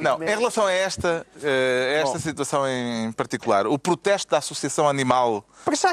Não, 0.01 0.23
em 0.23 0.27
relação 0.27 0.65
a 0.65 0.73
esta, 0.73 1.27
eh, 1.43 1.99
a 1.99 2.03
esta 2.03 2.19
situação 2.19 2.67
em 2.67 3.13
particular, 3.13 3.67
o 3.67 3.79
protesto 3.79 4.31
da 4.31 4.39
Associação 4.39 4.89
Animal 4.89 5.45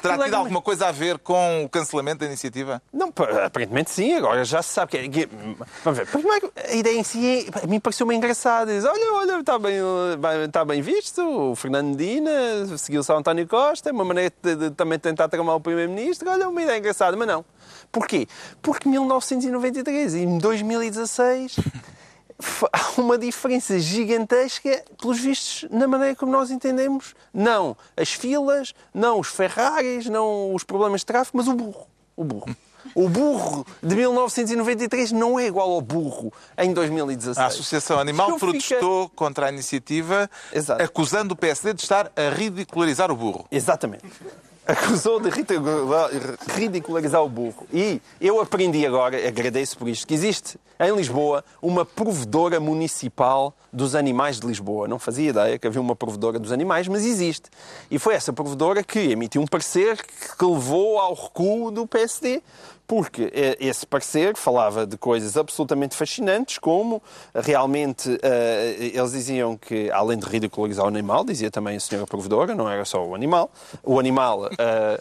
terá 0.02 0.18
tido 0.18 0.36
alguma 0.36 0.62
coisa 0.62 0.88
a 0.88 0.92
ver 0.92 1.20
com 1.20 1.66
o 1.66 1.70
cancelamento 1.70 2.20
da 2.20 2.28
iniciativa? 2.28 2.82
Não, 2.94 3.12
aparentemente 3.46 3.92
sim. 3.92 4.14
Agora 4.14 4.46
já 4.46 4.62
se 4.62 4.74
sabe 4.74 4.92
que... 4.92 4.98
É 4.98 5.08
vamos 5.84 6.00
ver. 6.00 6.08
Primeiro, 6.08 6.52
a 6.56 6.74
ideia 6.74 6.98
em 6.98 7.04
si, 7.04 7.48
é, 7.54 7.64
a 7.64 7.68
mim 7.68 7.80
pareceu-me 7.80 8.16
engraçada. 8.16 8.74
Diz, 8.74 8.86
olha, 8.86 9.14
olha, 9.14 9.40
está 9.40 9.60
bem, 9.60 9.78
está 10.46 10.66
bem 10.66 10.82
visto. 10.82 11.22
O 11.22 11.56
Fernando 11.56 11.96
Medina 11.96 12.78
seguiu 12.78 13.04
São 13.04 13.18
António 13.18 13.48
Costa. 13.48 13.90
É 13.90 13.92
uma 13.92 14.06
maneira 14.06 14.34
de, 14.42 14.56
de, 14.56 14.70
de 14.70 14.76
também 14.76 15.00
tentar 15.00 15.28
tramar 15.30 15.56
o 15.56 15.60
Primeiro-Ministro. 15.60 16.30
Olha, 16.30 16.50
uma 16.50 16.62
ideia 16.62 16.78
engraçada. 16.78 17.16
Mas 17.16 17.28
não. 17.28 17.46
Porquê? 17.92 18.28
Porque 18.62 18.88
1993 18.88 20.16
e 20.16 20.26
2016 20.40 21.56
há 22.72 23.02
uma 23.02 23.18
diferença 23.18 23.78
gigantesca, 23.80 24.84
pelos 25.00 25.20
vistos, 25.20 25.70
na 25.70 25.88
maneira 25.88 26.16
como 26.16 26.32
nós 26.32 26.52
entendemos. 26.52 27.16
Não 27.34 27.76
as 27.98 28.12
filas, 28.12 28.74
não 28.94 29.20
os 29.20 29.28
Ferraris, 29.28 30.06
não 30.08 30.54
os 30.54 30.64
problemas 30.64 31.02
de 31.02 31.08
tráfego, 31.08 31.38
mas 31.38 31.48
o 31.48 31.54
burro. 31.54 31.88
O 32.16 32.24
burro. 32.24 32.56
O 32.96 33.10
burro 33.10 33.66
de 33.82 33.96
1993 33.96 35.12
não 35.12 35.40
é 35.40 35.48
igual 35.48 35.72
ao 35.72 35.82
burro 35.82 36.32
em 36.58 36.74
2016. 36.74 37.38
A 37.38 37.48
Associação 37.48 38.00
Animal 38.00 38.38
protestou 38.38 39.10
contra 39.10 39.48
a 39.48 39.50
iniciativa, 39.50 40.30
Exato. 40.54 40.82
acusando 40.82 41.34
o 41.34 41.38
PSD 41.38 41.74
de 41.74 41.82
estar 41.82 42.12
a 42.16 42.30
ridicularizar 42.30 43.12
o 43.12 43.16
burro. 43.16 43.46
Exatamente 43.52 44.06
acusou 44.70 45.20
de 45.20 45.30
ridicularizar 46.56 47.24
o 47.24 47.30
burro. 47.30 47.66
E 47.74 48.00
eu 48.22 48.40
aprendi 48.40 48.86
agora, 48.86 49.28
agradeço 49.28 49.76
por 49.76 49.90
isto, 49.90 50.06
que 50.06 50.14
existe 50.14 50.60
em 50.80 50.96
Lisboa 50.96 51.44
uma 51.62 51.84
provedora 51.84 52.60
municipal 52.60 53.54
dos 53.72 53.96
animais 53.96 54.40
de 54.40 54.48
Lisboa. 54.48 54.88
Não 54.88 54.98
fazia 54.98 55.30
ideia 55.30 55.60
que 55.60 55.68
havia 55.68 55.82
uma 55.82 55.96
provedora 55.96 56.40
dos 56.40 56.52
animais, 56.52 56.88
mas 56.88 57.06
existe. 57.06 57.50
E 57.92 58.00
foi 58.00 58.16
essa 58.16 58.32
provedora 58.32 58.84
que 58.84 59.00
emitiu 59.00 59.42
um 59.42 59.48
parecer 59.48 59.98
que 59.98 60.46
levou 60.46 61.00
ao 61.00 61.14
recuo 61.14 61.70
do 61.72 61.86
PSD 61.86 62.42
porque 62.90 63.32
esse 63.60 63.86
parecer 63.86 64.36
falava 64.36 64.84
de 64.84 64.98
coisas 64.98 65.38
absolutamente 65.38 65.96
fascinantes, 65.96 66.58
como 66.58 67.04
realmente 67.36 68.10
uh, 68.10 68.18
eles 68.80 69.12
diziam 69.12 69.56
que, 69.56 69.92
além 69.92 70.18
de 70.18 70.26
ridicularizar 70.26 70.86
o 70.86 70.88
animal, 70.88 71.24
dizia 71.24 71.52
também 71.52 71.78
a 71.78 71.80
senhora 71.80 72.08
provedora, 72.08 72.56
não 72.56 72.68
era 72.68 72.84
só 72.86 73.06
o 73.06 73.14
animal, 73.14 73.52
o 73.84 74.00
animal, 74.00 74.46
uh, 74.46 74.50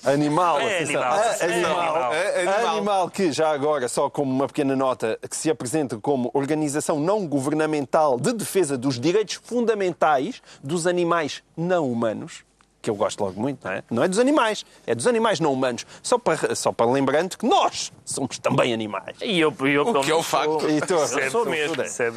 animal, 0.05 0.61
é 0.61 0.81
animal, 0.81 1.19
é 1.19 1.45
animal, 1.45 2.13
é 2.13 2.41
animal, 2.43 2.77
animal, 2.77 3.11
que 3.11 3.33
já 3.33 3.51
agora, 3.51 3.89
só 3.89 4.11
como 4.11 4.31
uma 4.31 4.47
pequena 4.47 4.77
nota, 4.77 5.19
que 5.27 5.35
se 5.35 5.49
apresenta 5.49 5.68
como 6.01 6.31
organização 6.35 6.99
não 7.01 7.27
governamental 7.27 8.19
de 8.19 8.33
defesa 8.33 8.77
dos 8.77 8.99
direitos 8.99 9.41
fundamentais 9.43 10.43
dos 10.63 10.87
animais 10.87 11.43
não 11.57 11.91
humanos, 11.91 12.45
que 12.89 12.91
eu 12.91 12.95
gosto 12.95 13.23
logo 13.23 13.39
muito, 13.39 13.63
não 13.67 13.73
é? 13.73 13.83
Não 13.91 14.03
é 14.03 14.09
dos 14.09 14.19
animais, 14.19 14.65
é 14.87 14.95
dos 14.95 15.07
animais 15.07 15.39
não 15.41 15.53
humanos. 15.53 15.85
Só 16.03 16.19
para, 16.19 16.55
só 16.55 16.73
para 16.73 16.91
lembrando 16.91 17.37
que 17.37 17.47
nós 17.47 17.93
somos 18.03 18.39
também 18.39 18.73
animais. 18.73 19.17
E 19.21 19.39
eu, 19.39 19.55
eu 19.61 19.87
o 19.87 20.01
que 20.01 20.11
é 20.11 20.15
o 20.15 20.23
facto. 20.23 20.61
Sou, 20.61 20.71
e 20.71 20.81
tu, 20.81 20.95
eu 20.95 21.31
sou 21.31 21.45
mesmo. 21.45 21.77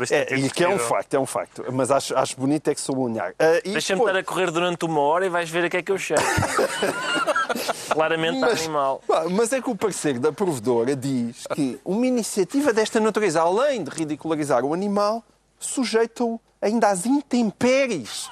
É, 0.09 0.35
e 0.35 0.49
que 0.49 0.63
é 0.63 0.69
um 0.69 0.79
facto, 0.79 1.13
é 1.13 1.19
um 1.19 1.25
facto. 1.25 1.65
Mas 1.73 1.91
acho, 1.91 2.17
acho 2.17 2.39
bonito 2.39 2.69
é 2.69 2.73
que 2.73 2.79
sublinhar. 2.79 3.31
Uh, 3.31 3.69
Deixa-me 3.71 4.01
estar 4.01 4.15
a 4.15 4.23
correr 4.23 4.49
durante 4.49 4.85
uma 4.85 5.01
hora 5.01 5.25
e 5.25 5.29
vais 5.29 5.49
ver 5.49 5.65
a 5.65 5.69
que 5.69 5.77
é 5.77 5.81
que 5.81 5.91
eu 5.91 5.97
chego. 5.97 6.21
Claramente 7.91 8.39
mas, 8.39 8.61
animal. 8.61 9.03
Mas 9.31 9.51
é 9.51 9.61
que 9.61 9.69
o 9.69 9.75
parecer 9.75 10.19
da 10.19 10.31
provedora 10.31 10.95
diz 10.95 11.43
que 11.53 11.77
uma 11.83 12.07
iniciativa 12.07 12.71
desta 12.71 12.99
natureza, 13.01 13.41
além 13.41 13.83
de 13.83 13.89
ridicularizar 13.89 14.63
o 14.63 14.73
animal, 14.73 15.21
sujeita-o 15.59 16.39
ainda 16.61 16.87
às 16.87 17.05
intempéries 17.05 18.29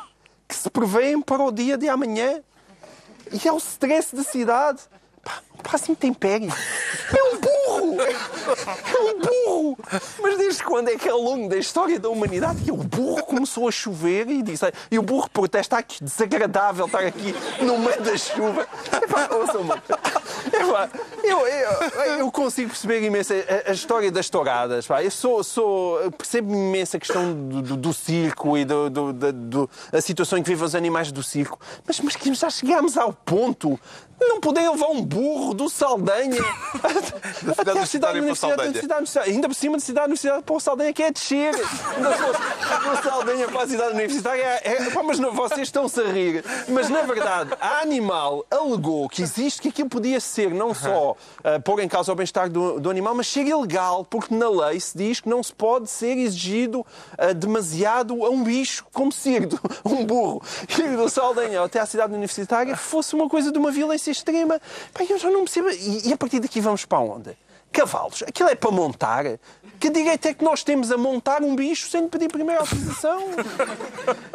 que 0.50 0.56
se 0.56 0.70
prevêem 0.70 1.22
para 1.22 1.44
o 1.44 1.52
dia 1.52 1.78
de 1.78 1.88
amanhã. 1.88 2.42
E 3.32 3.48
é 3.48 3.54
o 3.54 3.58
stress 3.58 4.16
da 4.16 4.24
cidade. 4.24 4.82
Pá, 5.24 5.44
passa 5.64 5.92
intempérie. 5.92 6.50
É 6.50 7.24
um 7.24 7.40
burro! 7.40 8.02
É 8.02 9.00
um 9.00 9.20
burro! 9.20 9.78
Mas 10.22 10.38
desde 10.38 10.64
quando 10.64 10.90
é 10.90 10.96
que 10.96 11.10
ao 11.10 11.20
longo 11.20 11.50
da 11.50 11.58
história 11.58 12.00
da 12.00 12.10
humanidade 12.10 12.64
que 12.64 12.72
o 12.72 12.78
burro 12.78 13.24
começou 13.24 13.68
a 13.68 13.72
chover 13.72 14.30
e 14.30 14.42
disse 14.42 14.72
e 14.92 15.00
o 15.00 15.02
burro 15.02 15.30
protesta 15.30 15.82
que 15.82 16.04
desagradável 16.04 16.86
estar 16.86 17.06
aqui 17.06 17.34
no 17.62 17.78
meio 17.78 18.02
da 18.02 18.18
chuva. 18.18 18.68
Epá, 18.92 19.30
ouçam-me. 19.36 19.72
Eu, 21.24 21.48
eu, 21.48 21.70
eu, 22.20 22.32
consigo 22.32 22.70
perceber 22.70 23.04
imenso 23.04 23.34
a, 23.34 23.70
a, 23.70 23.74
história 23.74 24.12
das 24.12 24.30
touradas. 24.30 24.88
Pá. 24.88 25.04
Eu 25.04 25.12
sou, 25.12 25.44
sou, 25.44 26.12
percebo 26.12 26.54
imenso 26.54 26.98
a 26.98 27.00
questão 27.00 27.34
do, 27.34 27.62
do, 27.62 27.78
do 27.78 27.94
circo 27.94 28.58
e 28.58 28.66
do, 28.66 28.90
do, 28.90 29.14
do, 29.14 29.70
a 29.92 30.02
situação 30.02 30.38
em 30.40 30.44
que 30.44 30.50
vivem 30.50 30.66
os 30.66 30.76
animais 30.76 31.12
do 31.12 31.22
circo. 31.22 31.60
Mas, 31.86 32.00
mas 32.00 32.16
já 32.38 32.50
chegámos 32.50 32.98
ao 32.98 33.14
ponto 33.14 33.80
não 34.20 34.40
poder 34.40 34.70
levar 34.70 34.88
um 34.88 35.02
burro 35.02 35.49
do 35.54 35.70
Saldanha 35.70 36.42
até 37.58 37.80
a 37.80 37.86
cidade 37.86 38.20
universitária. 38.20 38.72
Ainda 39.26 39.48
por 39.48 39.56
cima 39.56 39.78
de 39.78 39.84
cidade 39.84 40.08
universitária 40.08 40.42
para 40.42 40.56
o 40.56 40.60
Saldanha, 40.60 40.94
que 40.94 41.04
é 41.04 41.12
descer. 41.12 41.54
do 41.56 43.04
Saldanha 43.04 43.48
para 43.48 43.64
a 43.64 43.68
cidade 43.68 43.94
universitária. 43.94 44.42
É, 44.42 44.62
é, 44.64 44.90
pá, 44.92 45.04
mas 45.04 45.20
não, 45.20 45.32
vocês 45.34 45.62
estão-se 45.62 46.00
a 46.00 46.08
rir. 46.08 46.44
Mas 46.68 46.90
na 46.90 47.02
verdade, 47.02 47.52
a 47.60 47.82
Animal 47.82 48.46
alegou 48.50 49.08
que 49.10 49.22
existe, 49.22 49.62
que 49.62 49.70
aquilo 49.70 49.90
podia 49.90 50.20
ser 50.20 50.54
não 50.54 50.74
só 50.74 51.12
uh, 51.12 51.62
pôr 51.64 51.80
em 51.80 51.88
causa 51.88 52.12
o 52.12 52.16
bem-estar 52.16 52.50
do, 52.50 52.80
do, 52.80 52.90
animal, 52.90 53.16
mas 53.16 53.28
ser 53.28 53.46
ilegal, 53.46 54.06
porque 54.06 54.34
na 54.34 54.50
lei 54.50 54.80
se 54.80 54.98
diz 54.98 55.20
que 55.20 55.30
não 55.30 55.42
se 55.42 55.54
pode 55.54 55.90
ser 55.90 56.18
exigido 56.18 56.82
uh, 56.82 57.34
demasiado 57.34 58.26
a 58.26 58.30
um 58.30 58.44
bicho 58.44 58.86
como 58.94 59.12
ser 59.12 59.48
um 59.86 60.06
burro. 60.06 60.42
E 60.68 60.96
do 60.96 61.10
Saldanha 61.10 61.64
até 61.64 61.80
à 61.80 61.86
cidade 61.86 62.14
universitária 62.14 62.76
fosse 62.76 63.16
uma 63.16 63.30
coisa 63.30 63.52
de 63.52 63.58
uma 63.58 63.72
violência 63.72 64.12
extrema. 64.12 64.60
Pá, 64.94 65.04
eu 65.10 65.18
já 65.18 65.30
não 65.30 65.39
percebo. 65.44 65.70
E, 65.70 66.10
e 66.10 66.14
a 66.14 66.18
partir 66.18 66.40
daqui 66.40 66.62
vamos 66.62 66.86
para 66.86 67.00
onde? 67.00 67.38
Cavalos. 67.72 68.24
Aquilo 68.24 68.50
é 68.50 68.56
para 68.56 68.72
montar. 68.72 69.26
Que 69.80 69.90
direito 69.90 70.28
é 70.28 70.34
que 70.34 70.44
nós 70.44 70.64
temos 70.64 70.92
a 70.92 70.98
montar 70.98 71.42
um 71.42 71.56
bicho 71.56 71.88
sem 71.88 72.08
pedir 72.08 72.28
primeira 72.28 72.62
autorização? 72.62 73.22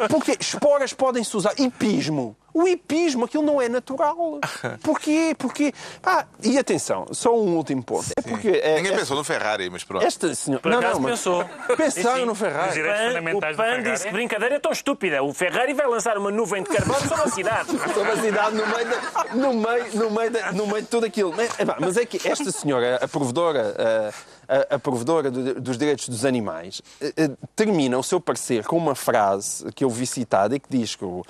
Porque 0.09 0.37
esporas 0.39 0.91
podem-se 0.93 1.35
usar. 1.37 1.53
Hipismo. 1.57 2.35
O 2.55 2.65
hipismo, 2.65 3.25
aquilo 3.25 3.43
não 3.43 3.61
é 3.61 3.67
natural. 3.67 4.39
Porquê? 4.81 5.35
Porque. 5.37 5.73
Pá, 6.01 6.25
e 6.41 6.57
atenção, 6.57 7.05
só 7.11 7.37
um 7.37 7.57
último 7.57 7.83
ponto. 7.83 8.05
É 8.15 8.21
porque. 8.21 8.47
É, 8.47 8.77
Ninguém 8.77 8.93
é, 8.93 8.97
pensou 8.97 9.17
no 9.17 9.25
Ferrari, 9.25 9.69
mas 9.69 9.83
pronto. 9.83 10.05
Esta 10.05 10.33
senhora. 10.33 10.61
Por 10.61 10.71
não, 10.71 10.79
não, 10.79 10.99
mas 11.01 11.11
pensou. 11.11 11.43
Pensaram 11.75 12.25
no 12.25 12.33
Ferrari. 12.33 12.81
O 12.81 13.39
PAN, 13.41 13.53
o 13.53 13.55
PAN 13.57 13.83
disse 13.83 14.07
que 14.07 14.13
brincadeira 14.13 14.55
é 14.55 14.59
tão 14.59 14.71
estúpida. 14.71 15.21
O 15.21 15.33
Ferrari 15.33 15.73
vai 15.73 15.85
lançar 15.85 16.17
uma 16.17 16.31
nuvem 16.31 16.63
de 16.63 16.69
carbono 16.69 17.01
sobre 17.01 17.23
a 17.25 17.27
cidade. 17.27 17.69
sobre 17.93 18.11
a 18.11 18.21
cidade, 18.21 18.55
no 18.55 18.65
meio, 18.67 18.87
de, 18.87 19.37
no 19.37 19.53
meio, 19.53 19.85
no 19.93 20.11
meio, 20.11 20.31
de, 20.31 20.55
no 20.55 20.67
meio 20.67 20.81
de 20.81 20.87
tudo 20.87 21.05
aquilo. 21.05 21.33
Mas, 21.35 21.49
mas 21.77 21.97
é 21.97 22.05
que 22.05 22.25
esta 22.25 22.51
senhora, 22.53 22.99
a 23.03 23.07
provedora. 23.07 23.75
A, 23.77 24.34
a, 24.47 24.79
provedora 24.79 25.29
dos 25.31 25.77
direitos 25.77 26.09
dos 26.09 26.25
animais, 26.25 26.81
eh, 27.01 27.13
eh, 27.17 27.31
termina 27.55 27.97
o 27.97 28.03
seu 28.03 28.19
parecer 28.19 28.65
com 28.65 28.77
uma 28.77 28.95
frase 28.95 29.71
que 29.73 29.83
eu 29.83 29.89
vi 29.89 30.05
citada 30.05 30.55
e 30.55 30.59
que 30.59 30.69
diz 30.69 30.95
que 30.95 31.05
o, 31.05 31.23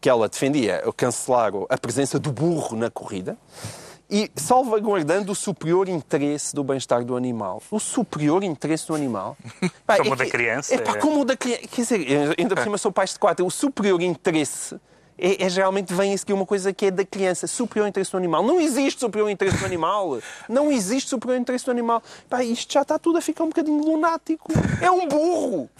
que 0.00 0.08
ela 0.08 0.28
defendia 0.28 0.82
cancelar 0.96 1.52
a 1.68 1.78
presença 1.78 2.18
do 2.18 2.32
burro 2.32 2.76
na 2.76 2.90
corrida 2.90 3.36
e 4.10 4.30
salvaguardando 4.36 5.32
o 5.32 5.34
superior 5.34 5.88
interesse 5.88 6.54
do 6.54 6.62
bem-estar 6.62 7.04
do 7.04 7.16
animal. 7.16 7.62
O 7.70 7.80
superior 7.80 8.44
interesse 8.44 8.86
do 8.86 8.94
animal. 8.94 9.36
como 9.96 10.10
o 10.10 10.14
é 10.14 10.16
da 10.16 10.26
criança. 10.26 10.74
É, 10.74 10.78
pá, 10.78 10.98
como 10.98 11.20
o 11.22 11.24
da 11.24 11.36
criança. 11.36 11.62
Quer 11.68 11.80
dizer, 11.82 12.34
ainda 12.38 12.54
por 12.54 12.62
cima 12.62 12.78
sou 12.78 12.92
pai 12.92 13.06
de 13.06 13.18
quatro. 13.18 13.46
O 13.46 13.50
superior 13.50 14.00
interesse 14.02 14.78
é, 15.18 15.44
é, 15.44 15.48
geralmente 15.48 15.92
vem 15.94 16.12
a 16.12 16.18
seguir 16.18 16.32
uma 16.32 16.46
coisa 16.46 16.72
que 16.72 16.86
é 16.86 16.90
da 16.90 17.04
criança. 17.04 17.46
Superior 17.46 17.88
interesse 17.88 18.10
do 18.10 18.16
animal. 18.16 18.42
Não 18.42 18.60
existe 18.60 19.00
superior 19.00 19.30
interesse 19.30 19.58
do 19.58 19.64
animal. 19.64 20.18
Não 20.48 20.70
existe 20.70 21.10
superior 21.10 21.40
interesse 21.40 21.64
do 21.64 21.70
animal. 21.70 22.02
Pá, 22.28 22.42
isto 22.42 22.72
já 22.72 22.82
está 22.82 22.98
tudo 22.98 23.18
a 23.18 23.20
ficar 23.20 23.44
um 23.44 23.48
bocadinho 23.48 23.82
lunático. 23.84 24.52
É 24.80 24.90
um 24.90 25.06
burro. 25.06 25.70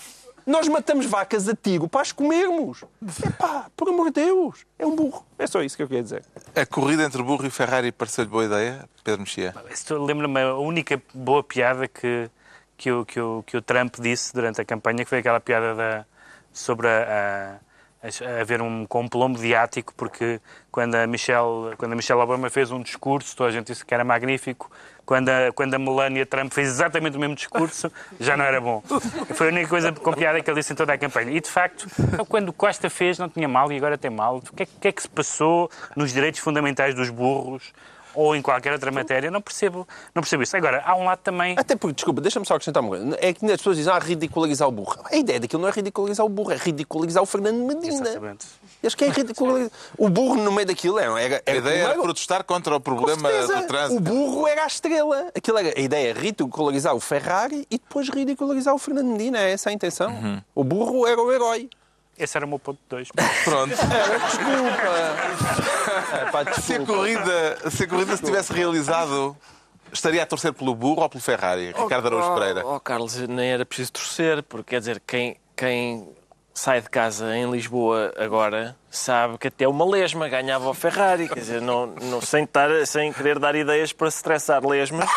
Nós 0.47 0.68
matamos 0.68 1.07
vacas 1.07 1.49
a 1.49 1.57
tiro 1.57 1.89
para 1.89 2.03
as 2.03 2.12
comermos. 2.12 2.85
É 3.24 3.30
pá, 3.30 3.70
por 3.74 3.89
amor 3.89 4.07
de 4.11 4.22
Deus, 4.22 4.66
é 4.78 4.85
um 4.85 4.95
burro. 4.95 5.24
É 5.39 5.47
só 5.47 5.62
isso 5.62 5.74
que 5.74 5.82
eu 5.82 5.89
queria 5.89 6.03
dizer. 6.03 6.22
A 6.55 6.66
corrida 6.66 7.03
entre 7.03 7.22
burro 7.22 7.47
e 7.47 7.51
Ferrari 7.51 7.91
pareceu-lhe 7.91 8.30
boa 8.30 8.45
ideia, 8.45 8.87
Pedro 9.03 9.22
Mexia? 9.22 9.55
Lembra-me 9.91 10.43
a 10.43 10.55
única 10.57 11.03
boa 11.14 11.43
piada 11.43 11.89
que, 11.89 12.30
que, 12.76 12.93
o, 12.93 13.07
que, 13.07 13.18
o, 13.18 13.43
que 13.47 13.57
o 13.57 13.62
Trump 13.62 13.97
disse 13.99 14.35
durante 14.35 14.61
a 14.61 14.64
campanha, 14.66 14.99
que 14.99 15.09
foi 15.09 15.20
aquela 15.20 15.41
piada 15.41 15.74
da, 15.74 16.05
sobre 16.53 16.89
a, 16.89 17.59
a 17.61 17.73
haver 18.40 18.61
um 18.61 18.86
complô 18.86 19.28
mediático, 19.28 19.94
porque 19.96 20.40
quando 20.70 20.94
a, 20.94 21.07
Michelle, 21.07 21.76
quando 21.78 21.92
a 21.92 21.96
Michelle 21.96 22.20
Obama 22.20 22.50
fez 22.50 22.70
um 22.70 22.80
discurso, 22.80 23.36
toda 23.36 23.48
a 23.48 23.52
gente 23.52 23.68
disse 23.68 23.84
que 23.84 23.94
era 23.94 24.05
magnífico, 24.05 24.70
quando 25.07 25.28
a, 25.28 25.52
quando 25.55 25.74
a 25.74 25.78
Melania 25.78 26.26
Trump 26.26 26.52
fez 26.52 26.68
exatamente 26.68 27.16
o 27.16 27.20
mesmo 27.20 27.34
discurso, 27.34 27.90
já 28.20 28.36
não 28.36 28.44
era 28.44 28.61
bom. 28.61 28.82
Foi 29.34 29.48
a 29.48 29.50
única 29.50 29.68
coisa 29.68 29.92
com 29.92 30.12
piada 30.12 30.40
que 30.40 30.50
ele 30.50 30.61
disse 30.61 30.72
em 30.72 30.76
toda 30.76 30.92
a 30.92 30.98
campanha. 30.98 31.30
E, 31.30 31.40
de 31.40 31.48
facto, 31.48 31.86
quando 32.28 32.52
Costa 32.52 32.90
fez, 32.90 33.18
não 33.18 33.28
tinha 33.28 33.48
mal 33.48 33.70
e 33.72 33.76
agora 33.76 33.96
tem 33.96 34.11
mal. 34.11 34.38
O 34.38 34.55
que 34.55 34.64
é, 34.64 34.66
que, 34.66 34.88
é 34.88 34.92
que 34.92 35.02
se 35.02 35.09
passou 35.09 35.70
nos 35.96 36.12
direitos 36.12 36.40
fundamentais 36.40 36.94
dos 36.94 37.11
burros? 37.11 37.72
Ou 38.14 38.34
em 38.34 38.42
qualquer 38.42 38.72
outra 38.72 38.90
matéria, 38.90 39.30
não 39.30 39.40
percebo, 39.40 39.86
não 40.14 40.22
percebo 40.22 40.42
isso. 40.42 40.56
Agora, 40.56 40.82
há 40.84 40.94
um 40.94 41.04
lado 41.04 41.18
também... 41.18 41.54
Até 41.58 41.76
porque, 41.76 41.94
desculpa, 41.94 42.20
deixa-me 42.20 42.46
só 42.46 42.54
acrescentar 42.54 42.82
uma 42.82 42.90
coisa. 42.90 43.16
É 43.20 43.32
que 43.32 43.44
as 43.46 43.58
pessoas 43.58 43.76
dizem, 43.76 43.92
ah, 43.92 43.98
ridicularizar 43.98 44.68
o 44.68 44.72
burro. 44.72 44.96
A 45.10 45.16
ideia 45.16 45.40
daquilo 45.40 45.62
não 45.62 45.68
é 45.68 45.72
ridicularizar 45.72 46.24
o 46.24 46.28
burro, 46.28 46.52
é 46.52 46.56
ridicularizar 46.56 47.22
o 47.22 47.26
Fernando 47.26 47.58
Medina. 47.64 48.08
Exatamente. 48.08 48.46
Eles 48.82 48.94
querem 48.94 49.12
ridicularizar. 49.12 49.70
O 49.96 50.08
burro 50.08 50.36
no 50.36 50.52
meio 50.52 50.66
daquilo 50.66 50.98
era... 50.98 51.20
era, 51.20 51.42
era 51.44 51.58
a 51.58 51.60
ideia 51.60 51.84
era 51.84 52.02
protestar 52.02 52.44
contra 52.44 52.76
o 52.76 52.80
problema 52.80 53.30
do 53.30 53.66
trânsito. 53.66 53.96
O 53.96 54.00
burro 54.00 54.46
era 54.46 54.64
a 54.64 54.66
estrela. 54.66 55.30
Aquilo 55.34 55.58
era, 55.58 55.74
a 55.76 55.80
ideia 55.80 56.10
é 56.10 56.12
ridicularizar 56.12 56.94
o 56.94 57.00
Ferrari 57.00 57.66
e 57.70 57.78
depois 57.78 58.08
ridicularizar 58.08 58.74
o 58.74 58.78
Fernando 58.78 59.08
Medina. 59.08 59.38
É 59.38 59.52
essa 59.52 59.70
a 59.70 59.72
intenção. 59.72 60.10
Uhum. 60.10 60.40
O 60.54 60.64
burro 60.64 61.06
era 61.06 61.20
o 61.20 61.32
herói. 61.32 61.68
Esse 62.18 62.36
era 62.36 62.46
o 62.46 62.48
meu 62.48 62.58
ponto 62.58 62.78
2. 62.88 63.08
Pronto. 63.44 63.70
desculpa. 63.74 63.84
É, 66.50 66.60
se, 66.60 66.74
a 66.74 66.80
corrida, 66.86 67.70
se 67.70 67.82
a 67.84 67.88
corrida 67.88 68.16
se 68.16 68.22
tivesse 68.22 68.52
realizado, 68.52 69.36
estaria 69.92 70.22
a 70.22 70.26
torcer 70.26 70.52
pelo 70.52 70.74
burro 70.74 71.02
ou 71.02 71.08
pelo 71.08 71.22
Ferrari? 71.22 71.72
Ricardo 71.72 72.06
Araújo 72.06 72.30
oh, 72.30 72.34
Pereira. 72.34 72.66
Oh, 72.66 72.80
Carlos, 72.80 73.16
nem 73.16 73.50
era 73.50 73.66
preciso 73.66 73.92
torcer, 73.92 74.42
porque 74.42 74.70
quer 74.70 74.80
dizer, 74.80 75.02
quem, 75.06 75.36
quem 75.56 76.08
sai 76.55 76.80
de 76.80 76.88
casa 76.88 77.36
em 77.36 77.50
Lisboa 77.50 78.14
agora 78.16 78.76
sabe 78.88 79.36
que 79.38 79.48
até 79.48 79.66
uma 79.66 79.84
lesma 79.84 80.28
ganhava 80.28 80.70
o 80.70 80.74
Ferrari. 80.74 81.28
Quer 81.28 81.40
dizer, 81.40 81.61
não, 81.61 81.86
não, 81.86 82.20
sem, 82.20 82.44
estar, 82.44 82.68
sem 82.86 83.12
querer 83.12 83.38
dar 83.38 83.55
ideias 83.55 83.92
para 83.92 84.11
se 84.11 84.18
estressar 84.18 84.64
lesmas, 84.64 85.09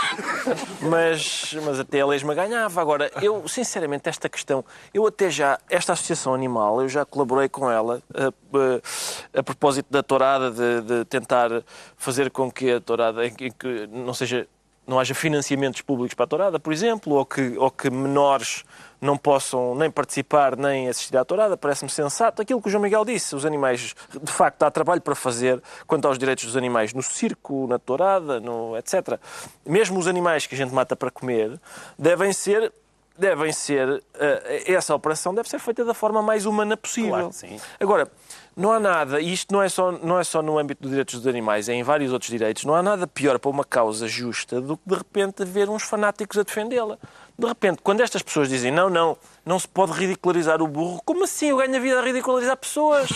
mas, 0.81 1.55
mas 1.63 1.79
até 1.79 2.01
a 2.01 2.05
lesma 2.07 2.33
ganhava. 2.33 2.81
Agora, 2.81 3.11
eu, 3.21 3.47
sinceramente, 3.47 4.09
esta 4.09 4.27
questão, 4.27 4.65
eu 4.93 5.05
até 5.05 5.29
já, 5.29 5.59
esta 5.69 5.93
associação 5.93 6.33
animal, 6.33 6.81
eu 6.81 6.89
já 6.89 7.05
colaborei 7.05 7.47
com 7.47 7.69
ela 7.69 8.01
a, 8.13 8.27
a, 8.27 9.39
a 9.39 9.43
propósito 9.43 9.87
da 9.91 10.01
tourada, 10.01 10.49
de, 10.49 10.81
de, 10.81 11.05
tentar 11.05 11.49
fazer 11.95 12.31
com 12.31 12.51
que 12.51 12.71
a 12.71 12.81
tourada 12.81 13.29
que, 13.29 13.51
que 13.51 13.87
não 13.87 14.13
seja 14.13 14.47
não 14.87 14.97
haja 14.97 15.13
financiamentos 15.13 15.81
públicos 15.81 16.13
para 16.13 16.23
a 16.23 16.27
tourada, 16.27 16.59
por 16.59 16.71
exemplo, 16.71 17.13
ou 17.15 17.25
que, 17.25 17.57
ou 17.57 17.69
que 17.69 17.89
menores 17.89 18.63
não 18.99 19.17
possam 19.17 19.75
nem 19.75 19.89
participar 19.89 20.55
nem 20.55 20.89
assistir 20.89 21.17
à 21.17 21.23
tourada, 21.23 21.55
parece-me 21.55 21.89
sensato. 21.89 22.41
Aquilo 22.41 22.61
que 22.61 22.67
o 22.67 22.71
João 22.71 22.81
Miguel 22.81 23.05
disse, 23.05 23.35
os 23.35 23.45
animais, 23.45 23.95
de 24.21 24.31
facto, 24.31 24.63
há 24.63 24.71
trabalho 24.71 25.01
para 25.01 25.15
fazer 25.15 25.61
quanto 25.85 26.07
aos 26.07 26.17
direitos 26.17 26.45
dos 26.45 26.57
animais 26.57 26.93
no 26.93 27.03
circo, 27.03 27.67
na 27.67 27.77
tourada, 27.79 28.39
no, 28.39 28.75
etc. 28.77 29.19
Mesmo 29.65 29.99
os 29.99 30.07
animais 30.07 30.47
que 30.47 30.55
a 30.55 30.57
gente 30.57 30.73
mata 30.73 30.95
para 30.95 31.11
comer 31.11 31.59
devem 31.97 32.33
ser 32.33 32.71
devem 33.17 33.51
ser 33.51 33.89
uh, 33.89 34.03
essa 34.67 34.93
operação 34.93 35.33
deve 35.33 35.49
ser 35.49 35.59
feita 35.59 35.83
da 35.83 35.93
forma 35.93 36.21
mais 36.21 36.45
humana 36.45 36.77
possível. 36.77 37.31
Claro. 37.31 37.61
Agora, 37.79 38.11
não 38.55 38.71
há 38.71 38.79
nada, 38.79 39.19
e 39.19 39.33
isto 39.33 39.53
não 39.53 39.61
é, 39.61 39.69
só, 39.69 39.91
não 39.91 40.19
é 40.19 40.23
só 40.23 40.41
no 40.41 40.57
âmbito 40.57 40.81
dos 40.81 40.91
direitos 40.91 41.15
dos 41.15 41.27
animais, 41.27 41.67
é 41.67 41.73
em 41.73 41.83
vários 41.83 42.13
outros 42.13 42.29
direitos, 42.29 42.63
não 42.63 42.75
há 42.75 42.83
nada 42.83 43.07
pior 43.07 43.39
para 43.39 43.49
uma 43.49 43.63
causa 43.63 44.07
justa 44.07 44.61
do 44.61 44.77
que 44.77 44.83
de 44.85 44.95
repente 44.95 45.43
ver 45.43 45.69
uns 45.69 45.83
fanáticos 45.83 46.37
a 46.37 46.43
defendê-la. 46.43 46.97
De 47.39 47.45
repente, 47.45 47.81
quando 47.83 48.01
estas 48.01 48.23
pessoas 48.23 48.49
dizem 48.49 48.71
não, 48.71 48.89
não, 48.89 49.15
não 49.45 49.59
se 49.59 49.67
pode 49.67 49.91
ridicularizar 49.91 50.59
o 50.59 50.67
burro, 50.67 50.99
como 51.05 51.23
assim 51.23 51.49
eu 51.49 51.57
ganho 51.57 51.75
a 51.75 51.79
vida 51.79 51.99
a 51.99 52.01
ridicularizar 52.01 52.57
pessoas? 52.57 53.09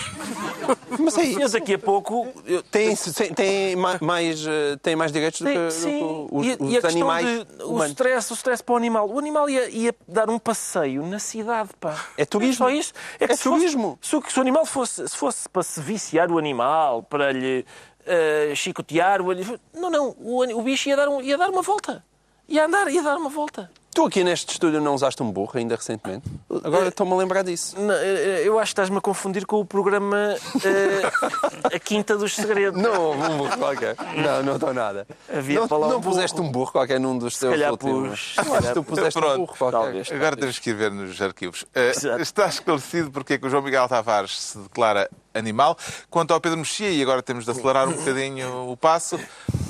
Mas 0.99 1.17
aí, 1.17 1.34
eles 1.34 1.53
daqui 1.53 1.74
a 1.74 1.80
pouco. 1.80 2.28
Tem, 2.69 2.95
tem, 3.36 3.76
mais, 3.76 4.45
eh, 4.45 4.78
tem 4.80 4.95
mais 4.95 5.11
direitos 5.11 5.41
do 5.41 5.47
que, 5.47 5.72
sim. 5.72 6.28
os, 6.32 6.45
e, 6.45 6.57
os 6.59 6.84
e 6.84 6.88
animais. 6.88 7.26
De, 7.26 7.63
o, 7.63 7.84
stress, 7.86 8.32
o 8.32 8.36
stress 8.36 8.63
para 8.63 8.74
o 8.74 8.78
animal. 8.78 9.09
O 9.09 9.17
animal 9.17 9.49
ia, 9.49 9.67
ia, 9.69 9.95
dar 10.07 10.30
um 10.30 10.38
passeio 10.38 11.03
na 11.03 11.17
cidade, 11.17 11.72
pá. 11.80 12.05
É 12.15 12.24
turismo. 12.24 12.67
É 12.67 12.69
só 12.69 12.76
isso. 12.76 12.93
É, 13.19 13.26
é 13.26 13.36
se 13.36 13.41
turismo. 13.41 13.97
Fosse, 13.99 14.32
se, 14.32 14.38
o 14.38 14.41
animal 14.41 14.67
fosse, 14.67 15.07
se 15.07 15.17
fosse 15.17 15.49
para 15.49 15.63
se 15.63 15.82
viciar 15.82 16.32
o 16.32 16.38
animal, 16.38 17.01
para 17.01 17.32
lhe 17.32 17.65
uh, 18.01 18.55
chicotear 18.55 19.19
o. 19.19 19.34
Não, 19.74 19.89
não. 19.89 20.15
O, 20.19 20.43
o 20.43 20.61
bicho 20.61 20.89
ia 20.89 20.95
dar, 20.95 21.09
um, 21.09 21.22
ia 21.24 21.39
dar 21.39 21.49
uma 21.49 21.63
volta. 21.63 22.05
Ia 22.47 22.65
andar, 22.65 22.88
ia 22.91 23.01
dar 23.01 23.17
uma 23.17 23.30
volta. 23.30 23.72
Tu 23.93 24.05
aqui 24.05 24.23
neste 24.23 24.53
estúdio 24.53 24.79
não 24.79 24.95
usaste 24.95 25.21
um 25.21 25.29
burro 25.29 25.51
ainda 25.55 25.75
recentemente? 25.75 26.23
Agora 26.63 26.87
estou-me 26.87 27.11
a 27.11 27.17
lembrar 27.17 27.43
disso. 27.43 27.77
Não, 27.77 27.93
eu 27.93 28.57
acho 28.57 28.69
que 28.69 28.71
estás-me 28.73 28.97
a 28.97 29.01
confundir 29.01 29.45
com 29.45 29.59
o 29.59 29.65
programa 29.65 30.35
uh, 30.55 31.67
A 31.75 31.77
Quinta 31.77 32.17
dos 32.17 32.33
Segredos. 32.33 32.81
Não 32.81 33.01
houve 33.01 33.21
um 33.21 33.37
burro 33.37 33.57
qualquer. 33.57 33.97
Não, 34.15 34.43
não 34.43 34.55
estou 34.55 34.73
nada. 34.73 35.05
Havia 35.29 35.59
não 35.59 35.67
não 35.67 35.97
um 35.97 36.01
puseste 36.01 36.37
burro. 36.37 36.47
um 36.47 36.51
burro 36.51 36.71
qualquer 36.71 37.01
num 37.01 37.17
dos 37.17 37.37
teus 37.37 37.59
últimos. 37.69 38.33
Pus. 38.35 38.47
Eu 38.47 38.55
acho 38.55 38.67
que 38.67 38.73
tu 38.73 38.83
puseste 38.83 39.19
Pronto. 39.19 39.33
um 39.33 39.45
burro 39.45 39.57
qualquer. 39.57 39.77
Talvez, 39.77 40.11
Agora 40.11 40.37
temos 40.37 40.57
que 40.59 40.69
ir 40.69 40.73
ver 40.73 40.91
nos 40.91 41.21
arquivos. 41.21 41.63
Uh, 41.63 42.21
está 42.21 42.47
esclarecido 42.47 43.11
porque 43.11 43.33
é 43.33 43.37
que 43.37 43.45
o 43.45 43.49
João 43.49 43.61
Miguel 43.61 43.89
Tavares 43.89 44.39
se 44.39 44.57
declara 44.57 45.09
animal. 45.33 45.77
Quanto 46.09 46.33
ao 46.33 46.39
Pedro 46.39 46.57
Mexia, 46.57 46.89
e 46.89 47.01
agora 47.01 47.21
temos 47.21 47.45
de 47.45 47.51
acelerar 47.51 47.87
um 47.87 47.93
bocadinho 47.93 48.69
o 48.69 48.77
passo, 48.77 49.19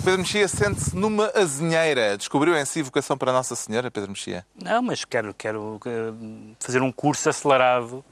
Pedro 0.03 0.19
Mexia 0.19 0.47
sente-se 0.47 0.95
numa 0.95 1.31
azinheira. 1.35 2.17
Descobriu 2.17 2.55
em 2.55 2.65
si 2.65 2.81
vocação 2.81 3.17
para 3.17 3.31
Nossa 3.31 3.55
Senhora, 3.55 3.91
Pedro 3.91 4.10
Mexia? 4.11 4.45
Não, 4.55 4.81
mas 4.81 5.03
quero, 5.05 5.33
quero 5.33 5.79
eh, 5.85 6.53
fazer 6.59 6.81
um 6.81 6.91
curso 6.91 7.29
acelerado, 7.29 8.03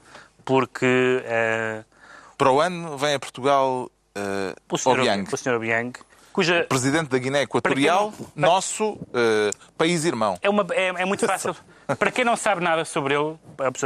porque... 0.44 1.22
Uh... 1.24 1.84
Para 2.36 2.50
o 2.50 2.60
ano 2.60 2.96
vem 2.96 3.14
a 3.14 3.18
Portugal 3.18 3.90
uh, 4.16 4.74
o 4.74 4.78
Sr. 4.78 5.00
Obiang. 5.00 5.28
O 5.32 5.36
Sr. 5.36 5.54
Obiang 5.54 5.92
cuja... 6.32 6.66
Presidente 6.68 7.08
da 7.08 7.18
Guiné 7.18 7.42
Equatorial, 7.42 8.12
não... 8.34 8.48
nosso 8.48 8.92
uh, 8.92 9.50
país-irmão. 9.76 10.38
É, 10.40 10.48
uma, 10.48 10.66
é, 10.70 10.86
é, 10.88 11.04
muito 11.04 11.26
fácil. 11.26 11.54
para 11.98 12.10
quem 12.10 12.24
não 12.24 12.36
sabe 12.36 12.62
nada 12.62 12.84
sobre 12.84 13.14
ele, 13.14 13.36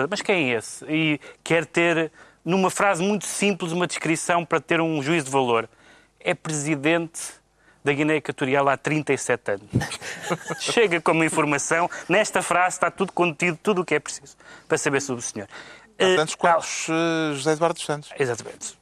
mas 0.09 0.23
quem 0.23 0.53
é 0.53 0.59
esse? 0.59 0.85
E 0.87 1.21
quer 1.43 1.67
ter 1.67 2.13
numa 2.45 2.71
frase 2.71 3.03
muito 3.03 3.27
simples, 3.27 3.73
uma 3.73 3.87
descrição 3.87 4.45
para 4.45 4.61
ter 4.61 4.81
um 4.81 5.03
juízo 5.03 5.27
de 5.27 5.33
valor. 5.33 5.69
É 6.21 6.35
presidente 6.35 7.21
da 7.85 7.93
Guiné 7.93 8.17
Equatorial 8.17 8.67
há 8.69 8.77
37 8.77 9.51
anos. 9.53 9.69
Chega 10.59 11.01
como 11.01 11.23
informação. 11.23 11.89
Nesta 12.09 12.41
frase 12.41 12.77
está 12.77 12.91
tudo 12.91 13.13
contido, 13.13 13.59
tudo 13.63 13.83
o 13.83 13.85
que 13.85 13.95
é 13.95 14.01
preciso 14.01 14.37
para 14.67 14.79
saber 14.79 15.03
sobre 15.03 15.23
o 15.23 15.23
senhor. 15.23 15.47
Há 15.99 16.05
uh, 16.07 16.17
tantos 16.17 16.35
quantos 16.35 16.89
uh, 16.89 17.35
José 17.35 17.53
Eduardo 17.53 17.75
dos 17.75 17.85
Santos. 17.85 18.11
Exatamente. 18.19 18.79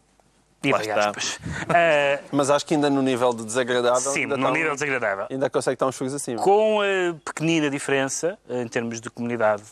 E 0.65 0.71
Lá 0.71 0.79
uh, 0.79 2.25
Mas 2.31 2.49
acho 2.49 2.65
que 2.65 2.75
ainda 2.75 2.89
no 2.89 3.03
nível 3.03 3.35
de 3.35 3.45
desagradável. 3.45 4.13
Sim, 4.13 4.27
no 4.27 4.51
nível 4.53 4.75
desagradável. 4.75 5.27
Ainda 5.29 5.51
consegue 5.51 5.75
estar 5.75 5.87
uns 5.87 5.97
fogos 5.97 6.15
acima. 6.15 6.41
Com 6.41 6.81
a 6.81 7.15
pequenina 7.25 7.69
diferença, 7.69 8.39
em 8.49 8.69
termos 8.69 9.01
de 9.01 9.11
comunidade 9.11 9.65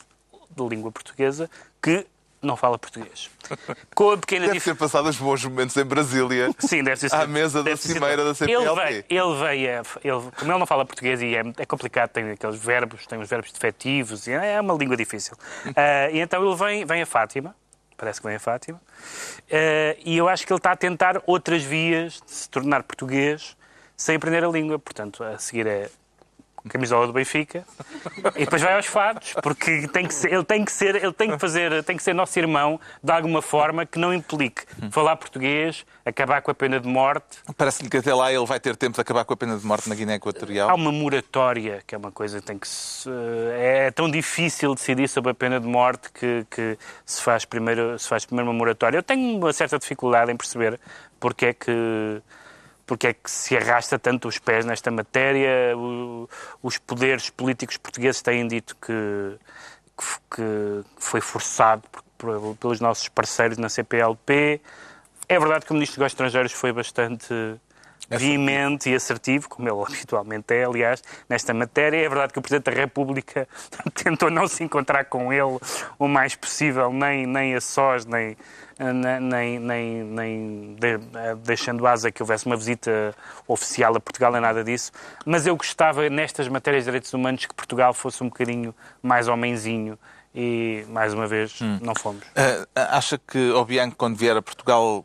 de 0.50 0.68
língua 0.68 0.90
portuguesa, 0.90 1.48
que 1.80 2.04
não 2.42 2.56
fala 2.56 2.78
português. 2.78 3.30
Com 3.94 4.12
a 4.12 4.18
pequena 4.18 4.46
deve 4.46 4.60
ter 4.60 4.74
passado 4.74 5.08
os 5.08 5.18
bons 5.18 5.44
momentos 5.44 5.76
em 5.76 5.84
Brasília. 5.84 6.50
Sim, 6.58 6.82
deve 6.82 7.00
ter 7.00 7.14
À 7.14 7.26
mesa 7.26 7.62
da 7.62 7.76
cimeira 7.76 8.24
da 8.24 8.34
CPLP. 8.34 8.66
Ele 8.66 8.74
veio, 8.74 9.04
ele 9.08 9.44
veio 9.44 9.70
ele, 10.02 10.30
como 10.36 10.52
ele 10.52 10.58
não 10.58 10.66
fala 10.66 10.84
português 10.84 11.20
e 11.20 11.34
é, 11.34 11.42
é, 11.58 11.66
complicado, 11.66 12.10
tem 12.10 12.30
aqueles 12.30 12.58
verbos, 12.58 13.06
tem 13.06 13.20
os 13.20 13.28
verbos 13.28 13.52
defetivos, 13.52 14.26
e 14.26 14.32
é 14.32 14.60
uma 14.60 14.74
língua 14.74 14.96
difícil. 14.96 15.36
Uh, 15.66 16.10
e 16.14 16.20
então 16.20 16.44
ele 16.44 16.56
vem, 16.56 16.84
vem 16.84 17.02
a 17.02 17.06
Fátima, 17.06 17.54
parece 17.96 18.20
que 18.20 18.26
vem 18.26 18.36
a 18.36 18.40
Fátima, 18.40 18.78
uh, 18.78 20.00
e 20.04 20.16
eu 20.16 20.28
acho 20.28 20.46
que 20.46 20.52
ele 20.52 20.58
está 20.58 20.72
a 20.72 20.76
tentar 20.76 21.22
outras 21.26 21.62
vias 21.62 22.22
de 22.24 22.30
se 22.32 22.48
tornar 22.48 22.82
português 22.82 23.56
sem 23.96 24.16
aprender 24.16 24.42
a 24.42 24.48
língua. 24.48 24.78
Portanto, 24.78 25.22
a 25.22 25.38
seguir 25.38 25.66
é 25.66 25.90
camisola 26.68 27.06
do 27.06 27.12
Benfica 27.12 27.64
e 28.36 28.40
depois 28.40 28.62
vai 28.62 28.74
aos 28.74 28.86
fados, 28.86 29.34
porque 29.42 29.88
tem 29.88 30.06
que 30.06 30.14
ser, 30.14 30.32
ele 30.32 30.44
tem 30.44 30.64
que 30.64 30.72
ser, 30.72 30.96
ele 30.96 31.12
tem 31.12 31.30
que 31.30 31.38
fazer, 31.38 31.82
tem 31.84 31.96
que 31.96 32.02
ser 32.02 32.14
nosso 32.14 32.38
irmão 32.38 32.80
de 33.02 33.12
alguma 33.12 33.40
forma 33.40 33.86
que 33.86 33.98
não 33.98 34.12
implique 34.12 34.62
falar 34.90 35.16
português, 35.16 35.84
acabar 36.04 36.42
com 36.42 36.50
a 36.50 36.54
pena 36.54 36.78
de 36.78 36.88
morte. 36.88 37.38
Parece-lhe 37.56 37.88
que 37.88 37.96
até 37.96 38.14
lá 38.14 38.32
ele 38.32 38.44
vai 38.46 38.60
ter 38.60 38.76
tempo 38.76 38.94
de 38.94 39.00
acabar 39.00 39.24
com 39.24 39.34
a 39.34 39.36
pena 39.36 39.56
de 39.56 39.64
morte 39.64 39.88
na 39.88 39.94
Guiné 39.94 40.14
Equatorial. 40.14 40.68
Há 40.68 40.74
uma 40.74 40.92
moratória, 40.92 41.82
que 41.86 41.94
é 41.94 41.98
uma 41.98 42.12
coisa 42.12 42.40
que 42.40 42.46
tem 42.46 42.58
que 42.58 42.68
se, 42.68 43.08
é 43.52 43.90
tão 43.90 44.10
difícil 44.10 44.74
decidir 44.74 45.08
sobre 45.08 45.30
a 45.30 45.34
pena 45.34 45.60
de 45.60 45.66
morte 45.66 46.10
que, 46.12 46.46
que 46.50 46.78
se 47.04 47.22
faz 47.22 47.44
primeiro 47.44 47.98
se 47.98 48.08
faz 48.08 48.24
primeiro 48.24 48.50
uma 48.50 48.56
moratória. 48.56 48.98
Eu 48.98 49.02
tenho 49.02 49.38
uma 49.38 49.52
certa 49.52 49.78
dificuldade 49.78 50.30
em 50.30 50.36
perceber 50.36 50.78
porque 51.18 51.46
é 51.46 51.52
que 51.52 52.22
porque 52.90 53.06
é 53.06 53.12
que 53.12 53.30
se 53.30 53.56
arrasta 53.56 54.00
tanto 54.00 54.26
os 54.26 54.40
pés 54.40 54.64
nesta 54.64 54.90
matéria. 54.90 55.76
O, 55.76 56.28
os 56.60 56.76
poderes 56.76 57.30
políticos 57.30 57.76
portugueses 57.76 58.20
têm 58.20 58.48
dito 58.48 58.74
que, 58.84 59.38
que, 59.96 60.34
que 60.34 60.84
foi 60.98 61.20
forçado 61.20 61.84
por, 61.92 62.02
por, 62.18 62.56
pelos 62.56 62.80
nossos 62.80 63.08
parceiros 63.08 63.58
na 63.58 63.68
CPLP. 63.68 64.60
É 65.28 65.38
verdade 65.38 65.66
que 65.66 65.70
o 65.70 65.74
Ministro 65.74 66.00
dos 66.00 66.06
Estrangeiros 66.08 66.50
foi 66.50 66.72
bastante 66.72 67.32
veemente 68.10 68.90
e 68.90 68.94
assertivo, 68.94 69.48
como 69.48 69.68
ele 69.68 69.82
habitualmente 69.86 70.52
é, 70.52 70.64
aliás, 70.64 71.02
nesta 71.28 71.54
matéria. 71.54 71.98
É 71.98 72.08
verdade 72.08 72.32
que 72.32 72.38
o 72.38 72.42
Presidente 72.42 72.64
da 72.64 72.72
República 72.72 73.48
tentou 73.94 74.30
não 74.30 74.48
se 74.48 74.64
encontrar 74.64 75.04
com 75.04 75.32
ele 75.32 75.58
o 75.98 76.08
mais 76.08 76.34
possível, 76.34 76.92
nem, 76.92 77.26
nem 77.26 77.54
a 77.54 77.60
sós, 77.60 78.04
nem, 78.04 78.36
nem, 79.20 79.58
nem, 79.58 80.04
nem 80.04 80.76
eh, 80.82 81.34
deixando 81.44 81.86
asa 81.86 82.10
que 82.10 82.22
houvesse 82.22 82.46
uma 82.46 82.56
visita 82.56 83.14
oficial 83.46 83.94
a 83.96 84.00
Portugal, 84.00 84.32
nem 84.32 84.40
nada 84.40 84.64
disso. 84.64 84.90
Mas 85.24 85.46
eu 85.46 85.56
gostava, 85.56 86.08
nestas 86.08 86.48
matérias 86.48 86.84
de 86.84 86.90
direitos 86.90 87.12
humanos, 87.12 87.44
que 87.44 87.54
Portugal 87.54 87.92
fosse 87.92 88.22
um 88.22 88.28
bocadinho 88.28 88.74
mais 89.02 89.28
homenzinho 89.28 89.98
e, 90.34 90.84
mais 90.88 91.12
uma 91.12 91.26
vez, 91.26 91.60
hum. 91.60 91.78
não 91.82 91.94
fomos. 91.94 92.22
Uh, 92.28 92.66
acha 92.74 93.18
que 93.18 93.50
Obiang, 93.50 93.94
quando 93.94 94.16
vier 94.16 94.36
a 94.36 94.42
Portugal, 94.42 95.04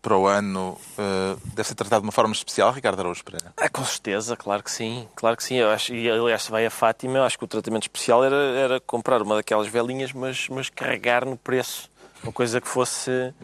para 0.00 0.16
o 0.16 0.26
ano 0.26 0.78
uh, 0.98 1.40
deve 1.54 1.68
ser 1.68 1.74
tratado 1.74 2.02
de 2.02 2.06
uma 2.06 2.12
forma 2.12 2.32
especial, 2.32 2.72
Ricardo 2.72 3.00
Araújo 3.00 3.24
Pereira? 3.24 3.52
É, 3.56 3.68
com 3.68 3.84
certeza, 3.84 4.36
claro 4.36 4.62
que 4.62 4.70
sim. 4.70 5.06
Claro 5.14 5.36
que 5.36 5.44
sim. 5.44 5.56
Eu 5.56 5.70
acho, 5.70 5.94
e 5.94 6.10
aliás, 6.10 6.42
se 6.42 6.50
vai 6.50 6.64
a 6.66 6.70
Fátima, 6.70 7.18
eu 7.18 7.24
acho 7.24 7.38
que 7.38 7.44
o 7.44 7.48
tratamento 7.48 7.84
especial 7.84 8.24
era, 8.24 8.36
era 8.36 8.80
comprar 8.80 9.22
uma 9.22 9.36
daquelas 9.36 9.68
velinhas, 9.68 10.12
mas, 10.12 10.48
mas 10.48 10.68
carregar 10.68 11.24
no 11.24 11.36
preço. 11.36 11.90
Uma 12.22 12.32
coisa 12.32 12.60
que 12.60 12.68
fosse. 12.68 13.34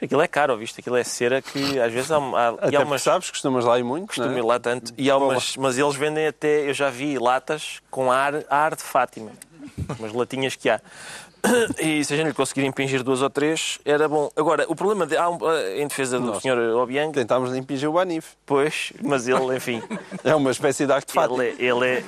Aquilo 0.00 0.20
é 0.20 0.28
caro, 0.28 0.56
visto? 0.58 0.78
Aquilo 0.78 0.96
é 0.96 1.02
cera 1.02 1.40
que 1.40 1.80
às 1.80 1.90
vezes 1.90 2.10
há. 2.10 2.18
há 2.18 2.48
até 2.48 2.76
há 2.76 2.80
umas... 2.80 3.00
sabes, 3.00 3.30
costumas 3.30 3.64
lá 3.64 3.78
ir 3.78 3.82
muito. 3.82 4.08
Costumo 4.08 4.34
é? 4.34 4.38
ir 4.38 4.44
lá 4.44 4.60
tanto. 4.60 4.92
E 4.98 5.10
há 5.10 5.16
umas, 5.16 5.56
mas 5.56 5.78
eles 5.78 5.96
vendem 5.96 6.26
até. 6.26 6.68
Eu 6.68 6.74
já 6.74 6.90
vi 6.90 7.18
latas 7.18 7.80
com 7.90 8.12
ar, 8.12 8.44
ar 8.50 8.76
de 8.76 8.82
Fátima. 8.82 9.32
Umas 9.98 10.12
latinhas 10.12 10.54
que 10.54 10.68
há. 10.68 10.80
E 11.78 12.04
se 12.04 12.14
a 12.14 12.16
gente 12.16 12.28
lhe 12.28 12.34
conseguir 12.34 12.64
impingir 12.64 13.02
duas 13.02 13.22
ou 13.22 13.30
três, 13.30 13.78
era 13.84 14.08
bom. 14.08 14.30
Agora, 14.36 14.64
o 14.68 14.74
problema 14.74 15.06
de, 15.06 15.16
há 15.16 15.28
um, 15.28 15.38
eh, 15.50 15.82
em 15.82 15.86
defesa 15.86 16.18
do 16.18 16.40
Sr. 16.40 16.76
Obiang. 16.76 17.12
Tentámos 17.12 17.54
impingir 17.56 17.88
o 17.88 17.92
Banif. 17.92 18.34
Pois, 18.44 18.92
mas 19.02 19.28
ele, 19.28 19.56
enfim. 19.56 19.82
é 20.24 20.34
uma 20.34 20.50
espécie 20.50 20.86
de 20.86 20.92
artefato. 20.92 21.40
Ele, 21.40 21.50
é, 21.50 21.64
ele 21.64 21.86
é, 21.86 22.04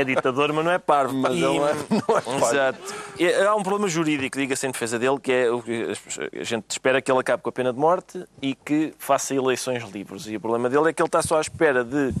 é, 0.00 0.04
ditador, 0.04 0.52
mas 0.52 0.64
não 0.64 0.72
é 0.72 0.78
parvo. 0.78 1.14
Mas 1.14 1.34
e, 1.34 1.44
ele 1.44 1.56
é, 1.56 1.74
não 1.90 2.16
é 2.16 2.20
parvo. 2.20 2.46
Exato. 2.46 2.94
E, 3.18 3.32
há 3.34 3.54
um 3.54 3.62
problema 3.62 3.88
jurídico, 3.88 4.38
diga-se 4.38 4.66
em 4.66 4.70
defesa 4.70 4.98
dele, 4.98 5.18
que 5.20 5.32
é 5.32 5.50
o 5.50 5.62
que 5.62 5.92
a 6.40 6.44
gente 6.44 6.64
espera 6.70 7.00
que 7.00 7.10
ele 7.10 7.20
acabe 7.20 7.42
com 7.42 7.48
a 7.48 7.52
pena 7.52 7.72
de 7.72 7.78
morte 7.78 8.24
e 8.40 8.54
que 8.54 8.94
faça 8.98 9.34
eleições 9.34 9.82
livres. 9.90 10.26
E 10.26 10.36
o 10.36 10.40
problema 10.40 10.68
dele 10.68 10.90
é 10.90 10.92
que 10.92 11.02
ele 11.02 11.08
está 11.08 11.22
só 11.22 11.38
à 11.38 11.40
espera 11.40 11.84
de 11.84 12.12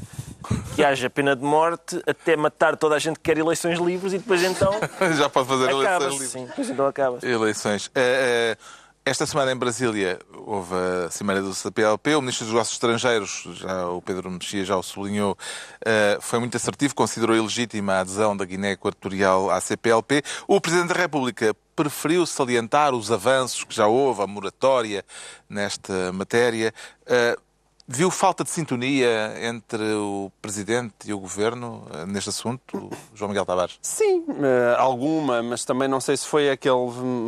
que 0.74 0.84
haja 0.84 1.08
pena 1.10 1.34
de 1.36 1.42
morte 1.42 2.02
até 2.06 2.36
matar 2.36 2.76
toda 2.76 2.96
a 2.96 2.98
gente 2.98 3.16
que 3.16 3.22
quer 3.22 3.38
eleições 3.38 3.78
livres 3.78 4.12
e 4.12 4.18
depois 4.18 4.42
então. 4.42 4.72
Já 5.16 5.28
pode 5.28 5.48
fazer 5.48 5.70
eleições 5.70 6.12
livres. 6.12 6.30
Sim, 6.30 6.46
depois 6.46 6.70
então 6.70 6.86
acaba. 6.86 7.20
-se. 7.20 7.26
Eleições. 7.26 7.86
Uh, 7.86 7.90
uh, 7.90 8.82
esta 9.04 9.26
semana 9.26 9.50
em 9.50 9.56
Brasília 9.56 10.20
houve 10.32 10.72
a 10.74 11.10
Cimeira 11.10 11.42
do 11.42 11.52
CPLP. 11.52 12.14
O 12.14 12.20
Ministro 12.20 12.44
dos 12.44 12.54
Negócios 12.54 12.76
Estrangeiros, 12.76 13.48
já 13.54 13.88
o 13.88 14.00
Pedro 14.00 14.30
Mexia 14.30 14.64
já 14.64 14.76
o 14.76 14.82
sublinhou, 14.82 15.32
uh, 15.32 16.20
foi 16.20 16.38
muito 16.38 16.56
assertivo, 16.56 16.94
considerou 16.94 17.36
ilegítima 17.36 17.94
a 17.94 18.00
adesão 18.00 18.36
da 18.36 18.44
Guiné 18.44 18.72
Equatorial 18.72 19.50
à 19.50 19.60
CPLP. 19.60 20.22
O 20.46 20.60
Presidente 20.60 20.94
da 20.94 21.00
República 21.00 21.52
preferiu 21.74 22.24
salientar 22.24 22.94
os 22.94 23.10
avanços 23.10 23.64
que 23.64 23.74
já 23.74 23.88
houve, 23.88 24.22
a 24.22 24.26
moratória 24.28 25.04
nesta 25.48 26.12
matéria. 26.12 26.72
Uh, 27.02 27.51
Viu 27.86 28.12
falta 28.12 28.44
de 28.44 28.50
sintonia 28.50 29.34
entre 29.42 29.82
o 29.94 30.30
Presidente 30.40 30.94
e 31.04 31.12
o 31.12 31.18
Governo 31.18 31.84
eh, 31.92 32.06
neste 32.06 32.30
assunto, 32.30 32.90
João 33.12 33.28
Miguel 33.28 33.44
Tavares? 33.44 33.76
Sim, 33.82 34.24
eh, 34.28 34.76
alguma, 34.78 35.42
mas 35.42 35.64
também 35.64 35.88
não 35.88 36.00
sei 36.00 36.16
se 36.16 36.24
foi 36.24 36.48
aquele 36.48 36.76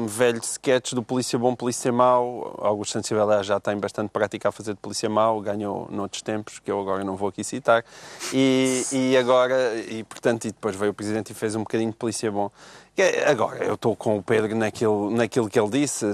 velho 0.06 0.38
sketch 0.38 0.92
do 0.92 1.02
polícia 1.02 1.36
bom, 1.36 1.56
polícia 1.56 1.92
mau. 1.92 2.56
Augusto 2.62 2.92
Santos 2.92 3.10
já 3.44 3.58
tem 3.58 3.76
bastante 3.78 4.10
prática 4.10 4.48
a 4.48 4.52
fazer 4.52 4.74
de 4.74 4.80
polícia 4.80 5.08
mau, 5.10 5.40
ganhou 5.40 5.88
noutros 5.90 6.22
tempos, 6.22 6.60
que 6.60 6.70
eu 6.70 6.80
agora 6.80 7.02
não 7.02 7.16
vou 7.16 7.28
aqui 7.28 7.42
citar. 7.42 7.84
E, 8.32 8.84
e 8.92 9.16
agora, 9.16 9.74
e 9.88 10.04
portanto, 10.04 10.44
e 10.44 10.52
depois 10.52 10.76
veio 10.76 10.92
o 10.92 10.94
Presidente 10.94 11.32
e 11.32 11.34
fez 11.34 11.56
um 11.56 11.60
bocadinho 11.60 11.90
de 11.90 11.96
polícia 11.96 12.30
bom. 12.30 12.48
Agora, 13.26 13.64
eu 13.64 13.74
estou 13.74 13.96
com 13.96 14.16
o 14.16 14.22
Pedro 14.22 14.54
naquilo, 14.54 15.10
naquilo 15.10 15.50
que 15.50 15.58
ele 15.58 15.68
disse. 15.68 16.06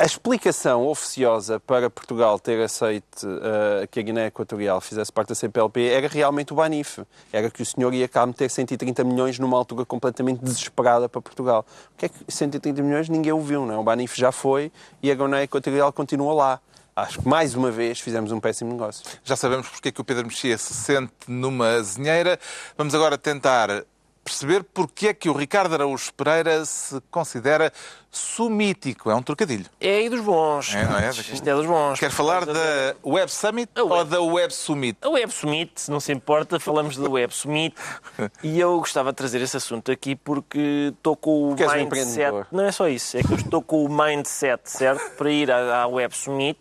A 0.00 0.06
explicação 0.06 0.86
oficiosa 0.86 1.60
para 1.60 1.90
Portugal 1.90 2.38
ter 2.38 2.58
aceito 2.62 3.26
uh, 3.26 3.86
que 3.90 4.00
a 4.00 4.02
Guiné 4.02 4.28
Equatorial 4.28 4.80
fizesse 4.80 5.12
parte 5.12 5.28
da 5.28 5.34
CPLP 5.34 5.88
era 5.88 6.08
realmente 6.08 6.54
o 6.54 6.56
Banif. 6.56 7.00
Era 7.30 7.50
que 7.50 7.60
o 7.60 7.66
senhor 7.66 7.92
ia 7.92 8.08
cá 8.08 8.24
meter 8.24 8.48
130 8.48 9.04
milhões 9.04 9.38
numa 9.38 9.58
altura 9.58 9.84
completamente 9.84 10.42
desesperada 10.42 11.06
para 11.06 11.20
Portugal. 11.20 11.66
O 11.92 11.98
que 11.98 12.06
é 12.06 12.08
que 12.08 12.16
130 12.26 12.80
milhões 12.80 13.10
ninguém 13.10 13.30
ouviu, 13.30 13.66
não 13.66 13.74
é? 13.74 13.76
O 13.76 13.82
Banif 13.82 14.18
já 14.18 14.32
foi 14.32 14.72
e 15.02 15.10
a 15.10 15.14
Guiné 15.14 15.42
Equatorial 15.42 15.92
continua 15.92 16.32
lá. 16.32 16.60
Acho 16.96 17.20
que 17.20 17.28
mais 17.28 17.54
uma 17.54 17.70
vez 17.70 18.00
fizemos 18.00 18.32
um 18.32 18.40
péssimo 18.40 18.72
negócio. 18.72 19.04
Já 19.22 19.36
sabemos 19.36 19.68
porque 19.68 19.90
é 19.90 19.92
que 19.92 20.00
o 20.00 20.04
Pedro 20.04 20.24
Mexia 20.24 20.56
se 20.56 20.72
sente 20.72 21.12
numa 21.28 21.76
azinheira. 21.76 22.38
Vamos 22.74 22.94
agora 22.94 23.18
tentar 23.18 23.84
perceber 24.30 24.62
porque 24.62 25.08
é 25.08 25.14
que 25.14 25.28
o 25.28 25.32
Ricardo 25.32 25.74
Araújo 25.74 26.12
Pereira 26.14 26.64
se 26.64 27.00
considera 27.10 27.72
sumítico. 28.10 29.10
É 29.10 29.14
um 29.14 29.22
trocadilho. 29.22 29.66
É 29.80 29.96
aí 29.96 30.08
dos 30.08 30.20
bons. 30.20 30.74
É, 30.74 30.84
não 30.84 30.98
é? 30.98 31.10
Isto 31.10 31.48
é 31.48 31.54
dos 31.54 31.66
bons. 31.66 31.98
Quer 31.98 32.10
falar 32.10 32.46
da 32.46 32.94
Web 33.04 33.30
Summit 33.30 33.70
web... 33.76 33.92
ou 33.92 34.04
da 34.04 34.20
Web 34.20 34.54
Summit? 34.54 34.98
A 35.02 35.08
Web 35.08 35.32
Summit, 35.32 35.72
se 35.74 35.90
não 35.90 35.98
se 35.98 36.12
importa, 36.12 36.60
falamos 36.60 36.96
da 36.96 37.08
Web 37.08 37.34
Summit. 37.34 37.74
e 38.42 38.58
eu 38.58 38.78
gostava 38.78 39.10
de 39.10 39.16
trazer 39.16 39.40
esse 39.40 39.56
assunto 39.56 39.90
aqui 39.90 40.14
porque 40.14 40.92
estou 40.96 41.16
com 41.16 41.52
o 41.52 41.56
Queres 41.56 41.74
mindset... 41.74 42.32
Um 42.32 42.56
não 42.56 42.64
é 42.64 42.72
só 42.72 42.88
isso, 42.88 43.16
é 43.16 43.22
que 43.22 43.32
eu 43.32 43.36
estou 43.36 43.62
com 43.62 43.84
o 43.84 43.88
mindset, 43.88 44.62
certo? 44.64 45.10
Para 45.16 45.30
ir 45.30 45.50
à 45.50 45.86
Web 45.86 46.16
Summit, 46.16 46.58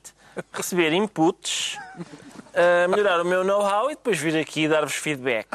receber 0.53 0.91
inputs 0.93 1.77
uh, 2.59 2.89
melhorar 2.89 3.21
o 3.21 3.25
meu 3.25 3.43
know-how 3.43 3.89
e 3.89 3.95
depois 3.95 4.17
vir 4.19 4.37
aqui 4.37 4.67
dar-vos 4.67 4.95
feedback. 4.95 5.47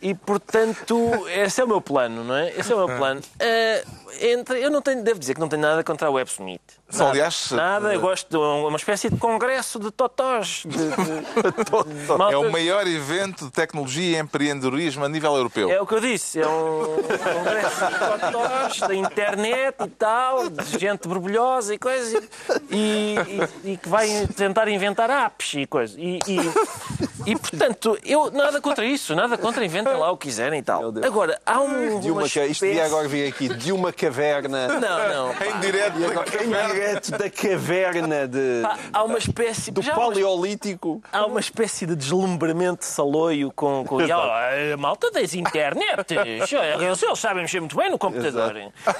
E, 0.00 0.10
e, 0.10 0.14
portanto, 0.14 1.26
esse 1.28 1.60
é 1.60 1.64
o 1.64 1.68
meu 1.68 1.80
plano, 1.80 2.24
não 2.24 2.34
é? 2.34 2.50
Esse 2.56 2.72
é 2.72 2.74
o 2.74 2.86
meu 2.86 2.96
plano. 2.96 3.20
Uh, 3.20 4.04
entre, 4.20 4.62
eu 4.62 4.70
não 4.70 4.80
tenho, 4.80 5.02
devo 5.02 5.18
dizer 5.18 5.34
que 5.34 5.40
não 5.40 5.48
tenho 5.48 5.62
nada 5.62 5.82
contra 5.82 6.08
a 6.08 6.10
Web 6.10 6.30
Summit. 6.30 6.62
Nada, 6.92 7.10
aliás, 7.10 7.50
nada, 7.50 7.94
eu 7.94 8.00
gosto 8.00 8.28
de 8.30 8.36
uma 8.36 8.76
espécie 8.76 9.10
de 9.10 9.16
congresso 9.16 9.80
de 9.80 9.90
totós. 9.90 10.62
De, 10.64 10.76
de... 10.76 12.30
é 12.32 12.36
o 12.36 12.52
maior 12.52 12.86
evento 12.86 13.46
de 13.46 13.50
tecnologia 13.50 14.16
e 14.16 14.20
empreendedorismo 14.20 15.04
a 15.04 15.08
nível 15.08 15.34
europeu. 15.34 15.70
É 15.70 15.80
o 15.80 15.86
que 15.86 15.94
eu 15.94 16.00
disse, 16.00 16.40
é 16.40 16.46
um 16.46 17.02
congresso 17.02 17.86
de 17.86 17.98
totós, 17.98 18.80
da 18.80 18.94
internet 18.94 19.76
e 19.84 19.90
tal, 19.90 20.48
de 20.48 20.78
gente 20.78 21.08
borbulhosa 21.08 21.74
e 21.74 21.78
coisas, 21.78 22.22
e, 22.70 23.16
e, 23.64 23.72
e 23.72 23.76
que 23.76 23.88
vai 23.88 24.28
tentar 24.36 24.68
inventar 24.68 24.93
apps 25.02 25.54
e 25.54 25.66
coisas. 25.66 25.96
E, 25.98 26.18
e, 26.26 27.32
e, 27.32 27.36
portanto, 27.36 27.98
eu 28.04 28.30
nada 28.30 28.60
contra 28.60 28.84
isso, 28.84 29.14
nada 29.14 29.36
contra, 29.36 29.64
inventem 29.64 29.94
lá 29.94 30.10
o 30.10 30.16
que 30.16 30.28
quiserem 30.28 30.60
e 30.60 30.62
tal. 30.62 30.92
Agora, 31.02 31.40
há 31.44 31.60
um. 31.60 32.00
De 32.00 32.10
uma, 32.10 32.20
uma 32.20 32.26
espécie... 32.26 32.52
Isto 32.52 32.66
devia 32.66 32.86
agora 32.86 33.08
vir 33.08 33.28
aqui, 33.28 33.48
de 33.48 33.72
uma 33.72 33.92
caverna. 33.92 34.68
Não, 34.68 34.80
não. 34.80 35.34
Pá. 35.34 35.46
Em 35.46 35.60
direto, 35.60 36.04
agora, 36.04 36.44
em 36.44 36.72
direto 36.72 37.10
da 37.12 37.30
caverna 37.30 38.28
de. 38.28 38.62
Pá, 38.62 38.78
há 38.92 39.04
uma 39.04 39.18
espécie. 39.18 39.70
Do 39.70 39.82
paleolítico. 39.82 41.02
Há 41.12 41.26
uma 41.26 41.40
espécie 41.40 41.86
de 41.86 41.96
deslumbramento 41.96 42.80
de 42.80 42.86
saloio 42.86 43.52
com. 43.52 43.84
com... 43.84 43.98
a 44.00 44.76
malta 44.76 45.10
das 45.10 45.34
internet. 45.34 46.14
Eles 46.14 47.18
sabem 47.18 47.42
mexer 47.42 47.60
muito 47.60 47.76
bem 47.76 47.90
no 47.90 47.98
computador. 47.98 48.54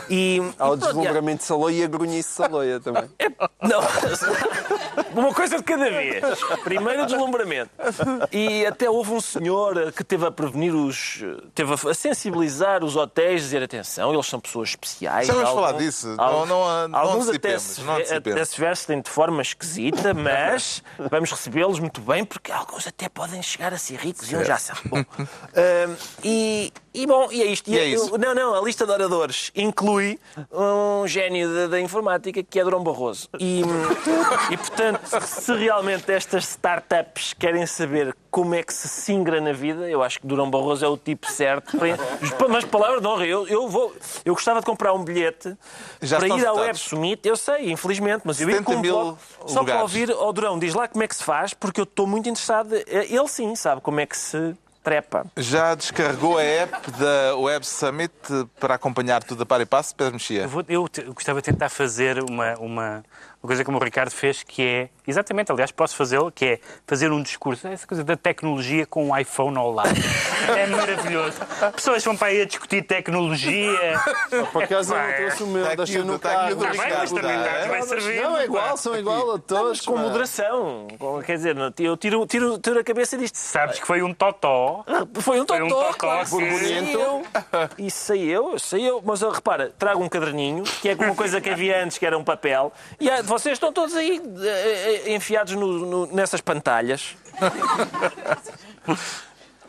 E, 0.08 0.40
há 0.58 0.70
o 0.70 0.76
deslumbramento 0.76 1.38
de 1.38 1.44
saloio 1.44 1.76
e 1.76 1.84
a 1.84 1.86
grunhice 1.86 2.28
de 2.28 2.34
saloia 2.34 2.80
também. 2.80 3.04
É, 3.18 3.28
não. 3.62 3.80
Uma 5.14 5.32
coisa 5.32 5.56
de 5.56 5.62
cada 5.74 5.90
vez. 5.90 6.24
Primeiro 6.62 7.02
o 7.02 7.06
deslumbramento. 7.06 7.70
E 8.32 8.64
até 8.66 8.88
houve 8.88 9.12
um 9.12 9.20
senhor 9.20 9.92
que 9.92 10.04
teve 10.04 10.26
a 10.26 10.30
prevenir 10.30 10.74
os. 10.74 11.22
teve 11.54 11.72
a 11.72 11.94
sensibilizar 11.94 12.84
os 12.84 12.96
hotéis, 12.96 13.42
dizer 13.42 13.62
atenção, 13.62 14.12
eles 14.12 14.26
são 14.26 14.40
pessoas 14.40 14.70
especiais. 14.70 15.26
Já 15.26 15.34
vamos 15.34 15.50
falar 15.50 15.72
disso. 15.72 16.08
Não, 16.16 16.46
não, 16.46 16.88
não 16.88 16.98
alguns 16.98 17.28
até 17.28 17.58
se, 17.58 17.80
até 18.14 18.44
se 18.44 18.60
vestem 18.60 19.00
de 19.00 19.10
forma 19.10 19.42
esquisita, 19.42 20.14
mas 20.14 20.82
vamos 21.10 21.30
recebê-los 21.30 21.78
muito 21.78 22.00
bem, 22.00 22.24
porque 22.24 22.52
alguns 22.52 22.86
até 22.86 23.08
podem 23.08 23.42
chegar 23.42 23.72
a 23.72 23.78
ser 23.78 23.96
ricos 23.96 24.30
e 24.30 24.36
um 24.36 24.44
já 24.44 24.58
sabe. 24.58 24.80
Bom, 24.86 25.00
uh, 25.00 25.96
e, 26.22 26.72
e 26.92 27.06
bom, 27.06 27.28
e 27.30 27.42
é 27.42 27.46
isto. 27.46 27.70
E 27.70 27.78
é 27.78 27.84
isso. 27.86 28.16
Não, 28.18 28.34
não, 28.34 28.54
a 28.54 28.60
lista 28.62 28.86
de 28.86 28.92
oradores 28.92 29.50
inclui 29.54 30.18
um 30.52 31.06
gênio 31.06 31.52
da, 31.52 31.66
da 31.68 31.80
informática 31.80 32.42
que 32.42 32.60
é 32.60 32.64
Durão 32.64 32.82
Barroso. 32.82 33.28
E, 33.38 33.62
e, 34.50 34.56
portanto, 34.56 35.00
se 35.20 35.52
realmente 35.64 36.10
estas 36.12 36.44
startups 36.44 37.34
querem 37.34 37.66
saber 37.66 38.14
como 38.30 38.54
é 38.54 38.62
que 38.62 38.72
se 38.72 38.88
singra 38.88 39.40
na 39.40 39.52
vida, 39.52 39.88
eu 39.88 40.02
acho 40.02 40.20
que 40.20 40.26
Durão 40.26 40.50
Barroso 40.50 40.84
é 40.84 40.88
o 40.88 40.96
tipo 40.96 41.30
certo. 41.30 41.76
Para, 41.78 41.96
mas 42.48 42.64
palavra 42.64 43.00
de 43.00 43.06
honra, 43.06 43.26
eu, 43.26 43.46
eu, 43.46 43.68
vou, 43.68 43.94
eu 44.24 44.34
gostava 44.34 44.60
de 44.60 44.66
comprar 44.66 44.92
um 44.92 45.04
bilhete 45.04 45.56
Já 46.02 46.18
para 46.18 46.28
ir 46.28 46.46
ao 46.46 46.56
Web 46.56 46.78
Summit. 46.78 47.26
Eu 47.26 47.36
sei, 47.36 47.70
infelizmente, 47.70 48.22
mas 48.24 48.40
eu 48.40 48.50
ia 48.50 48.62
comprar 48.62 49.16
só 49.46 49.64
para 49.64 49.82
ouvir 49.82 50.10
ao 50.10 50.32
Durão. 50.32 50.58
Diz 50.58 50.74
lá 50.74 50.88
como 50.88 51.02
é 51.02 51.08
que 51.08 51.16
se 51.16 51.24
faz, 51.24 51.54
porque 51.54 51.80
eu 51.80 51.84
estou 51.84 52.06
muito 52.06 52.28
interessado. 52.28 52.74
Ele 52.74 53.28
sim 53.28 53.54
sabe 53.54 53.80
como 53.80 54.00
é 54.00 54.06
que 54.06 54.16
se 54.16 54.56
trepa. 54.84 55.24
Já 55.36 55.74
descarregou 55.74 56.38
a 56.38 56.42
app 56.42 56.90
da 56.92 57.36
Web 57.36 57.66
Summit 57.66 58.12
para 58.60 58.74
acompanhar 58.74 59.24
tudo 59.24 59.42
a 59.42 59.46
par 59.46 59.60
e 59.60 59.66
passo, 59.66 59.96
Pedro 59.96 60.12
Mexia? 60.12 60.42
Eu, 60.42 60.64
eu, 60.68 60.88
eu 61.06 61.14
gostava 61.14 61.40
de 61.40 61.50
tentar 61.50 61.70
fazer 61.70 62.22
uma, 62.22 62.54
uma, 62.58 63.04
uma 63.44 63.48
coisa 63.48 63.62
como 63.62 63.78
o 63.78 63.84
Ricardo 63.84 64.10
fez, 64.10 64.42
que 64.42 64.62
é, 64.62 64.88
exatamente, 65.06 65.52
aliás, 65.52 65.70
posso 65.70 65.94
fazê-lo, 65.94 66.32
que 66.32 66.46
é 66.46 66.60
fazer 66.86 67.12
um 67.12 67.22
discurso, 67.22 67.68
essa 67.68 67.86
coisa 67.86 68.02
da 68.02 68.16
tecnologia 68.16 68.86
com 68.86 69.10
um 69.10 69.18
iPhone 69.18 69.58
ao 69.58 69.70
lado. 69.70 69.90
é 70.48 70.66
maravilhoso. 70.66 71.38
Pessoas 71.76 72.02
vão 72.02 72.16
para 72.16 72.28
aí 72.28 72.40
a 72.40 72.46
discutir 72.46 72.82
tecnologia. 72.82 74.00
Por 74.50 74.64
acaso 74.64 74.94
eu 74.94 74.98
não 74.98 75.12
trouxe 75.14 75.42
o 75.42 75.46
meu, 75.46 75.76
deixa 75.76 76.04
no 76.04 76.18
carro. 76.18 76.56
Tá 76.56 76.70
bem, 76.70 76.78
mas 76.78 77.12
também 77.12 77.68
vai 77.68 77.82
servir. 77.82 78.22
Não, 78.22 78.38
é 78.38 78.44
igual, 78.44 78.76
são 78.78 78.96
igual 78.96 79.34
a 79.34 79.38
todos. 79.38 79.82
com 79.82 79.96
moderação. 79.96 80.88
Quer 81.26 81.36
dizer, 81.36 81.56
eu 81.78 81.96
tiro, 81.98 82.26
tiro, 82.26 82.58
tiro 82.58 82.78
a 82.78 82.84
cabeça 82.84 83.18
disto. 83.18 83.36
Sabes 83.36 83.78
que 83.78 83.86
foi 83.86 84.02
um 84.02 84.14
totó 84.14 84.34
totó. 84.44 84.84
Foi 85.20 85.40
um 85.40 85.44
totó, 85.44 85.58
Foi 85.58 85.66
um 85.66 85.68
totó, 85.68 85.92
claro. 85.94 86.28
Burburinho. 86.28 87.22
Isso 87.78 88.04
sei 88.04 88.22
eu, 88.24 88.58
sei 88.58 88.88
eu. 88.88 89.02
Mas 89.04 89.22
repara, 89.22 89.72
trago 89.78 90.02
um 90.02 90.08
caderninho, 90.08 90.64
que 90.64 90.88
é 90.88 90.94
uma 90.94 91.14
coisa 91.14 91.40
que 91.40 91.50
havia 91.50 91.82
antes, 91.82 91.98
que 91.98 92.06
era 92.06 92.16
um 92.16 92.24
papel. 92.24 92.72
E 93.00 93.10
ah, 93.10 93.22
vocês 93.38 93.54
estão 93.54 93.72
todos 93.72 93.94
aí 93.96 94.20
eh, 94.42 95.02
eh, 95.06 95.14
enfiados 95.14 95.54
no- 95.54 95.86
no- 95.86 96.06
nessas 96.06 96.40
pantalhas. 96.40 97.16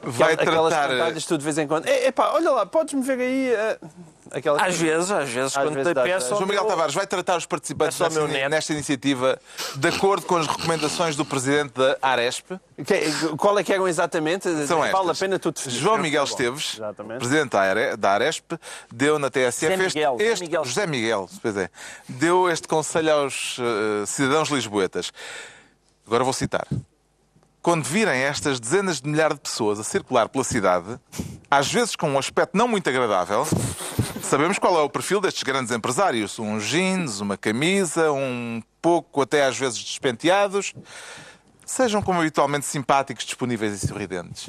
Vai 0.02 0.34
Aquelas 0.34 0.74
tratar. 0.74 0.92
eh, 0.94 0.98
pantalhas 1.00 1.26
tu 1.26 1.38
de 1.38 1.44
vez 1.44 1.58
em 1.58 1.68
quando. 1.68 1.88
Epá, 1.88 2.32
olha 2.34 2.52
lá, 2.52 2.66
podes-me 2.66 3.02
ver 3.02 3.20
aí. 3.20 3.54
eh, 3.54 3.80
aquelas 4.32 4.62
Às 4.62 4.76
vezes, 4.76 5.12
às 5.12 5.30
vezes, 5.30 5.54
quando 5.54 5.74
vezes 5.74 5.94
te 5.94 5.96
peço. 5.96 6.30
João 6.30 6.46
Miguel 6.48 6.66
Tavares 6.66 6.94
vai 6.94 7.06
tratar 7.08 7.38
os 7.38 7.46
participantes 7.46 8.00
É 8.02 8.50
nesta, 8.50 8.74
iniciativa 8.74 9.40
de 9.76 9.88
acordo 9.88 10.26
com 10.26 10.36
as 10.38 10.48
recomendações 10.48 11.16
do 11.16 11.24
presidente 11.26 11.74
da 11.74 11.98
Aresp. 12.02 12.52
Que- 12.86 13.36
Qual 13.38 13.58
é 13.58 13.64
que 13.64 13.72
eram 13.74 13.88
exatamente? 13.88 14.44
São 14.68 14.80
vale 14.80 14.92
estas. 14.92 15.10
a 15.10 15.20
pena 15.20 15.40
tu 15.40 15.52
definir. 15.52 15.78
João 15.78 15.98
Miguel 15.98 16.24
Esteves, 16.24 16.74
Exatamente. 16.76 17.20
presidente 17.20 17.52
da 17.52 17.62
Are- 17.62 17.98
da 17.98 18.12
Aresp, 18.12 18.52
deu 18.92 19.18
na 19.20 19.30
TSF 19.30 19.72
José 19.76 19.86
este, 19.86 19.96
Miguel, 19.96 20.14
José 20.18 20.32
este- 20.32 20.42
Miguel. 20.44 20.66
José 20.66 20.88
Miguel, 20.88 21.30
pois 21.42 21.58
é, 21.58 21.70
deu 22.10 22.50
este 22.50 22.68
conselho 22.68 23.12
aos 23.14 23.58
eh, 23.60 24.06
cidadãos 24.06 24.50
lisboetas. 24.50 25.12
Agora 26.06 26.24
vou 26.24 26.34
citar. 26.34 26.68
Quando 27.62 27.84
virem 27.84 28.22
estas 28.22 28.60
dezenas 28.60 29.02
de 29.02 29.10
milhares 29.10 29.36
de 29.38 29.42
pessoas 29.42 29.80
a 29.80 29.84
circular 29.84 30.30
pela 30.30 30.44
cidade, 30.44 31.00
às 31.50 31.72
vezes 31.72 31.96
com 31.96 32.08
um 32.12 32.20
aspecto 32.20 32.56
não 32.56 32.68
muito 32.68 32.88
agradável, 32.88 33.44
sabemos 34.26 34.58
qual 34.58 34.80
é 34.80 34.82
o 34.82 34.90
perfil 34.90 35.22
destes 35.22 35.44
grandes 35.44 35.72
empresários. 35.72 36.40
Um 36.40 36.60
jeans, 36.60 37.20
uma 37.20 37.38
camisa, 37.38 38.12
um 38.12 38.62
pouco 38.82 39.22
até 39.22 39.46
às 39.46 39.58
vezes 39.58 39.78
despenteados. 39.78 40.74
Sejam 41.66 42.02
como 42.02 42.20
habitualmente 42.20 42.66
simpáticos, 42.66 43.26
disponíveis 43.26 43.84
e 43.84 43.88
sorridentes. 43.88 44.48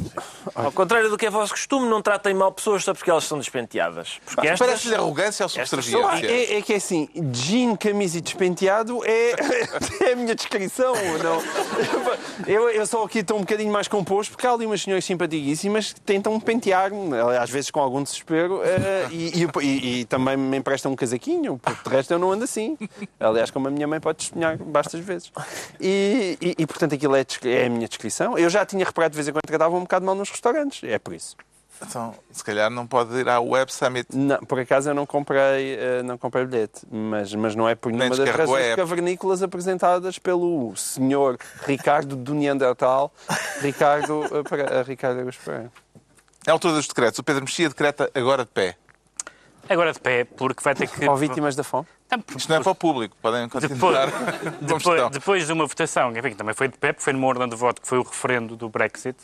Ao 0.54 0.70
contrário 0.70 1.08
do 1.08 1.16
que 1.16 1.26
é 1.26 1.30
vosso 1.30 1.52
costume, 1.52 1.88
não 1.88 2.02
tratem 2.02 2.34
mal 2.34 2.52
pessoas 2.52 2.84
só 2.84 2.92
porque 2.94 3.10
elas 3.10 3.24
são 3.24 3.38
despenteadas. 3.38 4.20
Porque 4.26 4.46
estas... 4.48 4.58
Parece-lhe 4.66 4.94
arrogância 4.94 5.44
ou 5.44 5.48
estas 5.48 5.68
subserviência? 5.68 6.26
É, 6.26 6.58
é 6.58 6.62
que 6.62 6.72
é 6.72 6.76
assim, 6.76 7.08
jean, 7.32 7.74
camisa 7.76 8.18
e 8.18 8.20
despenteado 8.20 9.00
é, 9.04 9.34
é 10.08 10.12
a 10.12 10.16
minha 10.16 10.34
descrição. 10.34 10.94
Não. 10.94 12.46
Eu, 12.46 12.68
eu 12.70 12.86
só 12.86 13.04
aqui 13.04 13.20
estou 13.20 13.36
um 13.38 13.40
bocadinho 13.40 13.72
mais 13.72 13.88
composto 13.88 14.32
porque 14.32 14.46
há 14.46 14.52
ali 14.52 14.66
umas 14.66 14.82
senhoras 14.82 15.04
simpaticíssimas 15.04 15.92
que 15.92 16.00
tentam 16.00 16.38
pentear-me, 16.40 17.16
às 17.40 17.50
vezes 17.50 17.70
com 17.70 17.80
algum 17.80 18.02
desespero, 18.02 18.60
eh, 18.62 19.08
e, 19.10 19.42
e- 19.42 19.48
e- 19.62 20.00
e 20.00 20.04
também 20.04 20.36
me 20.36 20.56
emprestam 20.56 20.92
um 20.92 20.96
casaquinho, 20.96 21.58
porque 21.62 21.88
de 21.88 21.94
resto 21.96 22.12
eu 22.12 22.18
não 22.18 22.32
ando 22.32 22.44
assim. 22.44 22.76
Aliás, 23.18 23.50
como 23.50 23.68
a 23.68 23.70
minha 23.70 23.86
mãe 23.86 24.00
pode 24.00 24.18
testemunhar 24.18 24.56
bastas 24.58 25.00
vezes. 25.00 25.32
E, 25.80 26.36
e- 26.40 26.54
e, 26.58 26.66
portanto 26.66 26.94
aquilo 26.94 27.05
é, 27.14 27.22
descri- 27.24 27.52
é 27.52 27.66
a 27.66 27.70
minha 27.70 27.86
descrição. 27.88 28.36
Eu 28.38 28.48
já 28.50 28.64
tinha 28.66 28.84
reparado 28.84 29.12
de 29.12 29.16
vez 29.16 29.28
em 29.28 29.32
quando 29.32 29.42
que 29.42 29.48
tratavam 29.48 29.78
um 29.78 29.82
bocado 29.82 30.04
mal 30.04 30.14
nos 30.14 30.30
restaurantes, 30.30 30.82
é 30.88 30.98
por 30.98 31.12
isso. 31.14 31.36
Então, 31.82 32.14
se 32.32 32.42
calhar 32.42 32.70
não 32.70 32.86
pode 32.86 33.14
ir 33.16 33.28
à 33.28 33.38
Web 33.38 33.70
Summit. 33.70 34.08
Não, 34.16 34.38
por 34.38 34.58
acaso 34.58 34.88
eu 34.88 34.94
não 34.94 35.04
comprei, 35.04 35.74
eh, 35.78 36.02
não 36.02 36.16
comprei 36.16 36.46
bilhete, 36.46 36.80
mas, 36.90 37.34
mas 37.34 37.54
não 37.54 37.68
é 37.68 37.74
por 37.74 37.90
Nem 37.92 38.08
nenhuma 38.08 38.16
das 38.16 38.34
razões 38.34 38.74
cavernícolas 38.74 39.42
apresentadas 39.42 40.18
pelo 40.18 40.74
senhor 40.74 41.36
Ricardo 41.66 42.16
do 42.16 42.32
Neandertal, 42.34 43.12
Ricardo, 43.60 44.24
eh, 44.24 44.42
Pere- 44.48 44.82
Ricardo 44.84 45.20
Agus 45.20 45.36
Pereira. 45.36 45.70
É 46.46 46.50
a 46.50 46.54
altura 46.54 46.72
dos 46.74 46.86
decretos. 46.88 47.18
O 47.18 47.22
Pedro 47.22 47.42
Mexia 47.42 47.68
decreta 47.68 48.10
agora 48.14 48.44
de 48.46 48.50
pé. 48.52 48.74
Agora 49.68 49.92
de 49.92 50.00
pé, 50.00 50.24
porque 50.24 50.62
vai 50.62 50.74
ter 50.74 50.88
que. 50.88 51.06
Ou 51.06 51.16
vítimas 51.16 51.54
da 51.56 51.64
fome. 51.64 51.86
Não, 52.10 52.20
porque- 52.20 52.38
Isto 52.38 52.48
não 52.50 52.56
é 52.56 52.62
para 52.62 52.72
o 52.72 52.74
público. 52.74 53.16
Podem 53.20 53.44
Depois, 53.48 53.66
continuar. 53.66 54.06
depois, 54.60 54.82
estão. 54.86 55.10
depois 55.10 55.46
de 55.46 55.52
uma 55.52 55.66
votação, 55.66 56.10
enfim, 56.16 56.30
que 56.30 56.34
também 56.36 56.54
foi 56.54 56.68
de 56.68 56.78
porque 56.78 57.00
foi 57.00 57.12
numa 57.12 57.26
ordem 57.26 57.48
de 57.48 57.56
voto 57.56 57.80
que 57.82 57.88
foi 57.88 57.98
o 57.98 58.02
referendo 58.02 58.54
do 58.56 58.68
Brexit, 58.68 59.16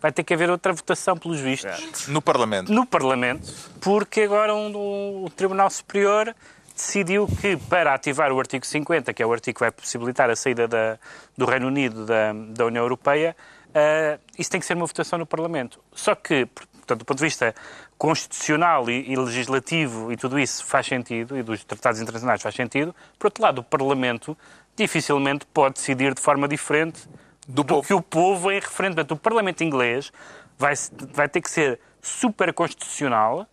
vai 0.00 0.12
ter 0.12 0.22
que 0.22 0.32
haver 0.34 0.48
outra 0.48 0.72
votação, 0.72 1.16
pelos 1.16 1.40
vistos, 1.40 2.06
No 2.06 2.22
Parlamento. 2.22 2.72
no 2.72 2.86
Parlamento, 2.86 3.52
porque 3.80 4.20
agora 4.22 4.54
um- 4.54 5.24
o 5.24 5.30
Tribunal 5.30 5.68
Superior 5.70 6.32
decidiu 6.76 7.26
que, 7.40 7.56
para 7.56 7.92
ativar 7.92 8.30
o 8.32 8.38
artigo 8.38 8.64
50, 8.64 9.12
que 9.12 9.20
é 9.20 9.26
o 9.26 9.32
artigo 9.32 9.56
que 9.56 9.60
vai 9.64 9.72
possibilitar 9.72 10.30
a 10.30 10.36
saída 10.36 10.68
da- 10.68 10.96
do 11.36 11.44
Reino 11.44 11.66
Unido 11.66 12.06
da, 12.06 12.32
da 12.50 12.66
União 12.66 12.84
Europeia, 12.84 13.36
ah, 13.74 14.16
isso 14.38 14.48
tem 14.48 14.60
que 14.60 14.66
ser 14.66 14.74
uma 14.74 14.86
votação 14.86 15.18
no 15.18 15.26
Parlamento. 15.26 15.80
Só 15.92 16.14
que, 16.14 16.46
portanto, 16.46 17.00
do 17.00 17.04
ponto 17.04 17.18
de 17.18 17.24
vista 17.24 17.52
constitucional 17.98 18.88
e, 18.88 19.12
e 19.12 19.16
legislativo 19.16 20.12
e 20.12 20.16
tudo 20.16 20.38
isso 20.38 20.64
faz 20.64 20.86
sentido, 20.86 21.36
e 21.36 21.42
dos 21.42 21.64
tratados 21.64 22.00
internacionais 22.00 22.40
faz 22.40 22.54
sentido, 22.54 22.94
por 23.18 23.26
outro 23.26 23.42
lado, 23.42 23.58
o 23.58 23.64
Parlamento 23.64 24.38
dificilmente 24.76 25.44
pode 25.46 25.74
decidir 25.74 26.14
de 26.14 26.20
forma 26.20 26.46
diferente 26.46 27.08
Do 27.48 27.64
do 27.64 27.82
que 27.82 27.92
o 27.92 28.00
povo 28.00 28.52
em 28.52 28.60
referendo. 28.60 28.94
Portanto, 28.94 29.12
o 29.12 29.16
Parlamento 29.16 29.64
inglês 29.64 30.12
vai, 30.56 30.74
vai 31.12 31.28
ter 31.28 31.40
que 31.40 31.50
ser 31.50 31.80
super 32.00 32.52
constitucional 32.52 33.46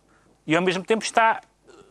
e, 0.46 0.54
ao 0.54 0.62
mesmo 0.62 0.84
tempo, 0.84 1.02
está 1.02 1.40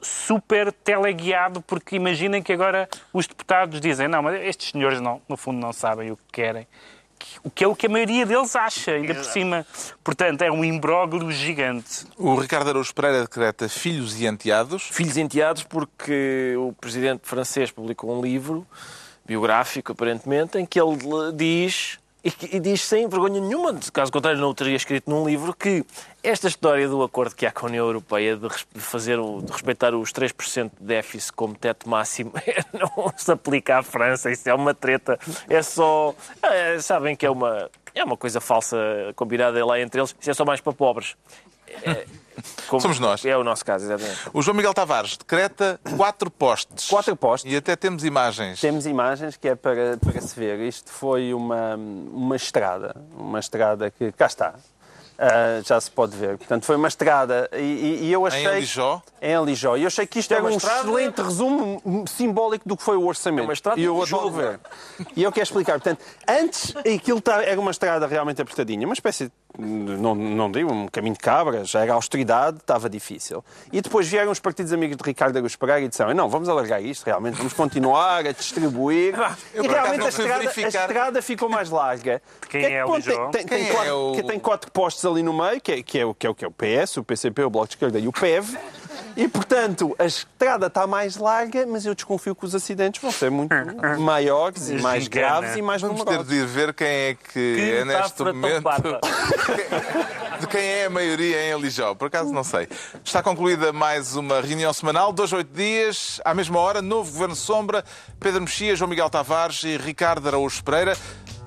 super 0.01 0.71
teleguiado, 0.71 1.61
porque 1.61 1.95
imaginem 1.95 2.43
que 2.43 2.53
agora 2.53 2.87
os 3.11 3.25
deputados 3.27 3.81
dizem 3.81 4.07
não, 4.07 4.21
mas 4.21 4.39
estes 4.43 4.71
senhores, 4.71 5.01
não, 5.01 5.19
no 5.27 5.35
fundo, 5.35 5.59
não 5.59 5.73
sabem 5.73 6.11
o 6.11 6.17
que 6.17 6.23
querem. 6.31 6.67
O 7.43 7.49
que 7.49 7.63
é 7.63 7.67
o 7.67 7.75
que 7.75 7.85
a 7.87 7.89
maioria 7.89 8.25
deles 8.25 8.55
acha, 8.55 8.91
ainda 8.91 9.13
por 9.13 9.25
cima. 9.25 9.65
Portanto, 10.03 10.41
é 10.41 10.51
um 10.51 10.63
imbróglio 10.63 11.31
gigante. 11.31 12.05
O 12.17 12.35
Ricardo 12.35 12.69
Araújo 12.69 12.93
Pereira 12.93 13.21
decreta 13.21 13.69
filhos 13.69 14.19
e 14.19 14.25
enteados. 14.25 14.83
filhos 14.91 15.17
enteados 15.17 15.63
porque 15.63 16.55
o 16.57 16.73
presidente 16.73 17.21
francês 17.23 17.71
publicou 17.71 18.17
um 18.17 18.21
livro 18.21 18.65
biográfico, 19.25 19.91
aparentemente, 19.91 20.57
em 20.57 20.65
que 20.65 20.79
ele 20.79 20.97
diz, 21.35 21.99
e, 22.25 22.55
e 22.55 22.59
diz 22.59 22.81
sem 22.81 23.07
vergonha 23.07 23.39
nenhuma, 23.39 23.77
caso 23.93 24.11
contrário 24.11 24.41
não 24.41 24.49
o 24.49 24.53
teria 24.53 24.75
escrito 24.75 25.09
num 25.11 25.23
livro, 25.27 25.53
que 25.53 25.85
esta 26.23 26.47
história 26.47 26.89
do 26.89 27.03
acordo 27.03 27.35
que 27.35 27.45
há 27.45 27.51
com 27.51 27.67
a 27.67 27.69
União 27.69 27.85
Europeia 27.85 28.35
de, 28.35 28.49
fazer 28.81 29.19
de 29.19 29.51
respeitar 29.51 29.93
os 29.93 30.11
3% 30.11 30.71
de 30.79 30.85
déficit 30.85 31.33
como 31.33 31.53
teto 31.53 31.87
máximo 31.87 32.33
não 32.73 33.13
se 33.15 33.31
aplica 33.31 33.77
à 33.77 33.83
França, 33.83 34.31
isso 34.31 34.49
é 34.49 34.53
uma 34.55 34.73
treta, 34.73 35.19
é 35.47 35.61
só... 35.61 36.15
é, 36.41 36.79
sabem 36.79 37.15
que 37.15 37.27
é 37.27 37.29
uma, 37.29 37.69
é 37.95 38.03
uma 38.03 38.17
coisa 38.17 38.39
falsa 38.41 38.77
combinada 39.15 39.65
lá 39.65 39.79
entre 39.79 39.99
eles, 40.01 40.15
isso 40.19 40.29
é 40.29 40.33
só 40.33 40.45
mais 40.45 40.61
para 40.61 40.73
pobres. 40.73 41.15
É, 41.83 42.05
como- 42.67 42.81
Somos 42.81 42.99
nós. 42.99 43.25
É 43.25 43.35
o 43.35 43.43
nosso 43.43 43.65
caso, 43.65 43.85
exatamente. 43.85 44.19
O 44.33 44.41
João 44.41 44.55
Miguel 44.55 44.73
Tavares 44.73 45.17
decreta 45.17 45.79
quatro 45.97 46.29
postes. 46.29 46.89
Quatro 46.89 47.15
postes. 47.15 47.51
E 47.51 47.55
até 47.55 47.75
temos 47.75 48.03
imagens. 48.03 48.59
Temos 48.61 48.85
imagens 48.85 49.35
que 49.37 49.47
é 49.47 49.55
para, 49.55 49.97
para 49.97 50.21
se 50.21 50.37
ver. 50.39 50.59
Isto 50.59 50.91
foi 50.91 51.33
uma, 51.33 51.75
uma 51.75 52.35
estrada, 52.35 52.95
uma 53.17 53.39
estrada 53.39 53.89
que 53.89 54.11
cá 54.11 54.27
está. 54.27 54.53
Ah, 55.17 55.61
já 55.65 55.79
se 55.79 55.89
pode 55.89 56.15
ver. 56.15 56.37
Portanto, 56.37 56.65
foi 56.65 56.75
uma 56.75 56.87
estrada 56.87 57.49
e, 57.53 57.57
e- 57.57 57.99
e 58.05 58.11
eu 58.11 58.25
achei... 58.25 58.45
Alijó? 58.45 59.01
Em 59.21 59.33
Alijó. 59.33 59.77
E 59.77 59.83
eu 59.83 59.87
achei 59.87 60.05
que 60.05 60.19
isto 60.19 60.33
É 60.33 60.37
era 60.37 60.45
um 60.45 60.49
estrada- 60.49 60.79
excelente 60.81 61.21
resumo 61.21 62.05
simbólico 62.07 62.67
do 62.67 62.75
que 62.75 62.83
foi 62.83 62.97
o 62.97 63.05
orçamento. 63.05 63.41
É 63.41 63.47
uma 63.47 63.53
estrada 63.53 63.79
e 63.79 63.83
eu 63.85 63.93
de 63.95 64.01
adoro 64.13 64.23
jogo. 64.29 64.37
ver. 64.37 64.59
E 65.15 65.23
eu 65.23 65.31
quero 65.31 65.43
explicar. 65.43 65.73
Portanto, 65.79 66.03
antes 66.27 66.75
aquilo 66.77 67.21
tá- 67.21 67.41
era 67.43 67.59
uma 67.59 67.71
estrada 67.71 68.05
realmente 68.07 68.41
apertadinha, 68.41 68.85
uma 68.85 68.93
espécie, 68.93 69.31
não, 69.57 70.13
não 70.15 70.51
digo, 70.51 70.71
um 70.71 70.87
caminho 70.87 71.13
de 71.13 71.19
cabra, 71.19 71.63
já 71.65 71.81
era 71.81 71.93
austeridade, 71.93 72.57
estava 72.57 72.89
difícil. 72.89 73.43
E 73.71 73.81
depois 73.81 74.07
vieram 74.07 74.31
os 74.31 74.39
partidos 74.39 74.71
amigos 74.73 74.97
de 74.97 75.03
Ricardo 75.03 75.37
Agus 75.37 75.55
Pereira 75.55 75.81
e 75.81 75.87
disseram, 75.87 76.13
não, 76.13 76.29
vamos 76.29 76.49
alargar 76.49 76.81
isto 76.83 77.05
realmente, 77.05 77.35
vamos 77.35 77.53
continuar 77.53 78.25
a 78.25 78.31
distribuir. 78.31 79.15
Eu, 79.53 79.63
e 79.63 79.67
realmente 79.67 80.05
a 80.05 80.09
estrada, 80.09 80.49
a 80.49 80.61
estrada 80.67 81.21
ficou 81.21 81.49
mais 81.49 81.69
larga. 81.69 82.21
Quem 82.49 82.61
Que 82.61 82.67
é 82.67 82.83
o 82.83 82.87
bom, 82.87 82.95
Lijó? 82.95 83.29
tem, 83.29 83.45
tem, 83.45 83.45
tem 83.45 83.57
Quem 83.65 83.69
é 83.69 83.73
quatro, 83.73 83.97
o- 83.97 84.11
que 84.15 84.23
tem 84.23 84.39
quatro 84.39 84.71
postes 84.71 85.05
ali 85.05 85.23
no 85.23 85.33
meio, 85.33 85.59
que 85.61 85.71
é, 85.71 85.83
que, 85.83 85.99
é 85.99 86.05
o, 86.05 86.13
que, 86.13 86.27
é, 86.27 86.29
o, 86.29 86.35
que 86.35 86.45
é 86.45 86.47
o 86.47 86.51
PS, 86.51 86.97
o 86.97 87.03
PCP, 87.03 87.43
o 87.43 87.49
Bloco 87.49 87.67
de 87.67 87.73
Esquerda 87.75 87.99
e 87.99 88.07
o 88.07 88.11
PEV. 88.11 88.57
E, 89.17 89.27
portanto, 89.29 89.95
a 89.97 90.05
estrada 90.05 90.67
está 90.67 90.85
mais 90.85 91.15
larga, 91.17 91.65
mas 91.65 91.85
eu 91.85 91.95
desconfio 91.95 92.35
que 92.35 92.45
os 92.45 92.53
acidentes 92.53 93.01
vão 93.01 93.11
ser 93.11 93.31
muito 93.31 93.53
maiores 93.99 94.69
e 94.69 94.75
mais 94.75 95.05
Gigana. 95.05 95.27
graves 95.27 95.55
e 95.55 95.61
mais 95.61 95.81
Vamos 95.81 95.99
ter 95.99 96.05
numerosos. 96.05 96.31
de 96.31 96.35
ir 96.39 96.45
ver 96.45 96.73
quem 96.73 96.87
é 96.87 97.13
que, 97.15 97.31
Que 97.55 97.71
é 97.79 97.85
neste 97.85 98.23
momento. 98.23 98.63
de 100.41 100.47
quem 100.47 100.61
é 100.61 100.85
a 100.85 100.89
maioria 100.89 101.47
em 101.47 101.53
Alijó. 101.53 101.95
Por 101.95 102.07
acaso 102.07 102.33
não 102.33 102.43
sei. 102.43 102.67
Está 103.03 103.23
concluída 103.23 103.71
mais 103.71 104.15
uma 104.17 104.41
reunião 104.41 104.73
semanal, 104.73 105.13
dois, 105.13 105.31
oito 105.31 105.53
dias, 105.53 106.19
à 106.25 106.33
mesma 106.33 106.59
hora, 106.59 106.81
novo 106.81 107.11
Governo 107.11 107.35
Sombra, 107.35 107.83
Pedro 108.19 108.41
Mexia, 108.41 108.75
João 108.75 108.89
Miguel 108.89 109.09
Tavares 109.09 109.63
e 109.63 109.77
Ricardo 109.77 110.27
Araújo 110.27 110.61
Pereira. 110.63 110.97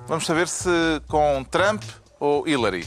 Vamos 0.07 0.25
saber 0.25 0.47
se 0.47 0.69
com 1.07 1.43
Trump 1.51 1.83
ou 2.19 2.47
Hillary. 2.47 2.85